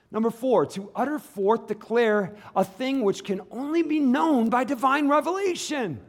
Number 0.10 0.32
four, 0.32 0.65
to 0.67 0.89
utter 0.95 1.19
forth, 1.19 1.67
declare 1.67 2.36
a 2.56 2.63
thing 2.63 3.03
which 3.03 3.23
can 3.23 3.41
only 3.51 3.84
be 3.84 3.99
known 3.99 4.49
by 4.49 4.63
divine 4.63 5.08
revelation. 5.08 5.99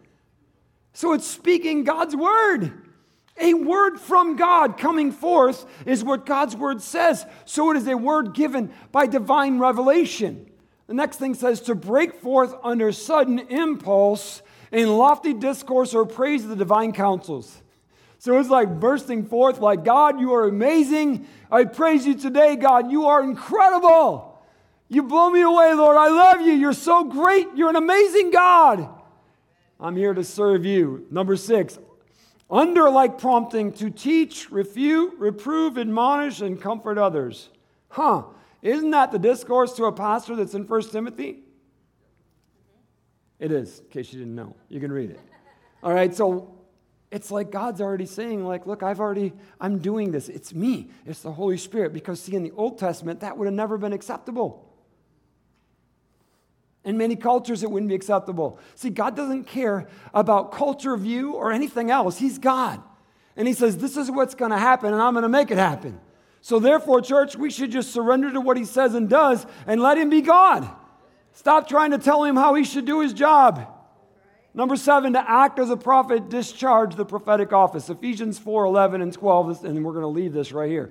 So 0.95 1.13
it's 1.13 1.27
speaking 1.27 1.85
God's 1.85 2.17
word. 2.17 2.88
A 3.41 3.55
word 3.55 3.99
from 3.99 4.37
God 4.37 4.79
coming 4.79 5.13
forth 5.13 5.67
is 5.87 6.05
what 6.05 6.27
God's 6.27 6.57
word 6.57 6.83
says. 6.83 7.27
So 7.45 7.71
it 7.71 7.77
is 7.77 7.87
a 7.87 7.97
word 7.97 8.35
given 8.35 8.73
by 8.93 9.07
divine 9.07 9.59
revelation. 9.59 10.51
The 10.87 10.95
next 10.95 11.19
thing 11.19 11.35
says 11.35 11.61
to 11.63 11.75
break 11.75 12.15
forth 12.15 12.55
under 12.65 12.93
sudden 12.93 13.39
impulse 13.39 14.43
in 14.73 14.97
lofty 14.97 15.35
discourse 15.35 15.95
or 15.95 16.07
praise 16.07 16.45
of 16.45 16.51
the 16.51 16.57
divine 16.57 16.93
counsels. 16.93 17.63
So 18.19 18.39
it's 18.39 18.49
like 18.49 18.81
bursting 18.81 19.27
forth, 19.27 19.61
like, 19.61 19.85
God, 19.85 20.19
you 20.19 20.35
are 20.35 20.49
amazing. 20.49 21.29
I 21.53 21.65
praise 21.65 22.05
you 22.05 22.15
today, 22.17 22.57
God. 22.57 22.91
You 22.91 23.07
are 23.07 23.23
incredible. 23.23 24.43
You 24.89 25.05
blow 25.05 25.31
me 25.31 25.43
away, 25.43 25.75
Lord. 25.75 25.97
I 25.97 26.09
love 26.09 26.41
you. 26.41 26.53
You're 26.53 26.73
so 26.73 27.05
great. 27.05 27.47
You're 27.55 27.71
an 27.71 27.77
amazing 27.77 28.31
God. 28.31 28.89
I'm 29.79 29.95
here 29.95 30.15
to 30.15 30.25
serve 30.25 30.65
you. 30.65 31.07
Number 31.11 31.37
six, 31.37 31.79
under 32.51 32.89
like 32.89 33.19
prompting 33.19 33.73
to 33.73 33.91
teach, 33.91 34.51
refute, 34.51 35.15
reprove, 35.19 35.77
admonish, 35.79 36.41
and 36.41 36.61
comfort 36.61 36.99
others. 36.99 37.51
Huh. 37.91 38.25
Isn't 38.63 38.91
that 38.91 39.13
the 39.13 39.19
discourse 39.19 39.75
to 39.75 39.85
a 39.85 39.93
pastor 39.93 40.35
that's 40.35 40.55
in 40.55 40.67
1 40.67 40.83
Timothy? 40.91 41.41
It 43.39 43.53
is, 43.53 43.81
in 43.81 43.87
case 43.87 44.13
you 44.13 44.19
didn't 44.19 44.35
know. 44.35 44.57
You 44.69 44.81
can 44.81 44.91
read 44.91 45.11
it. 45.11 45.21
All 45.83 45.93
right, 45.93 46.13
so 46.13 46.59
it's 47.11 47.31
like 47.31 47.51
God's 47.51 47.81
already 47.81 48.07
saying, 48.07 48.45
like, 48.45 48.67
look, 48.67 48.83
I've 48.83 49.01
already, 49.01 49.33
I'm 49.61 49.79
doing 49.79 50.11
this. 50.11 50.29
It's 50.29 50.53
me. 50.53 50.91
It's 51.07 51.21
the 51.21 51.33
Holy 51.33 51.57
Spirit. 51.57 51.93
Because 51.93 52.21
see, 52.21 52.35
in 52.35 52.43
the 52.43 52.51
Old 52.53 52.79
Testament, 52.79 53.21
that 53.21 53.39
would 53.39 53.47
have 53.47 53.55
never 53.55 53.79
been 53.79 53.93
acceptable. 53.93 54.68
In 56.89 56.97
many 56.97 57.17
cultures, 57.17 57.63
it 57.63 57.71
wouldn't 57.71 57.91
be 57.91 57.95
acceptable. 57.95 58.59
See, 58.75 58.89
God 58.89 59.15
doesn't 59.15 59.45
care 59.45 59.87
about 60.15 60.53
culture 60.53 60.97
view 60.97 61.35
or 61.35 61.53
anything 61.53 61.91
else. 61.91 62.17
He's 62.17 62.39
God. 62.39 62.83
And 63.37 63.47
He 63.47 63.53
says, 63.53 63.77
This 63.77 63.99
is 63.99 64.11
what's 64.11 64.35
going 64.35 64.53
to 64.53 64.59
happen, 64.59 64.95
and 64.95 65.03
I'm 65.03 65.13
going 65.13 65.23
to 65.25 65.29
make 65.29 65.51
it 65.51 65.59
happen. 65.59 66.01
So, 66.41 66.59
therefore, 66.59 67.03
church, 67.03 67.37
we 67.37 67.51
should 67.51 67.71
just 67.71 67.93
surrender 67.93 68.33
to 68.33 68.41
what 68.41 68.57
He 68.57 68.65
says 68.65 68.95
and 68.95 69.07
does 69.07 69.45
and 69.67 69.83
let 69.83 69.99
Him 69.99 70.09
be 70.09 70.23
God. 70.23 70.67
Stop 71.35 71.69
trying 71.69 71.91
to 71.91 71.99
tell 71.99 72.25
Him 72.25 72.37
how 72.37 72.55
He 72.55 72.65
should 72.65 72.87
do 72.87 73.03
His 73.03 73.13
job. 73.13 73.69
Number 74.59 74.75
seven, 74.75 75.13
to 75.13 75.31
act 75.31 75.61
as 75.61 75.71
a 75.71 75.77
prophet, 75.77 76.31
discharge 76.31 76.97
the 76.97 77.05
prophetic 77.05 77.53
office. 77.53 77.89
Ephesians 77.89 78.41
4 78.41 78.65
11 78.65 79.01
and 79.01 79.13
12, 79.13 79.65
and 79.65 79.85
we're 79.85 79.93
going 79.93 80.03
to 80.03 80.09
leave 80.09 80.33
this 80.33 80.51
right 80.51 80.69
here. 80.69 80.91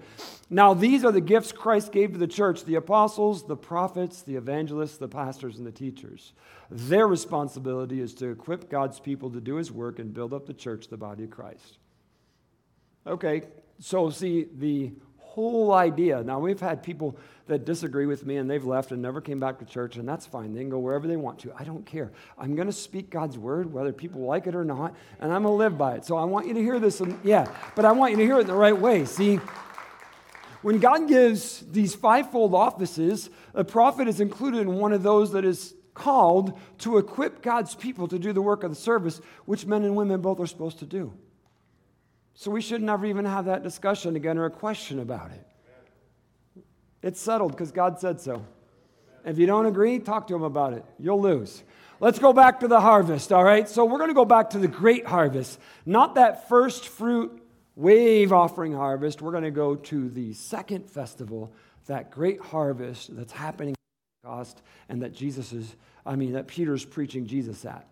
Now, 0.49 0.73
these 0.73 1.03
are 1.03 1.11
the 1.11 1.19
gifts 1.19 1.51
Christ 1.51 1.91
gave 1.91 2.13
to 2.13 2.17
the 2.17 2.27
church 2.27 2.63
the 2.63 2.75
apostles, 2.75 3.45
the 3.45 3.57
prophets, 3.57 4.21
the 4.21 4.37
evangelists, 4.37 4.95
the 4.95 5.09
pastors, 5.09 5.57
and 5.57 5.67
the 5.67 5.73
teachers. 5.73 6.31
Their 6.71 7.09
responsibility 7.09 7.99
is 7.99 8.13
to 8.15 8.29
equip 8.29 8.69
God's 8.69 9.01
people 9.01 9.29
to 9.31 9.41
do 9.41 9.55
his 9.55 9.69
work 9.69 9.99
and 9.99 10.13
build 10.13 10.33
up 10.33 10.45
the 10.45 10.53
church, 10.53 10.87
the 10.87 10.95
body 10.95 11.25
of 11.25 11.31
Christ. 11.31 11.77
Okay, 13.05 13.41
so 13.79 14.09
see, 14.11 14.47
the 14.57 14.93
whole 15.37 15.71
idea. 15.71 16.23
Now, 16.23 16.39
we've 16.39 16.59
had 16.59 16.81
people 16.81 17.15
that 17.45 17.63
disagree 17.63 18.07
with 18.07 18.25
me 18.25 18.37
and 18.37 18.49
they've 18.49 18.65
left 18.65 18.91
and 18.91 19.03
never 19.03 19.21
came 19.21 19.39
back 19.39 19.59
to 19.59 19.65
church, 19.65 19.95
and 19.95 20.09
that's 20.09 20.25
fine. 20.25 20.51
They 20.51 20.61
can 20.61 20.71
go 20.71 20.79
wherever 20.79 21.07
they 21.07 21.15
want 21.15 21.37
to. 21.41 21.53
I 21.55 21.63
don't 21.63 21.85
care. 21.85 22.11
I'm 22.39 22.55
going 22.55 22.65
to 22.65 22.73
speak 22.73 23.11
God's 23.11 23.37
word, 23.37 23.71
whether 23.71 23.93
people 23.93 24.21
like 24.21 24.47
it 24.47 24.55
or 24.55 24.65
not, 24.65 24.95
and 25.19 25.31
I'm 25.31 25.43
going 25.43 25.53
to 25.53 25.57
live 25.57 25.77
by 25.77 25.93
it. 25.93 26.05
So 26.05 26.17
I 26.17 26.23
want 26.23 26.47
you 26.47 26.55
to 26.55 26.59
hear 26.59 26.79
this. 26.79 27.01
And, 27.01 27.19
yeah, 27.23 27.47
but 27.75 27.85
I 27.85 27.91
want 27.91 28.13
you 28.13 28.17
to 28.17 28.23
hear 28.23 28.37
it 28.37 28.41
in 28.41 28.47
the 28.47 28.55
right 28.55 28.75
way. 28.75 29.05
See, 29.05 29.35
when 30.63 30.79
God 30.79 31.07
gives 31.07 31.59
these 31.71 31.93
fivefold 31.93 32.55
offices, 32.55 33.29
a 33.53 33.63
prophet 33.63 34.07
is 34.07 34.19
included 34.19 34.61
in 34.61 34.73
one 34.73 34.91
of 34.91 35.03
those 35.03 35.33
that 35.33 35.45
is 35.45 35.75
called 35.93 36.59
to 36.79 36.97
equip 36.97 37.43
God's 37.43 37.75
people 37.75 38.07
to 38.07 38.17
do 38.17 38.33
the 38.33 38.41
work 38.41 38.63
of 38.63 38.71
the 38.71 38.75
service, 38.75 39.21
which 39.45 39.67
men 39.67 39.83
and 39.83 39.95
women 39.95 40.19
both 40.19 40.39
are 40.39 40.47
supposed 40.47 40.79
to 40.79 40.87
do. 40.87 41.13
So 42.39 42.51
we 42.51 42.61
should 42.61 42.83
never 42.83 43.07
even 43.07 43.25
have 43.25 43.45
that 43.45 43.63
discussion 43.63 44.15
again 44.15 44.37
or 44.37 44.45
a 44.45 44.51
question 44.51 44.99
about 44.99 45.31
it. 45.31 45.43
It's 47.01 47.19
settled 47.19 47.51
because 47.51 47.71
God 47.71 47.99
said 47.99 48.21
so. 48.21 48.45
If 49.25 49.39
you 49.39 49.47
don't 49.47 49.65
agree, 49.65 49.97
talk 49.97 50.27
to 50.27 50.35
him 50.35 50.43
about 50.43 50.73
it. 50.73 50.85
You'll 50.99 51.19
lose. 51.19 51.63
Let's 51.99 52.19
go 52.19 52.33
back 52.33 52.59
to 52.59 52.67
the 52.67 52.79
harvest, 52.79 53.33
all 53.33 53.43
right? 53.43 53.67
So 53.67 53.85
we're 53.85 53.97
going 53.97 54.11
to 54.11 54.13
go 54.13 54.23
back 54.23 54.51
to 54.51 54.59
the 54.59 54.67
great 54.67 55.07
harvest, 55.07 55.59
not 55.83 56.13
that 56.13 56.47
first 56.47 56.87
fruit 56.87 57.41
wave 57.75 58.31
offering 58.31 58.71
harvest. 58.71 59.19
We're 59.19 59.31
going 59.31 59.43
to 59.43 59.49
go 59.49 59.75
to 59.75 60.07
the 60.07 60.33
second 60.33 60.91
festival, 60.91 61.51
that 61.87 62.11
great 62.11 62.39
harvest 62.39 63.15
that's 63.15 63.33
happening 63.33 63.73
cost 64.23 64.61
and 64.89 65.01
that 65.01 65.11
Jesus 65.11 65.53
is, 65.53 65.75
I 66.05 66.15
mean, 66.15 66.33
that 66.33 66.45
Peter's 66.45 66.85
preaching 66.85 67.25
Jesus 67.25 67.65
at. 67.65 67.87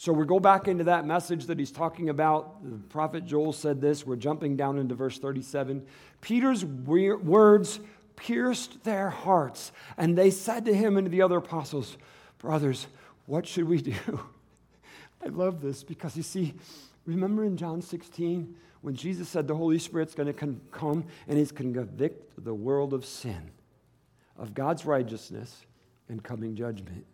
So 0.00 0.14
we 0.14 0.24
go 0.24 0.40
back 0.40 0.66
into 0.66 0.84
that 0.84 1.04
message 1.04 1.44
that 1.44 1.58
he's 1.58 1.70
talking 1.70 2.08
about. 2.08 2.64
The 2.64 2.78
prophet 2.88 3.26
Joel 3.26 3.52
said 3.52 3.82
this. 3.82 4.06
We're 4.06 4.16
jumping 4.16 4.56
down 4.56 4.78
into 4.78 4.94
verse 4.94 5.18
37. 5.18 5.84
Peter's 6.22 6.64
words 6.64 7.80
pierced 8.16 8.82
their 8.82 9.10
hearts, 9.10 9.72
and 9.98 10.16
they 10.16 10.30
said 10.30 10.64
to 10.64 10.74
him 10.74 10.96
and 10.96 11.04
to 11.04 11.10
the 11.10 11.20
other 11.20 11.36
apostles, 11.36 11.98
Brothers, 12.38 12.86
what 13.26 13.46
should 13.46 13.68
we 13.68 13.82
do? 13.82 13.92
I 15.22 15.28
love 15.28 15.60
this 15.60 15.84
because 15.84 16.16
you 16.16 16.22
see, 16.22 16.54
remember 17.04 17.44
in 17.44 17.58
John 17.58 17.82
16 17.82 18.54
when 18.80 18.94
Jesus 18.94 19.28
said 19.28 19.46
the 19.46 19.54
Holy 19.54 19.78
Spirit's 19.78 20.14
going 20.14 20.32
to 20.32 20.56
come 20.70 21.04
and 21.28 21.36
he's 21.38 21.52
going 21.52 21.74
to 21.74 21.80
convict 21.80 22.42
the 22.42 22.54
world 22.54 22.94
of 22.94 23.04
sin, 23.04 23.50
of 24.38 24.54
God's 24.54 24.86
righteousness, 24.86 25.66
and 26.08 26.24
coming 26.24 26.56
judgment 26.56 27.04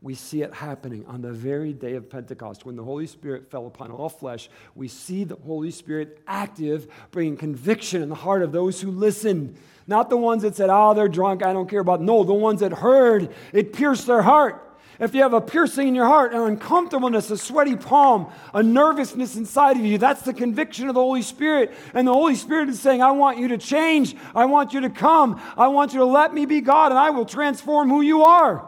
we 0.00 0.14
see 0.14 0.42
it 0.42 0.54
happening 0.54 1.04
on 1.06 1.22
the 1.22 1.32
very 1.32 1.72
day 1.72 1.94
of 1.94 2.08
Pentecost 2.08 2.64
when 2.64 2.76
the 2.76 2.84
Holy 2.84 3.08
Spirit 3.08 3.50
fell 3.50 3.66
upon 3.66 3.90
all 3.90 4.08
flesh. 4.08 4.48
We 4.76 4.86
see 4.86 5.24
the 5.24 5.34
Holy 5.34 5.72
Spirit 5.72 6.22
active, 6.26 6.86
bringing 7.10 7.36
conviction 7.36 8.02
in 8.02 8.08
the 8.08 8.14
heart 8.14 8.42
of 8.42 8.52
those 8.52 8.80
who 8.80 8.92
listened. 8.92 9.56
Not 9.88 10.08
the 10.08 10.16
ones 10.16 10.42
that 10.42 10.54
said, 10.54 10.70
oh, 10.70 10.94
they're 10.94 11.08
drunk, 11.08 11.42
I 11.42 11.52
don't 11.52 11.68
care 11.68 11.80
about. 11.80 12.00
No, 12.00 12.22
the 12.22 12.32
ones 12.32 12.60
that 12.60 12.72
heard, 12.72 13.34
it 13.52 13.72
pierced 13.72 14.06
their 14.06 14.22
heart. 14.22 14.64
If 15.00 15.14
you 15.14 15.22
have 15.22 15.32
a 15.32 15.40
piercing 15.40 15.88
in 15.88 15.94
your 15.94 16.06
heart, 16.06 16.32
an 16.32 16.42
uncomfortableness, 16.42 17.30
a 17.30 17.38
sweaty 17.38 17.76
palm, 17.76 18.32
a 18.52 18.62
nervousness 18.62 19.36
inside 19.36 19.76
of 19.76 19.84
you, 19.84 19.96
that's 19.98 20.22
the 20.22 20.34
conviction 20.34 20.88
of 20.88 20.94
the 20.94 21.00
Holy 21.00 21.22
Spirit. 21.22 21.72
And 21.94 22.06
the 22.06 22.12
Holy 22.12 22.34
Spirit 22.34 22.68
is 22.68 22.80
saying, 22.80 23.00
I 23.00 23.12
want 23.12 23.38
you 23.38 23.48
to 23.48 23.58
change. 23.58 24.16
I 24.34 24.46
want 24.46 24.72
you 24.72 24.80
to 24.80 24.90
come. 24.90 25.40
I 25.56 25.68
want 25.68 25.92
you 25.92 26.00
to 26.00 26.04
let 26.04 26.34
me 26.34 26.46
be 26.46 26.60
God, 26.60 26.90
and 26.90 26.98
I 26.98 27.10
will 27.10 27.26
transform 27.26 27.88
who 27.88 28.00
you 28.00 28.22
are. 28.22 28.67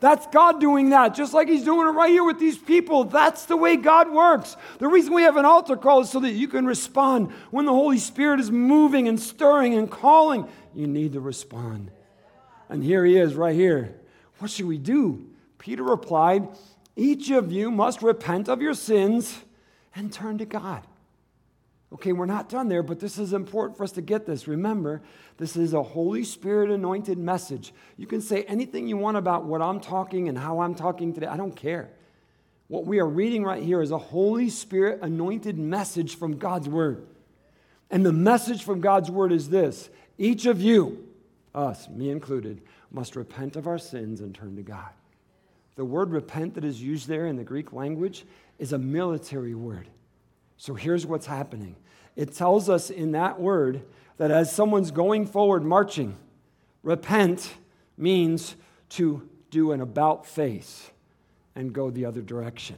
That's 0.00 0.26
God 0.28 0.60
doing 0.60 0.90
that, 0.90 1.14
just 1.14 1.34
like 1.34 1.48
He's 1.48 1.64
doing 1.64 1.86
it 1.86 1.90
right 1.90 2.10
here 2.10 2.24
with 2.24 2.38
these 2.38 2.56
people. 2.56 3.04
That's 3.04 3.44
the 3.44 3.56
way 3.56 3.76
God 3.76 4.10
works. 4.10 4.56
The 4.78 4.88
reason 4.88 5.12
we 5.12 5.22
have 5.22 5.36
an 5.36 5.44
altar 5.44 5.76
call 5.76 6.00
is 6.00 6.10
so 6.10 6.20
that 6.20 6.32
you 6.32 6.48
can 6.48 6.66
respond 6.66 7.32
when 7.50 7.66
the 7.66 7.72
Holy 7.72 7.98
Spirit 7.98 8.40
is 8.40 8.50
moving 8.50 9.08
and 9.08 9.20
stirring 9.20 9.74
and 9.74 9.90
calling. 9.90 10.48
You 10.74 10.86
need 10.86 11.12
to 11.12 11.20
respond. 11.20 11.90
And 12.70 12.82
here 12.82 13.04
He 13.04 13.18
is, 13.18 13.34
right 13.34 13.54
here. 13.54 13.94
What 14.38 14.50
should 14.50 14.66
we 14.66 14.78
do? 14.78 15.26
Peter 15.58 15.82
replied, 15.82 16.48
Each 16.96 17.30
of 17.30 17.52
you 17.52 17.70
must 17.70 18.00
repent 18.00 18.48
of 18.48 18.62
your 18.62 18.74
sins 18.74 19.38
and 19.94 20.10
turn 20.10 20.38
to 20.38 20.46
God. 20.46 20.82
Okay, 21.92 22.12
we're 22.12 22.26
not 22.26 22.48
done 22.48 22.68
there, 22.68 22.84
but 22.84 23.00
this 23.00 23.18
is 23.18 23.32
important 23.32 23.76
for 23.76 23.82
us 23.82 23.92
to 23.92 24.00
get 24.00 24.24
this. 24.24 24.46
Remember, 24.46 25.02
this 25.38 25.56
is 25.56 25.72
a 25.72 25.82
Holy 25.82 26.22
Spirit 26.22 26.70
anointed 26.70 27.18
message. 27.18 27.72
You 27.96 28.06
can 28.06 28.20
say 28.20 28.44
anything 28.44 28.86
you 28.86 28.96
want 28.96 29.16
about 29.16 29.44
what 29.44 29.60
I'm 29.60 29.80
talking 29.80 30.28
and 30.28 30.38
how 30.38 30.60
I'm 30.60 30.76
talking 30.76 31.12
today. 31.12 31.26
I 31.26 31.36
don't 31.36 31.56
care. 31.56 31.90
What 32.68 32.86
we 32.86 33.00
are 33.00 33.08
reading 33.08 33.42
right 33.42 33.62
here 33.62 33.82
is 33.82 33.90
a 33.90 33.98
Holy 33.98 34.50
Spirit 34.50 35.00
anointed 35.02 35.58
message 35.58 36.16
from 36.16 36.38
God's 36.38 36.68
Word. 36.68 37.08
And 37.90 38.06
the 38.06 38.12
message 38.12 38.62
from 38.62 38.80
God's 38.80 39.10
Word 39.10 39.32
is 39.32 39.48
this 39.48 39.90
each 40.16 40.46
of 40.46 40.60
you, 40.60 41.08
us, 41.54 41.88
me 41.88 42.10
included, 42.10 42.62
must 42.92 43.16
repent 43.16 43.56
of 43.56 43.66
our 43.66 43.78
sins 43.78 44.20
and 44.20 44.32
turn 44.32 44.54
to 44.54 44.62
God. 44.62 44.90
The 45.76 45.84
word 45.84 46.10
repent 46.10 46.54
that 46.54 46.64
is 46.64 46.82
used 46.82 47.08
there 47.08 47.26
in 47.26 47.36
the 47.36 47.44
Greek 47.44 47.72
language 47.72 48.24
is 48.58 48.72
a 48.72 48.78
military 48.78 49.54
word. 49.54 49.88
So 50.60 50.74
here's 50.74 51.06
what's 51.06 51.24
happening 51.24 51.76
it 52.16 52.34
tells 52.34 52.68
us 52.68 52.90
in 52.90 53.12
that 53.12 53.40
word 53.40 53.82
that 54.18 54.30
as 54.30 54.52
someone's 54.52 54.90
going 54.90 55.24
forward 55.26 55.64
marching, 55.64 56.18
repent 56.82 57.54
means 57.96 58.56
to 58.90 59.26
do 59.50 59.72
an 59.72 59.80
about 59.80 60.26
face 60.26 60.90
and 61.54 61.72
go 61.72 61.88
the 61.88 62.04
other 62.04 62.20
direction. 62.20 62.76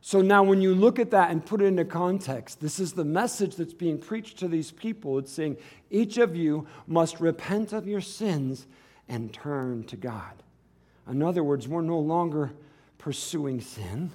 So 0.00 0.22
now, 0.22 0.44
when 0.44 0.60
you 0.60 0.76
look 0.76 1.00
at 1.00 1.10
that 1.10 1.32
and 1.32 1.44
put 1.44 1.60
it 1.60 1.64
into 1.64 1.84
context, 1.84 2.60
this 2.60 2.78
is 2.78 2.92
the 2.92 3.04
message 3.04 3.56
that's 3.56 3.74
being 3.74 3.98
preached 3.98 4.38
to 4.38 4.48
these 4.48 4.70
people. 4.70 5.18
It's 5.18 5.32
saying, 5.32 5.56
each 5.90 6.18
of 6.18 6.36
you 6.36 6.68
must 6.86 7.18
repent 7.18 7.72
of 7.72 7.88
your 7.88 8.00
sins 8.00 8.68
and 9.08 9.32
turn 9.32 9.82
to 9.84 9.96
God. 9.96 10.44
In 11.08 11.20
other 11.20 11.42
words, 11.42 11.66
we're 11.66 11.82
no 11.82 11.98
longer 11.98 12.52
pursuing 12.98 13.60
sin. 13.60 14.12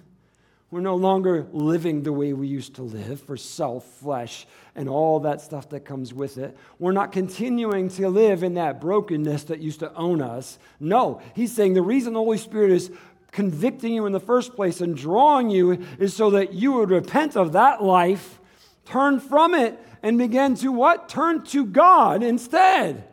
We're 0.69 0.81
no 0.81 0.95
longer 0.95 1.47
living 1.53 2.03
the 2.03 2.11
way 2.11 2.33
we 2.33 2.47
used 2.47 2.75
to 2.75 2.81
live 2.81 3.21
for 3.21 3.37
self, 3.37 3.85
flesh, 3.85 4.45
and 4.75 4.89
all 4.89 5.21
that 5.21 5.39
stuff 5.39 5.69
that 5.69 5.85
comes 5.85 6.13
with 6.13 6.37
it. 6.37 6.57
We're 6.77 6.91
not 6.91 7.13
continuing 7.13 7.87
to 7.89 8.09
live 8.09 8.43
in 8.43 8.55
that 8.55 8.81
brokenness 8.81 9.45
that 9.45 9.59
used 9.59 9.79
to 9.79 9.93
own 9.95 10.21
us. 10.21 10.59
No, 10.79 11.21
he's 11.33 11.53
saying 11.53 11.73
the 11.73 11.81
reason 11.81 12.13
the 12.13 12.19
Holy 12.19 12.37
Spirit 12.37 12.71
is 12.71 12.91
convicting 13.31 13.93
you 13.93 14.05
in 14.07 14.11
the 14.11 14.19
first 14.19 14.55
place 14.55 14.81
and 14.81 14.97
drawing 14.97 15.49
you 15.49 15.85
is 15.99 16.13
so 16.13 16.31
that 16.31 16.53
you 16.53 16.73
would 16.73 16.89
repent 16.89 17.37
of 17.37 17.53
that 17.53 17.81
life, 17.81 18.41
turn 18.83 19.21
from 19.21 19.55
it, 19.55 19.79
and 20.03 20.17
begin 20.17 20.55
to 20.55 20.71
what? 20.73 21.07
Turn 21.07 21.43
to 21.45 21.65
God 21.65 22.23
instead. 22.23 23.07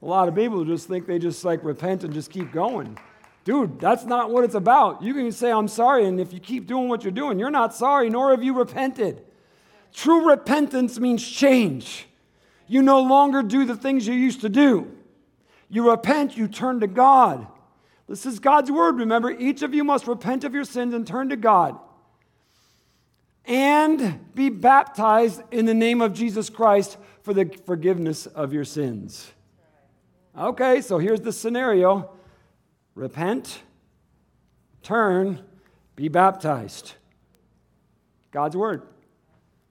A 0.00 0.06
lot 0.06 0.28
of 0.28 0.34
people 0.34 0.64
just 0.64 0.88
think 0.88 1.06
they 1.06 1.18
just 1.18 1.44
like 1.44 1.62
repent 1.62 2.04
and 2.04 2.14
just 2.14 2.30
keep 2.30 2.52
going. 2.52 2.98
Dude, 3.44 3.78
that's 3.78 4.04
not 4.04 4.30
what 4.30 4.44
it's 4.44 4.54
about. 4.54 5.02
You 5.02 5.12
can 5.12 5.30
say, 5.30 5.52
I'm 5.52 5.68
sorry, 5.68 6.06
and 6.06 6.18
if 6.18 6.32
you 6.32 6.40
keep 6.40 6.66
doing 6.66 6.88
what 6.88 7.04
you're 7.04 7.12
doing, 7.12 7.38
you're 7.38 7.50
not 7.50 7.74
sorry, 7.74 8.08
nor 8.08 8.30
have 8.30 8.42
you 8.42 8.54
repented. 8.54 9.22
True 9.92 10.30
repentance 10.30 10.98
means 10.98 11.26
change. 11.26 12.06
You 12.66 12.82
no 12.82 13.02
longer 13.02 13.42
do 13.42 13.66
the 13.66 13.76
things 13.76 14.06
you 14.06 14.14
used 14.14 14.40
to 14.40 14.48
do. 14.48 14.90
You 15.68 15.90
repent, 15.90 16.36
you 16.36 16.48
turn 16.48 16.80
to 16.80 16.86
God. 16.86 17.46
This 18.08 18.24
is 18.24 18.38
God's 18.38 18.70
word. 18.70 18.96
Remember, 18.96 19.30
each 19.30 19.62
of 19.62 19.74
you 19.74 19.84
must 19.84 20.06
repent 20.06 20.44
of 20.44 20.54
your 20.54 20.64
sins 20.64 20.94
and 20.94 21.06
turn 21.06 21.28
to 21.28 21.36
God 21.36 21.78
and 23.46 24.34
be 24.34 24.48
baptized 24.48 25.42
in 25.50 25.66
the 25.66 25.74
name 25.74 26.00
of 26.00 26.14
Jesus 26.14 26.48
Christ 26.48 26.96
for 27.22 27.34
the 27.34 27.46
forgiveness 27.66 28.26
of 28.26 28.52
your 28.52 28.64
sins. 28.64 29.32
Okay, 30.36 30.80
so 30.80 30.98
here's 30.98 31.20
the 31.20 31.32
scenario 31.32 32.10
repent, 32.94 33.62
turn, 34.82 35.40
be 35.96 36.08
baptized. 36.08 36.94
God's 38.30 38.56
word. 38.56 38.82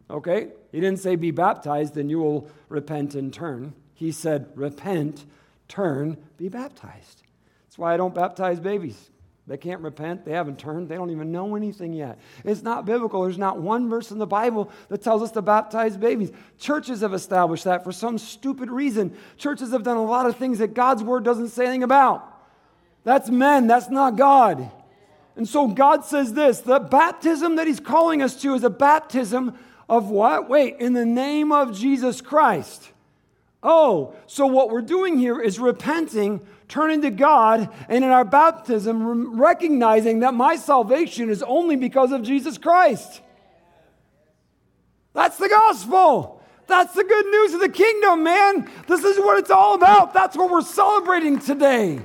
Okay? 0.09 0.49
He 0.71 0.79
didn't 0.79 0.99
say 0.99 1.15
be 1.15 1.31
baptized, 1.31 1.95
then 1.95 2.09
you 2.09 2.19
will 2.19 2.49
repent 2.69 3.15
and 3.15 3.33
turn. 3.33 3.73
He 3.93 4.11
said 4.11 4.47
repent, 4.55 5.25
turn, 5.67 6.17
be 6.37 6.49
baptized. 6.49 7.23
That's 7.65 7.77
why 7.77 7.93
I 7.93 7.97
don't 7.97 8.15
baptize 8.15 8.59
babies. 8.59 9.09
They 9.45 9.57
can't 9.57 9.81
repent. 9.81 10.23
They 10.23 10.31
haven't 10.31 10.57
turned. 10.57 10.87
They 10.87 10.95
don't 10.95 11.09
even 11.09 11.31
know 11.31 11.55
anything 11.55 11.91
yet. 11.91 12.17
It's 12.45 12.61
not 12.63 12.85
biblical. 12.85 13.23
There's 13.23 13.37
not 13.37 13.59
one 13.59 13.89
verse 13.89 14.09
in 14.09 14.17
the 14.17 14.25
Bible 14.25 14.71
that 14.87 15.01
tells 15.01 15.21
us 15.21 15.31
to 15.31 15.41
baptize 15.41 15.97
babies. 15.97 16.31
Churches 16.59 17.01
have 17.01 17.13
established 17.13 17.65
that 17.65 17.83
for 17.83 17.91
some 17.91 18.17
stupid 18.17 18.71
reason. 18.71 19.17
Churches 19.37 19.71
have 19.71 19.83
done 19.83 19.97
a 19.97 20.03
lot 20.03 20.27
of 20.27 20.37
things 20.37 20.59
that 20.59 20.73
God's 20.73 21.03
word 21.03 21.25
doesn't 21.25 21.49
say 21.49 21.65
anything 21.65 21.83
about. 21.83 22.32
That's 23.03 23.29
men, 23.29 23.67
that's 23.67 23.89
not 23.89 24.15
God. 24.15 24.71
And 25.35 25.47
so 25.47 25.67
God 25.67 26.05
says 26.05 26.33
this 26.33 26.59
the 26.59 26.79
baptism 26.79 27.55
that 27.55 27.67
He's 27.67 27.79
calling 27.79 28.21
us 28.21 28.41
to 28.41 28.53
is 28.53 28.63
a 28.63 28.69
baptism 28.69 29.57
of 29.89 30.09
what? 30.09 30.49
Wait, 30.49 30.77
in 30.79 30.93
the 30.93 31.05
name 31.05 31.51
of 31.51 31.77
Jesus 31.77 32.21
Christ. 32.21 32.89
Oh, 33.61 34.13
so 34.27 34.45
what 34.45 34.69
we're 34.69 34.81
doing 34.81 35.17
here 35.17 35.41
is 35.41 35.57
repenting, 35.57 36.41
turning 36.67 37.01
to 37.01 37.09
God, 37.09 37.69
and 37.87 38.03
in 38.03 38.09
our 38.09 38.25
baptism, 38.25 39.39
recognizing 39.39 40.19
that 40.19 40.33
my 40.33 40.57
salvation 40.57 41.29
is 41.29 41.41
only 41.43 41.77
because 41.77 42.11
of 42.11 42.23
Jesus 42.23 42.57
Christ. 42.57 43.21
That's 45.13 45.37
the 45.37 45.47
gospel. 45.47 46.41
That's 46.67 46.93
the 46.93 47.03
good 47.03 47.25
news 47.25 47.53
of 47.53 47.61
the 47.61 47.69
kingdom, 47.69 48.23
man. 48.23 48.69
This 48.87 49.03
is 49.03 49.17
what 49.17 49.39
it's 49.39 49.51
all 49.51 49.75
about. 49.75 50.13
That's 50.13 50.35
what 50.35 50.49
we're 50.49 50.61
celebrating 50.61 51.39
today. 51.39 52.01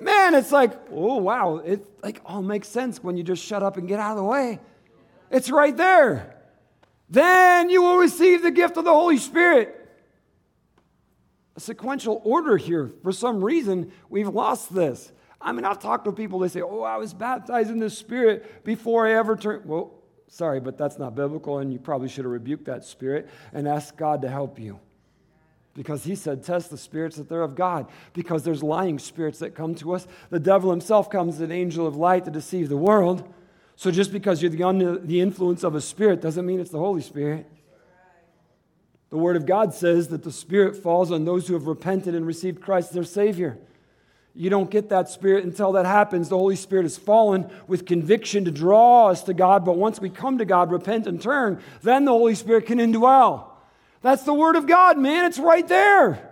Man, 0.00 0.34
it's 0.34 0.52
like, 0.52 0.72
oh, 0.92 1.16
wow. 1.16 1.56
It 1.56 1.84
like 2.02 2.20
all 2.24 2.42
makes 2.42 2.68
sense 2.68 3.02
when 3.02 3.16
you 3.16 3.22
just 3.22 3.44
shut 3.44 3.62
up 3.62 3.76
and 3.76 3.88
get 3.88 3.98
out 3.98 4.12
of 4.12 4.18
the 4.18 4.24
way. 4.24 4.60
It's 5.30 5.50
right 5.50 5.76
there. 5.76 6.36
Then 7.10 7.70
you 7.70 7.82
will 7.82 7.96
receive 7.96 8.42
the 8.42 8.50
gift 8.50 8.76
of 8.76 8.84
the 8.84 8.92
Holy 8.92 9.18
Spirit. 9.18 9.74
A 11.56 11.60
sequential 11.60 12.20
order 12.24 12.56
here. 12.56 12.92
For 13.02 13.12
some 13.12 13.42
reason, 13.44 13.92
we've 14.08 14.28
lost 14.28 14.72
this. 14.72 15.12
I 15.40 15.52
mean, 15.52 15.64
I've 15.64 15.78
talked 15.78 16.04
to 16.04 16.12
people, 16.12 16.40
they 16.40 16.48
say, 16.48 16.62
Oh, 16.62 16.82
I 16.82 16.96
was 16.96 17.14
baptized 17.14 17.70
in 17.70 17.78
the 17.78 17.90
Spirit 17.90 18.64
before 18.64 19.06
I 19.06 19.12
ever 19.14 19.36
turned. 19.36 19.66
Well, 19.66 19.94
sorry, 20.28 20.60
but 20.60 20.76
that's 20.76 20.98
not 20.98 21.14
biblical, 21.14 21.58
and 21.58 21.72
you 21.72 21.78
probably 21.78 22.08
should 22.08 22.24
have 22.24 22.32
rebuked 22.32 22.66
that 22.66 22.84
spirit 22.84 23.28
and 23.52 23.66
asked 23.66 23.96
God 23.96 24.22
to 24.22 24.28
help 24.28 24.58
you. 24.58 24.78
Because 25.78 26.02
he 26.02 26.16
said, 26.16 26.42
Test 26.42 26.70
the 26.70 26.76
spirits 26.76 27.18
that 27.18 27.28
they're 27.28 27.40
of 27.40 27.54
God. 27.54 27.86
Because 28.12 28.42
there's 28.42 28.64
lying 28.64 28.98
spirits 28.98 29.38
that 29.38 29.54
come 29.54 29.76
to 29.76 29.94
us. 29.94 30.08
The 30.28 30.40
devil 30.40 30.72
himself 30.72 31.08
comes 31.08 31.36
as 31.36 31.40
an 31.40 31.52
angel 31.52 31.86
of 31.86 31.94
light 31.94 32.24
to 32.24 32.32
deceive 32.32 32.68
the 32.68 32.76
world. 32.76 33.32
So 33.76 33.92
just 33.92 34.10
because 34.10 34.42
you're 34.42 34.66
under 34.66 34.98
the 34.98 35.20
influence 35.20 35.62
of 35.62 35.76
a 35.76 35.80
spirit 35.80 36.20
doesn't 36.20 36.44
mean 36.44 36.58
it's 36.58 36.72
the 36.72 36.80
Holy 36.80 37.00
Spirit. 37.00 37.46
The 39.10 39.18
Word 39.18 39.36
of 39.36 39.46
God 39.46 39.72
says 39.72 40.08
that 40.08 40.24
the 40.24 40.32
Spirit 40.32 40.76
falls 40.76 41.12
on 41.12 41.24
those 41.24 41.46
who 41.46 41.54
have 41.54 41.68
repented 41.68 42.12
and 42.12 42.26
received 42.26 42.60
Christ 42.60 42.88
as 42.88 42.94
their 42.94 43.04
Savior. 43.04 43.56
You 44.34 44.50
don't 44.50 44.68
get 44.68 44.88
that 44.88 45.08
Spirit 45.08 45.44
until 45.44 45.70
that 45.72 45.86
happens. 45.86 46.28
The 46.28 46.36
Holy 46.36 46.56
Spirit 46.56 46.82
has 46.82 46.98
fallen 46.98 47.48
with 47.68 47.86
conviction 47.86 48.44
to 48.46 48.50
draw 48.50 49.10
us 49.10 49.22
to 49.22 49.32
God, 49.32 49.64
but 49.64 49.76
once 49.76 50.00
we 50.00 50.10
come 50.10 50.38
to 50.38 50.44
God, 50.44 50.72
repent, 50.72 51.06
and 51.06 51.22
turn, 51.22 51.62
then 51.82 52.04
the 52.04 52.10
Holy 52.10 52.34
Spirit 52.34 52.66
can 52.66 52.78
indwell. 52.78 53.47
That's 54.02 54.22
the 54.22 54.34
Word 54.34 54.56
of 54.56 54.66
God, 54.66 54.98
man. 54.98 55.24
It's 55.24 55.38
right 55.38 55.66
there. 55.66 56.24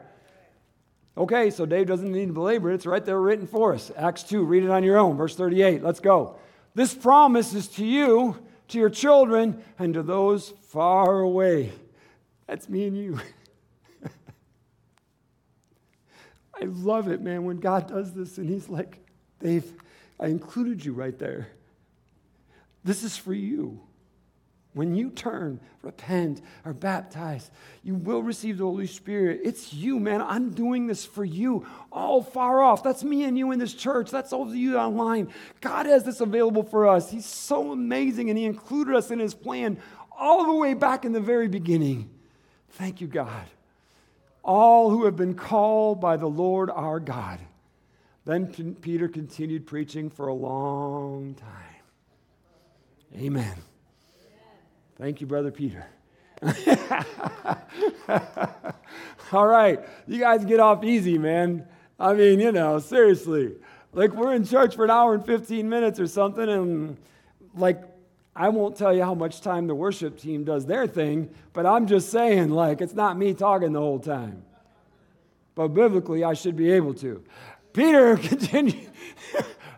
Okay, 1.19 1.51
so 1.51 1.65
Dave 1.65 1.87
doesn't 1.87 2.13
need 2.13 2.27
to 2.27 2.33
belabor 2.33 2.71
it. 2.71 2.75
It's 2.75 2.87
right 2.87 3.05
there 3.05 3.21
written 3.21 3.47
for 3.47 3.75
us. 3.75 3.91
Acts 3.97 4.23
2, 4.25 4.45
read 4.45 4.65
it 4.65 4.71
on 4.71 4.85
your 4.85 4.99
own. 4.99 5.17
Verse 5.17 5.35
38. 5.35 5.83
Let's 5.83 6.01
go. 6.01 6.37
This 6.75 6.95
promise 6.95 7.55
is 7.55 7.69
to 7.69 7.85
you, 7.87 8.37
to 8.69 8.79
your 8.79 8.91
children, 8.91 9.63
and 9.79 9.95
to 9.95 10.03
those 10.03 10.53
far 10.69 11.21
away. 11.21 11.73
That's 12.47 12.69
me 12.69 12.87
and 12.87 12.97
you. 12.97 13.19
I 16.61 16.65
love 16.65 17.09
it, 17.09 17.23
man, 17.23 17.45
when 17.45 17.59
God 17.59 17.89
does 17.89 18.13
this 18.13 18.37
and 18.37 18.49
He's 18.49 18.69
like, 18.69 18.99
Dave, 19.41 19.73
I 20.21 20.27
included 20.27 20.85
you 20.85 20.93
right 20.93 21.19
there. 21.19 21.49
This 22.85 23.03
is 23.03 23.17
for 23.17 23.33
you. 23.35 23.81
When 24.77 24.95
you 24.95 25.09
turn, 25.09 25.59
repent, 25.81 26.43
are 26.67 26.75
baptized, 26.75 27.51
you 27.83 27.95
will 27.95 28.23
receive 28.23 28.59
the 28.59 28.65
Holy 28.65 28.87
Spirit. 28.87 29.41
It's 29.43 29.73
you, 29.73 29.99
man. 29.99 30.21
I'm 30.21 30.51
doing 30.51 30.87
this 30.87 31.03
for 31.03 31.25
you, 31.25 31.65
all 31.91 32.23
far 32.23 32.61
off. 32.61 32.83
That's 32.83 33.03
me 33.03 33.25
and 33.25 33.39
you 33.39 33.53
in 33.53 33.59
this 33.59 33.73
church. 33.73 34.11
That's 34.11 34.35
all 34.35 34.43
of 34.43 34.55
you 34.55 34.77
online. 34.77 35.33
God 35.63 35.87
has 35.87 36.05
this 36.05 36.21
available 36.21 36.63
for 36.63 36.87
us. 36.87 37.11
He's 37.11 37.25
so 37.25 37.73
amazing, 37.73 38.29
and 38.29 38.39
He 38.39 38.45
included 38.45 38.95
us 38.95 39.11
in 39.11 39.19
His 39.19 39.33
plan 39.33 39.79
all 40.15 40.45
the 40.45 40.53
way 40.53 40.75
back 40.75 41.07
in 41.07 41.13
the 41.13 41.21
very 41.21 41.49
beginning. 41.49 42.11
Thank 42.73 43.01
you, 43.01 43.07
God. 43.07 43.47
All 44.43 44.91
who 44.91 45.07
have 45.07 45.17
been 45.17 45.37
called 45.37 46.03
by 46.03 46.19
the 46.19 46.27
Lord 46.27 46.69
our 46.69 47.01
God. 47.01 47.41
Then 48.27 48.75
Peter 48.83 49.09
continued 49.09 49.67
preaching 49.67 50.11
for 50.11 50.29
a 50.29 50.35
long 50.35 51.33
time. 51.33 51.83
Amen. 53.19 53.55
Thank 54.99 55.21
you, 55.21 55.27
Brother 55.27 55.51
Peter. 55.51 55.87
All 59.33 59.47
right, 59.47 59.81
you 60.07 60.19
guys 60.19 60.45
get 60.45 60.61
off 60.61 60.85
easy, 60.85 61.19
man. 61.19 61.67
I 61.99 62.15
mean, 62.15 62.41
you 62.41 62.53
know, 62.53 62.79
seriously. 62.79 63.57
Like, 63.93 64.13
we're 64.13 64.35
in 64.35 64.45
church 64.45 64.75
for 64.75 64.85
an 64.85 64.91
hour 64.91 65.15
and 65.15 65.25
15 65.25 65.69
minutes 65.69 66.01
or 66.01 66.07
something, 66.07 66.49
and 66.49 66.97
like, 67.55 67.83
I 68.35 68.49
won't 68.51 68.77
tell 68.77 68.95
you 68.95 69.03
how 69.03 69.15
much 69.15 69.41
time 69.41 69.67
the 69.67 69.75
worship 69.75 70.19
team 70.19 70.45
does 70.45 70.67
their 70.67 70.87
thing, 70.87 71.31
but 71.53 71.67
I'm 71.67 71.87
just 71.87 72.11
saying, 72.11 72.51
like, 72.51 72.81
it's 72.81 72.95
not 72.95 73.19
me 73.19 73.35
talking 73.35 73.73
the 73.73 73.81
whole 73.81 73.99
time. 73.99 74.43
But 75.55 75.69
biblically, 75.69 76.23
I 76.23 76.35
should 76.35 76.57
be 76.57 76.71
able 76.73 76.95
to. 76.95 77.23
Peter 77.73 78.17
continued. 78.23 78.91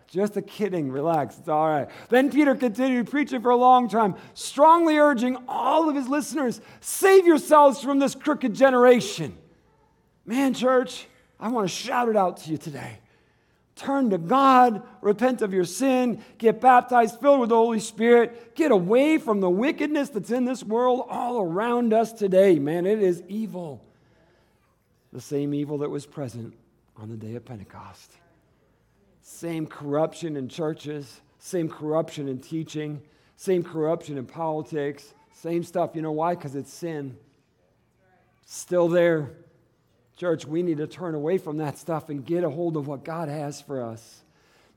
Just 0.09 0.39
a 0.39 0.43
kidding. 0.43 0.91
Relax. 0.91 1.39
It's 1.39 1.49
all 1.49 1.69
right. 1.69 1.89
Then 2.09 2.31
Peter 2.31 2.55
continued 2.55 3.11
preaching 3.11 3.43
for 3.43 3.51
a 3.51 3.57
long 3.57 3.89
time, 3.89 4.17
strongly 4.35 4.97
urging 4.97 5.37
all 5.47 5.89
of 5.89 5.95
his 5.95 6.09
listeners 6.09 6.61
save 6.81 7.27
yourselves 7.27 7.83
from 7.83 7.99
this 7.99 8.15
crooked 8.15 8.55
generation. 8.55 9.37
Man, 10.25 10.55
church, 10.55 11.07
I 11.39 11.49
want 11.49 11.69
to 11.69 11.75
shout 11.75 12.09
it 12.09 12.17
out 12.17 12.39
to 12.39 12.51
you 12.51 12.57
today. 12.57 12.99
Turn 13.77 14.11
to 14.11 14.19
God, 14.19 14.83
repent 15.03 15.41
of 15.41 15.53
your 15.53 15.65
sin, 15.65 16.21
get 16.39 16.61
baptized, 16.61 17.21
filled 17.21 17.41
with 17.41 17.51
the 17.51 17.55
Holy 17.55 17.79
Spirit, 17.79 18.57
get 18.57 18.73
away 18.73 19.19
from 19.19 19.41
the 19.41 19.49
wickedness 19.49 20.09
that's 20.09 20.33
in 20.33 20.45
this 20.45 20.65
world 20.65 21.07
all 21.09 21.41
around 21.41 21.93
us 21.93 22.13
today. 22.13 22.59
Man, 22.59 22.87
it 22.87 23.01
is 23.01 23.23
evil. 23.29 23.81
The 25.13 25.21
same 25.21 25.55
evil 25.55 25.79
that 25.79 25.91
was 25.91 26.07
present 26.07 26.55
on 26.97 27.09
the 27.09 27.17
day 27.17 27.37
of 27.37 27.45
Pentecost. 27.45 28.11
Same 29.31 29.66
corruption 29.66 30.37
in 30.37 30.49
churches, 30.49 31.20
same 31.39 31.68
corruption 31.68 32.29
in 32.29 32.41
teaching, 32.41 33.03
same 33.37 33.62
corruption 33.62 34.16
in 34.16 34.24
politics, 34.24 35.12
same 35.35 35.62
stuff. 35.62 35.91
You 35.95 36.01
know 36.01 36.12
why? 36.12 36.35
Because 36.35 36.57
it's 36.57 36.72
sin. 36.72 37.14
Still 38.47 38.89
there. 38.89 39.33
Church, 40.16 40.47
we 40.47 40.62
need 40.62 40.79
to 40.79 40.87
turn 40.87 41.14
away 41.14 41.37
from 41.37 41.59
that 41.59 41.76
stuff 41.76 42.09
and 42.09 42.24
get 42.24 42.43
a 42.43 42.49
hold 42.49 42.79
of 42.79 42.87
what 42.89 43.05
God 43.05 43.29
has 43.29 43.61
for 43.61 43.83
us. 43.85 44.22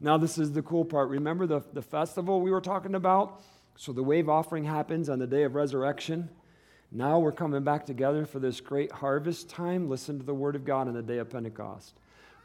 Now, 0.02 0.18
this 0.18 0.38
is 0.38 0.52
the 0.52 0.62
cool 0.62 0.84
part. 0.84 1.08
Remember 1.08 1.47
the, 1.47 1.62
the 1.72 1.82
festival 1.82 2.41
we 2.41 2.52
were 2.52 2.62
talking 2.62 2.93
about? 2.93 3.41
So, 3.78 3.93
the 3.93 4.04
wave 4.04 4.28
offering 4.28 4.66
happens 4.66 5.08
on 5.08 5.18
the 5.18 5.28
day 5.28 5.43
of 5.43 5.56
resurrection. 5.56 6.30
Now 6.91 7.20
we're 7.20 7.32
coming 7.32 7.64
back 7.64 7.86
together 7.86 8.26
for 8.26 8.39
this 8.39 8.60
great 8.60 8.91
harvest 8.91 9.49
time. 9.49 9.89
Listen 9.89 10.20
to 10.20 10.26
the 10.26 10.34
word 10.34 10.58
of 10.58 10.66
God 10.66 10.89
on 10.89 10.93
the 10.93 11.02
day 11.02 11.20
of 11.20 11.30
Pentecost. 11.30 11.93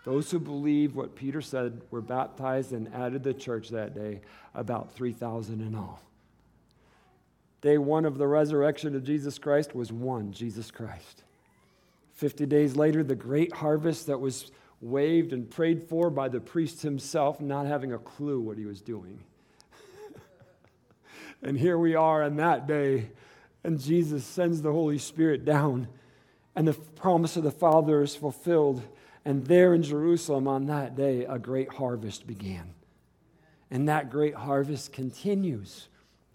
Those 0.07 0.31
who 0.31 0.39
believed 0.39 0.95
what 0.95 1.17
Peter 1.17 1.43
said 1.43 1.81
were 1.91 2.01
baptized 2.01 2.71
and 2.71 2.89
added 2.95 3.25
to 3.25 3.33
the 3.33 3.39
church 3.39 3.71
that 3.71 3.93
day, 3.93 4.21
about 4.55 4.93
3,000 4.93 5.61
in 5.61 5.75
all. 5.75 6.01
Day 7.61 7.77
one 7.77 8.05
of 8.05 8.17
the 8.17 8.29
resurrection 8.29 8.95
of 8.95 9.03
Jesus 9.03 9.37
Christ 9.37 9.75
was 9.75 9.91
one, 9.91 10.31
Jesus 10.31 10.71
Christ. 10.71 11.25
50 12.13 12.47
days 12.47 12.77
later, 12.77 13.03
the 13.03 13.17
great 13.17 13.53
harvest 13.53 14.07
that 14.07 14.21
was 14.21 14.53
waved 14.81 15.33
and 15.33 15.51
prayed 15.51 15.83
for 15.83 16.09
by 16.09 16.29
the 16.29 16.39
priest 16.39 16.83
himself, 16.83 17.41
not 17.41 17.67
having 17.67 17.93
a 17.93 17.99
clue 17.99 18.39
what 18.39 18.59
he 18.59 18.65
was 18.65 18.81
doing. 18.81 19.19
and 21.43 21.59
here 21.59 21.79
we 21.79 21.97
are 21.97 22.23
on 22.23 22.37
that 22.37 22.69
day, 22.69 23.11
and 23.65 23.81
Jesus 23.81 24.25
sends 24.25 24.63
the 24.63 24.71
Holy 24.71 24.99
Spirit 24.99 25.45
down, 25.45 25.89
and 26.55 26.69
the 26.69 26.75
promise 26.75 27.37
of 27.37 27.43
the 27.43 27.51
Father 27.51 28.03
is 28.03 28.15
fulfilled 28.15 28.85
and 29.27 29.45
there 29.45 29.75
in 29.75 29.83
Jerusalem 29.83 30.47
on 30.47 30.67
that 30.67 30.95
day, 30.95 31.25
a 31.25 31.37
great 31.37 31.69
harvest 31.69 32.29
began. 32.29 32.73
And 33.73 33.89
that 33.89 34.09
great 34.09 34.37
harvest 34.37 34.93
continues 34.93 35.89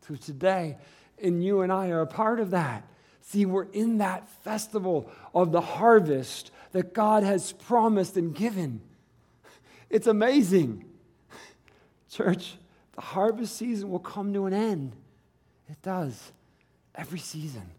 to 0.07 0.17
today. 0.17 0.75
And 1.23 1.41
you 1.41 1.61
and 1.61 1.71
I 1.71 1.91
are 1.91 2.01
a 2.01 2.05
part 2.05 2.41
of 2.41 2.51
that. 2.51 2.85
See, 3.21 3.45
we're 3.45 3.71
in 3.71 3.99
that 3.99 4.27
festival 4.43 5.09
of 5.33 5.53
the 5.53 5.61
harvest 5.61 6.51
that 6.73 6.93
God 6.93 7.23
has 7.23 7.53
promised 7.53 8.17
and 8.17 8.35
given. 8.35 8.81
It's 9.89 10.07
amazing. 10.07 10.83
Church, 12.09 12.57
the 12.95 13.01
harvest 13.01 13.55
season 13.55 13.89
will 13.89 13.99
come 13.99 14.33
to 14.33 14.47
an 14.47 14.53
end. 14.53 14.91
It 15.69 15.81
does. 15.81 16.33
Every 16.93 17.19
season. 17.19 17.71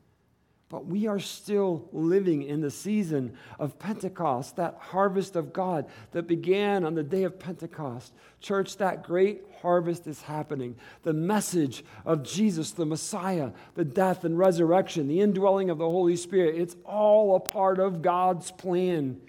But 0.73 0.87
we 0.87 1.07
are 1.07 1.21
still 1.21 1.87
living 1.93 2.45
in 2.45 2.63
the 2.63 2.71
season 2.71 3.37
of 3.59 3.79
Pentecost, 3.79 4.57
that 4.57 4.79
harvest 4.81 5.37
of 5.37 5.53
God 5.53 5.85
that 6.13 6.27
began 6.27 6.87
on 6.87 6.95
the 6.95 7.03
day 7.03 7.25
of 7.25 7.39
Pentecost. 7.39 8.15
Church, 8.41 8.79
that 8.79 9.05
great 9.05 9.43
harvest 9.61 10.07
is 10.07 10.23
happening. 10.23 10.77
The 11.03 11.13
message 11.13 11.85
of 12.07 12.23
Jesus, 12.23 12.71
the 12.71 12.87
Messiah, 12.87 13.51
the 13.75 13.85
death 13.85 14.25
and 14.25 14.39
resurrection, 14.39 15.09
the 15.09 15.21
indwelling 15.21 15.69
of 15.69 15.77
the 15.77 15.85
Holy 15.85 16.17
Spirit, 16.17 16.57
it's 16.57 16.75
all 16.87 17.37
a 17.37 17.41
part 17.41 17.79
of 17.79 18.01
God's 18.01 18.51
plan. 18.51 19.21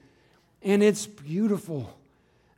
And 0.62 0.82
it's 0.82 1.06
beautiful. 1.06 1.94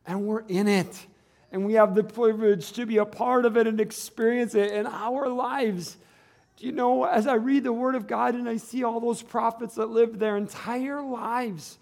and 0.08 0.26
we're 0.26 0.44
in 0.48 0.68
it. 0.68 1.08
And 1.52 1.66
we 1.66 1.74
have 1.74 1.96
the 1.96 2.04
privilege 2.04 2.74
to 2.74 2.86
be 2.86 2.98
a 2.98 3.06
part 3.06 3.46
of 3.46 3.58
it 3.58 3.68
and 3.68 3.80
experience 3.80 4.56
it 4.56 4.72
in 4.72 4.86
our 4.86 5.28
lives. 5.30 5.98
You 6.60 6.72
know, 6.72 7.04
as 7.04 7.28
I 7.28 7.36
read 7.36 7.64
the 7.64 7.74
Word 7.74 7.96
of 7.96 8.08
God 8.08 8.34
and 8.36 8.48
I 8.48 8.58
see 8.58 8.84
all 8.84 9.00
those 9.00 9.22
prophets 9.22 9.76
that 9.76 9.88
lived 9.88 10.20
their 10.20 10.38
entire 10.38 11.02
lives 11.02 11.78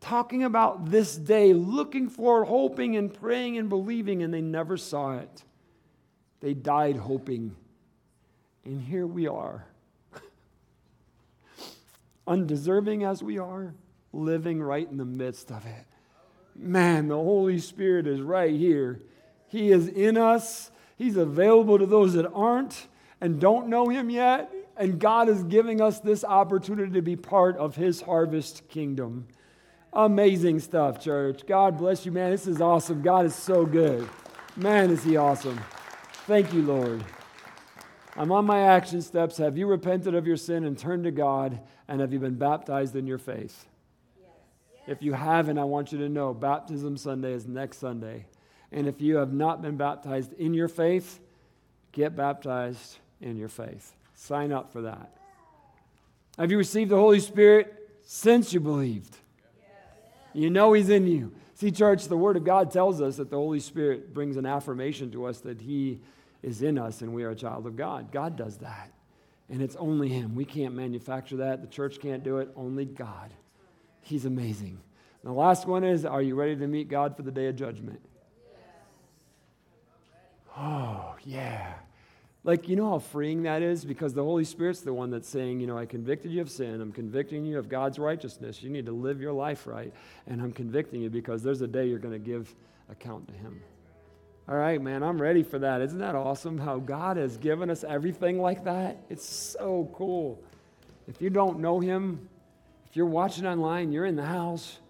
talking 0.00 0.44
about 0.44 0.90
this 0.90 1.16
day, 1.16 1.52
looking 1.52 2.08
for, 2.08 2.44
hoping, 2.44 2.96
and 2.96 3.12
praying 3.12 3.56
and 3.56 3.68
believing, 3.68 4.22
and 4.22 4.32
they 4.32 4.40
never 4.40 4.76
saw 4.76 5.16
it. 5.16 5.44
They 6.40 6.54
died 6.54 6.96
hoping. 6.96 7.56
And 8.64 8.80
here 8.80 9.06
we 9.06 9.26
are, 9.26 9.66
undeserving 12.26 13.04
as 13.04 13.22
we 13.22 13.38
are, 13.38 13.74
living 14.12 14.62
right 14.62 14.88
in 14.88 14.98
the 14.98 15.04
midst 15.04 15.50
of 15.50 15.64
it. 15.66 15.86
Man, 16.54 17.08
the 17.08 17.16
Holy 17.16 17.58
Spirit 17.58 18.06
is 18.06 18.20
right 18.20 18.54
here. 18.54 19.00
He 19.48 19.70
is 19.70 19.88
in 19.88 20.16
us, 20.16 20.70
He's 20.96 21.16
available 21.16 21.78
to 21.78 21.86
those 21.86 22.12
that 22.14 22.30
aren't 22.32 22.86
and 23.22 23.40
don't 23.40 23.68
know 23.68 23.88
Him 23.88 24.10
yet. 24.10 24.52
And 24.76 24.98
God 24.98 25.28
is 25.28 25.44
giving 25.44 25.80
us 25.80 26.00
this 26.00 26.24
opportunity 26.24 26.92
to 26.92 27.02
be 27.02 27.14
part 27.16 27.56
of 27.56 27.76
His 27.76 28.02
harvest 28.02 28.68
kingdom. 28.68 29.28
Amazing 29.92 30.58
stuff, 30.58 31.00
church. 31.00 31.46
God 31.46 31.78
bless 31.78 32.04
you, 32.04 32.10
man. 32.10 32.32
This 32.32 32.46
is 32.46 32.60
awesome. 32.60 33.00
God 33.00 33.24
is 33.24 33.34
so 33.34 33.64
good. 33.64 34.08
Man, 34.56 34.90
is 34.90 35.04
He 35.04 35.16
awesome. 35.16 35.60
Thank 36.26 36.52
you, 36.52 36.62
Lord. 36.62 37.04
I'm 38.16 38.32
on 38.32 38.44
my 38.44 38.60
action 38.60 39.00
steps. 39.00 39.38
Have 39.38 39.56
you 39.56 39.66
repented 39.66 40.14
of 40.14 40.26
your 40.26 40.36
sin 40.36 40.64
and 40.64 40.76
turned 40.76 41.04
to 41.04 41.12
God? 41.12 41.60
And 41.86 42.00
have 42.00 42.12
you 42.12 42.18
been 42.18 42.36
baptized 42.36 42.96
in 42.96 43.06
your 43.06 43.18
faith? 43.18 43.66
If 44.88 45.00
you 45.00 45.12
haven't, 45.12 45.58
I 45.58 45.64
want 45.64 45.92
you 45.92 45.98
to 45.98 46.08
know 46.08 46.34
Baptism 46.34 46.96
Sunday 46.96 47.32
is 47.32 47.46
next 47.46 47.78
Sunday. 47.78 48.26
And 48.72 48.88
if 48.88 49.00
you 49.00 49.16
have 49.16 49.32
not 49.32 49.62
been 49.62 49.76
baptized 49.76 50.32
in 50.32 50.54
your 50.54 50.68
faith, 50.68 51.20
get 51.92 52.16
baptized 52.16 52.98
in 53.22 53.36
your 53.36 53.48
faith. 53.48 53.94
Sign 54.14 54.52
up 54.52 54.72
for 54.72 54.82
that. 54.82 55.16
Have 56.38 56.50
you 56.50 56.58
received 56.58 56.90
the 56.90 56.96
Holy 56.96 57.20
Spirit 57.20 57.90
since 58.02 58.52
you 58.52 58.60
believed? 58.60 59.16
You 60.32 60.50
know 60.50 60.72
He's 60.72 60.88
in 60.88 61.06
you. 61.06 61.32
See, 61.54 61.70
church, 61.70 62.08
the 62.08 62.16
Word 62.16 62.36
of 62.36 62.44
God 62.44 62.70
tells 62.70 63.00
us 63.00 63.16
that 63.16 63.30
the 63.30 63.36
Holy 63.36 63.60
Spirit 63.60 64.12
brings 64.12 64.36
an 64.36 64.46
affirmation 64.46 65.10
to 65.12 65.26
us 65.26 65.40
that 65.40 65.60
He 65.60 66.00
is 66.42 66.62
in 66.62 66.78
us 66.78 67.02
and 67.02 67.14
we 67.14 67.22
are 67.24 67.30
a 67.30 67.36
child 67.36 67.66
of 67.66 67.76
God. 67.76 68.10
God 68.10 68.36
does 68.36 68.58
that. 68.58 68.90
And 69.48 69.60
it's 69.60 69.76
only 69.76 70.08
Him. 70.08 70.34
We 70.34 70.44
can't 70.44 70.74
manufacture 70.74 71.36
that. 71.36 71.60
The 71.60 71.68
church 71.68 72.00
can't 72.00 72.24
do 72.24 72.38
it. 72.38 72.50
Only 72.56 72.84
God. 72.84 73.32
He's 74.00 74.24
amazing. 74.24 74.80
And 75.22 75.30
the 75.30 75.38
last 75.38 75.66
one 75.66 75.84
is 75.84 76.04
Are 76.04 76.22
you 76.22 76.34
ready 76.34 76.56
to 76.56 76.66
meet 76.66 76.88
God 76.88 77.16
for 77.16 77.22
the 77.22 77.30
day 77.30 77.46
of 77.46 77.56
judgment? 77.56 78.00
Oh, 80.56 81.14
yeah. 81.24 81.74
Like, 82.44 82.68
you 82.68 82.74
know 82.74 82.90
how 82.90 82.98
freeing 82.98 83.44
that 83.44 83.62
is? 83.62 83.84
Because 83.84 84.14
the 84.14 84.24
Holy 84.24 84.44
Spirit's 84.44 84.80
the 84.80 84.92
one 84.92 85.10
that's 85.10 85.28
saying, 85.28 85.60
you 85.60 85.68
know, 85.68 85.78
I 85.78 85.86
convicted 85.86 86.32
you 86.32 86.40
of 86.40 86.50
sin. 86.50 86.80
I'm 86.80 86.90
convicting 86.90 87.44
you 87.44 87.56
of 87.58 87.68
God's 87.68 88.00
righteousness. 88.00 88.62
You 88.62 88.70
need 88.70 88.86
to 88.86 88.92
live 88.92 89.20
your 89.20 89.32
life 89.32 89.66
right. 89.66 89.92
And 90.26 90.42
I'm 90.42 90.50
convicting 90.50 91.00
you 91.00 91.08
because 91.08 91.44
there's 91.44 91.60
a 91.60 91.68
day 91.68 91.86
you're 91.86 92.00
going 92.00 92.14
to 92.14 92.18
give 92.18 92.52
account 92.90 93.28
to 93.28 93.34
Him. 93.34 93.62
All 94.48 94.56
right, 94.56 94.82
man, 94.82 95.04
I'm 95.04 95.22
ready 95.22 95.44
for 95.44 95.60
that. 95.60 95.82
Isn't 95.82 96.00
that 96.00 96.16
awesome 96.16 96.58
how 96.58 96.78
God 96.78 97.16
has 97.16 97.36
given 97.36 97.70
us 97.70 97.84
everything 97.84 98.40
like 98.40 98.64
that? 98.64 98.96
It's 99.08 99.24
so 99.24 99.88
cool. 99.94 100.42
If 101.06 101.22
you 101.22 101.30
don't 101.30 101.60
know 101.60 101.78
Him, 101.78 102.28
if 102.90 102.96
you're 102.96 103.06
watching 103.06 103.46
online, 103.46 103.92
you're 103.92 104.06
in 104.06 104.16
the 104.16 104.26
house, 104.26 104.80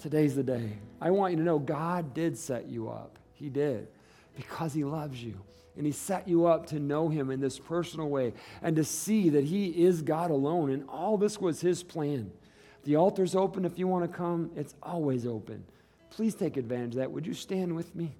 today's 0.00 0.34
the 0.34 0.42
day. 0.42 0.76
I 1.00 1.10
want 1.12 1.32
you 1.32 1.38
to 1.38 1.42
know 1.42 1.58
God 1.58 2.12
did 2.12 2.36
set 2.36 2.66
you 2.66 2.90
up. 2.90 3.18
He 3.32 3.48
did 3.48 3.88
because 4.36 4.74
He 4.74 4.84
loves 4.84 5.24
you. 5.24 5.40
And 5.76 5.86
He 5.86 5.92
set 5.92 6.28
you 6.28 6.46
up 6.46 6.66
to 6.66 6.78
know 6.78 7.08
Him 7.08 7.30
in 7.30 7.40
this 7.40 7.58
personal 7.58 8.08
way 8.08 8.32
and 8.62 8.76
to 8.76 8.84
see 8.84 9.30
that 9.30 9.44
He 9.44 9.68
is 9.84 10.02
God 10.02 10.30
alone. 10.30 10.70
And 10.70 10.88
all 10.88 11.16
this 11.16 11.40
was 11.40 11.60
His 11.60 11.82
plan. 11.82 12.32
The 12.84 12.96
altar's 12.96 13.34
open 13.34 13.64
if 13.64 13.78
you 13.78 13.86
want 13.86 14.10
to 14.10 14.16
come, 14.16 14.50
it's 14.56 14.74
always 14.82 15.26
open. 15.26 15.64
Please 16.10 16.34
take 16.34 16.56
advantage 16.56 16.94
of 16.94 16.96
that. 16.96 17.12
Would 17.12 17.26
you 17.26 17.34
stand 17.34 17.74
with 17.76 17.94
me? 17.94 18.14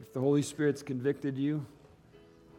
If 0.00 0.12
the 0.12 0.20
Holy 0.20 0.42
Spirit's 0.42 0.82
convicted 0.82 1.36
you 1.36 1.66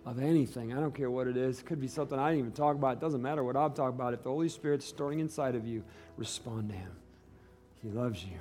of 0.05 0.22
anything, 0.22 0.74
I 0.74 0.80
don't 0.80 0.93
care 0.93 1.09
what 1.09 1.28
it 1.28 1.38
is, 1.38 1.59
it 1.59 1.65
could 1.65 1.80
be 1.80 1.88
something 1.88 2.18
I 2.18 2.30
didn't 2.30 2.39
even 2.39 2.51
talk 2.51 2.76
about. 2.76 2.97
It 2.97 2.99
doesn't 2.99 3.22
matter 3.22 3.43
what 3.43 3.55
I'm 3.55 3.74
talking 3.74 3.95
about. 3.95 4.13
If 4.13 4.24
the 4.24 4.30
Holy 4.30 4.49
Spirit's 4.49 4.86
stirring 4.86 5.20
inside 5.20 5.55
of 5.55 5.65
you, 5.65 5.84
respond 6.18 6.70
to 6.70 6.76
Him. 6.76 6.91
He 7.82 7.89
loves 7.89 8.24
you. 8.24 8.39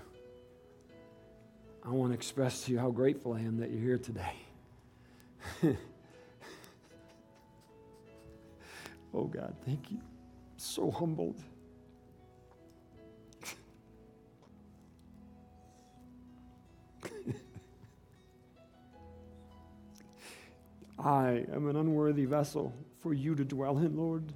I 1.86 1.90
want 1.90 2.10
to 2.10 2.14
express 2.14 2.64
to 2.64 2.72
you 2.72 2.80
how 2.80 2.90
grateful 2.90 3.32
I 3.34 3.38
am 3.38 3.58
that 3.58 3.70
you're 3.70 3.80
here 3.80 3.98
today. 3.98 4.32
oh, 9.14 9.26
God, 9.26 9.54
thank 9.64 9.92
you. 9.92 9.98
I'm 9.98 10.04
So 10.56 10.90
humbled. 10.90 11.40
I 20.98 21.44
am 21.52 21.68
an 21.68 21.76
unworthy 21.76 22.24
vessel 22.24 22.74
for 23.00 23.14
you 23.14 23.36
to 23.36 23.44
dwell 23.44 23.78
in, 23.78 23.96
Lord. 23.96 24.32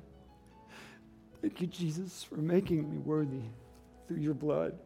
Thank 1.42 1.60
you, 1.60 1.66
Jesus, 1.66 2.22
for 2.22 2.36
making 2.36 2.88
me 2.88 2.98
worthy 2.98 3.42
through 4.06 4.18
your 4.18 4.34
blood 4.34 4.78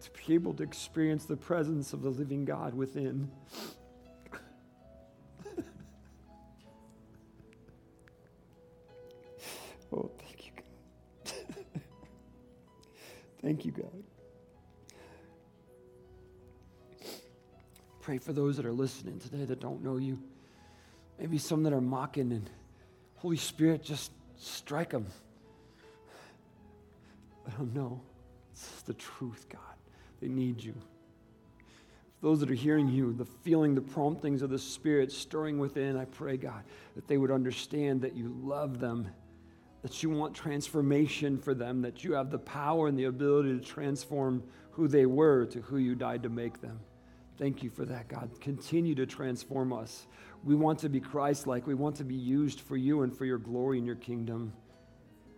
to 0.00 0.10
be 0.26 0.34
able 0.34 0.54
to 0.54 0.62
experience 0.62 1.24
the 1.26 1.36
presence 1.36 1.92
of 1.92 2.02
the 2.02 2.10
living 2.10 2.44
God 2.44 2.74
within. 2.74 3.30
oh, 9.92 10.10
thank 10.18 10.46
you, 10.46 10.52
God. 10.56 11.34
thank 13.42 13.64
you, 13.64 13.72
God. 13.72 14.02
Pray 18.00 18.18
for 18.18 18.32
those 18.32 18.56
that 18.56 18.64
are 18.64 18.72
listening 18.72 19.18
today 19.18 19.44
that 19.44 19.60
don't 19.60 19.84
know 19.84 19.98
you. 19.98 20.18
Maybe 21.18 21.36
some 21.36 21.62
that 21.64 21.72
are 21.74 21.82
mocking, 21.82 22.32
and 22.32 22.48
Holy 23.16 23.36
Spirit, 23.36 23.82
just 23.82 24.10
strike 24.38 24.90
them. 24.90 25.06
Let 27.46 27.58
them 27.58 27.72
know 27.74 28.00
it's 28.52 28.82
the 28.82 28.94
truth, 28.94 29.46
God. 29.50 29.69
They 30.20 30.28
need 30.28 30.62
you. 30.62 30.74
Those 32.22 32.40
that 32.40 32.50
are 32.50 32.54
hearing 32.54 32.88
you, 32.88 33.14
the 33.14 33.24
feeling, 33.24 33.74
the 33.74 33.80
promptings 33.80 34.42
of 34.42 34.50
the 34.50 34.58
Spirit 34.58 35.10
stirring 35.10 35.58
within, 35.58 35.96
I 35.96 36.04
pray, 36.04 36.36
God, 36.36 36.62
that 36.94 37.08
they 37.08 37.16
would 37.16 37.30
understand 37.30 38.02
that 38.02 38.14
you 38.14 38.28
love 38.42 38.78
them, 38.78 39.08
that 39.82 40.02
you 40.02 40.10
want 40.10 40.34
transformation 40.34 41.38
for 41.38 41.54
them, 41.54 41.80
that 41.82 42.04
you 42.04 42.12
have 42.12 42.30
the 42.30 42.38
power 42.38 42.88
and 42.88 42.98
the 42.98 43.04
ability 43.04 43.58
to 43.58 43.64
transform 43.64 44.42
who 44.72 44.86
they 44.86 45.06
were 45.06 45.46
to 45.46 45.60
who 45.62 45.78
you 45.78 45.94
died 45.94 46.22
to 46.22 46.28
make 46.28 46.60
them. 46.60 46.78
Thank 47.38 47.62
you 47.62 47.70
for 47.70 47.86
that, 47.86 48.08
God. 48.08 48.30
Continue 48.42 48.94
to 48.96 49.06
transform 49.06 49.72
us. 49.72 50.06
We 50.44 50.54
want 50.54 50.78
to 50.80 50.90
be 50.90 51.00
Christ 51.00 51.46
like. 51.46 51.66
We 51.66 51.74
want 51.74 51.96
to 51.96 52.04
be 52.04 52.14
used 52.14 52.60
for 52.60 52.76
you 52.76 53.00
and 53.00 53.16
for 53.16 53.24
your 53.24 53.38
glory 53.38 53.78
and 53.78 53.86
your 53.86 53.96
kingdom. 53.96 54.52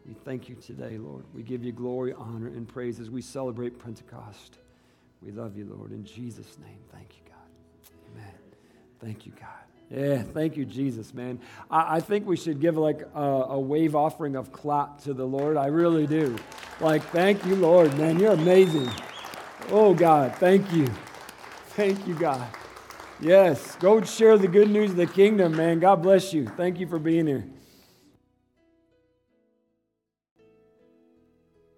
We 0.04 0.14
thank 0.14 0.48
you 0.48 0.56
today, 0.56 0.98
Lord. 0.98 1.24
We 1.32 1.44
give 1.44 1.62
you 1.62 1.70
glory, 1.70 2.12
honor, 2.12 2.48
and 2.48 2.66
praise 2.66 2.98
as 2.98 3.08
we 3.08 3.22
celebrate 3.22 3.78
Pentecost. 3.78 4.58
We 5.24 5.32
love 5.32 5.56
you, 5.56 5.72
Lord. 5.72 5.92
In 5.92 6.04
Jesus' 6.04 6.58
name, 6.58 6.78
thank 6.92 7.08
you, 7.10 7.30
God. 7.30 8.12
Amen. 8.12 8.34
Thank 9.00 9.26
you, 9.26 9.32
God. 9.38 9.48
Yeah, 9.90 10.22
thank 10.22 10.56
you, 10.56 10.64
Jesus, 10.64 11.12
man. 11.12 11.38
I, 11.70 11.96
I 11.96 12.00
think 12.00 12.26
we 12.26 12.36
should 12.36 12.60
give 12.60 12.76
like 12.76 13.02
a, 13.14 13.20
a, 13.20 13.60
wave 13.60 13.94
offering 13.94 14.36
of 14.36 14.50
clap 14.50 15.02
to 15.02 15.12
the 15.12 15.26
Lord. 15.26 15.58
I 15.58 15.66
really 15.66 16.06
do. 16.06 16.36
Like, 16.80 17.02
thank 17.10 17.44
you, 17.44 17.56
Lord, 17.56 17.96
man. 17.98 18.18
You're 18.18 18.32
amazing. 18.32 18.88
Oh, 19.68 19.92
God, 19.92 20.34
thank 20.36 20.72
you. 20.72 20.88
Thank 21.68 22.06
you, 22.06 22.14
God. 22.14 22.48
Yes, 23.20 23.76
go 23.76 24.02
share 24.02 24.38
the 24.38 24.48
good 24.48 24.70
news 24.70 24.90
of 24.90 24.96
the 24.96 25.06
kingdom, 25.06 25.56
man. 25.56 25.78
God 25.78 26.02
bless 26.02 26.32
you. 26.32 26.48
Thank 26.48 26.80
you 26.80 26.88
for 26.88 26.98
being 26.98 27.26
here. 27.26 27.44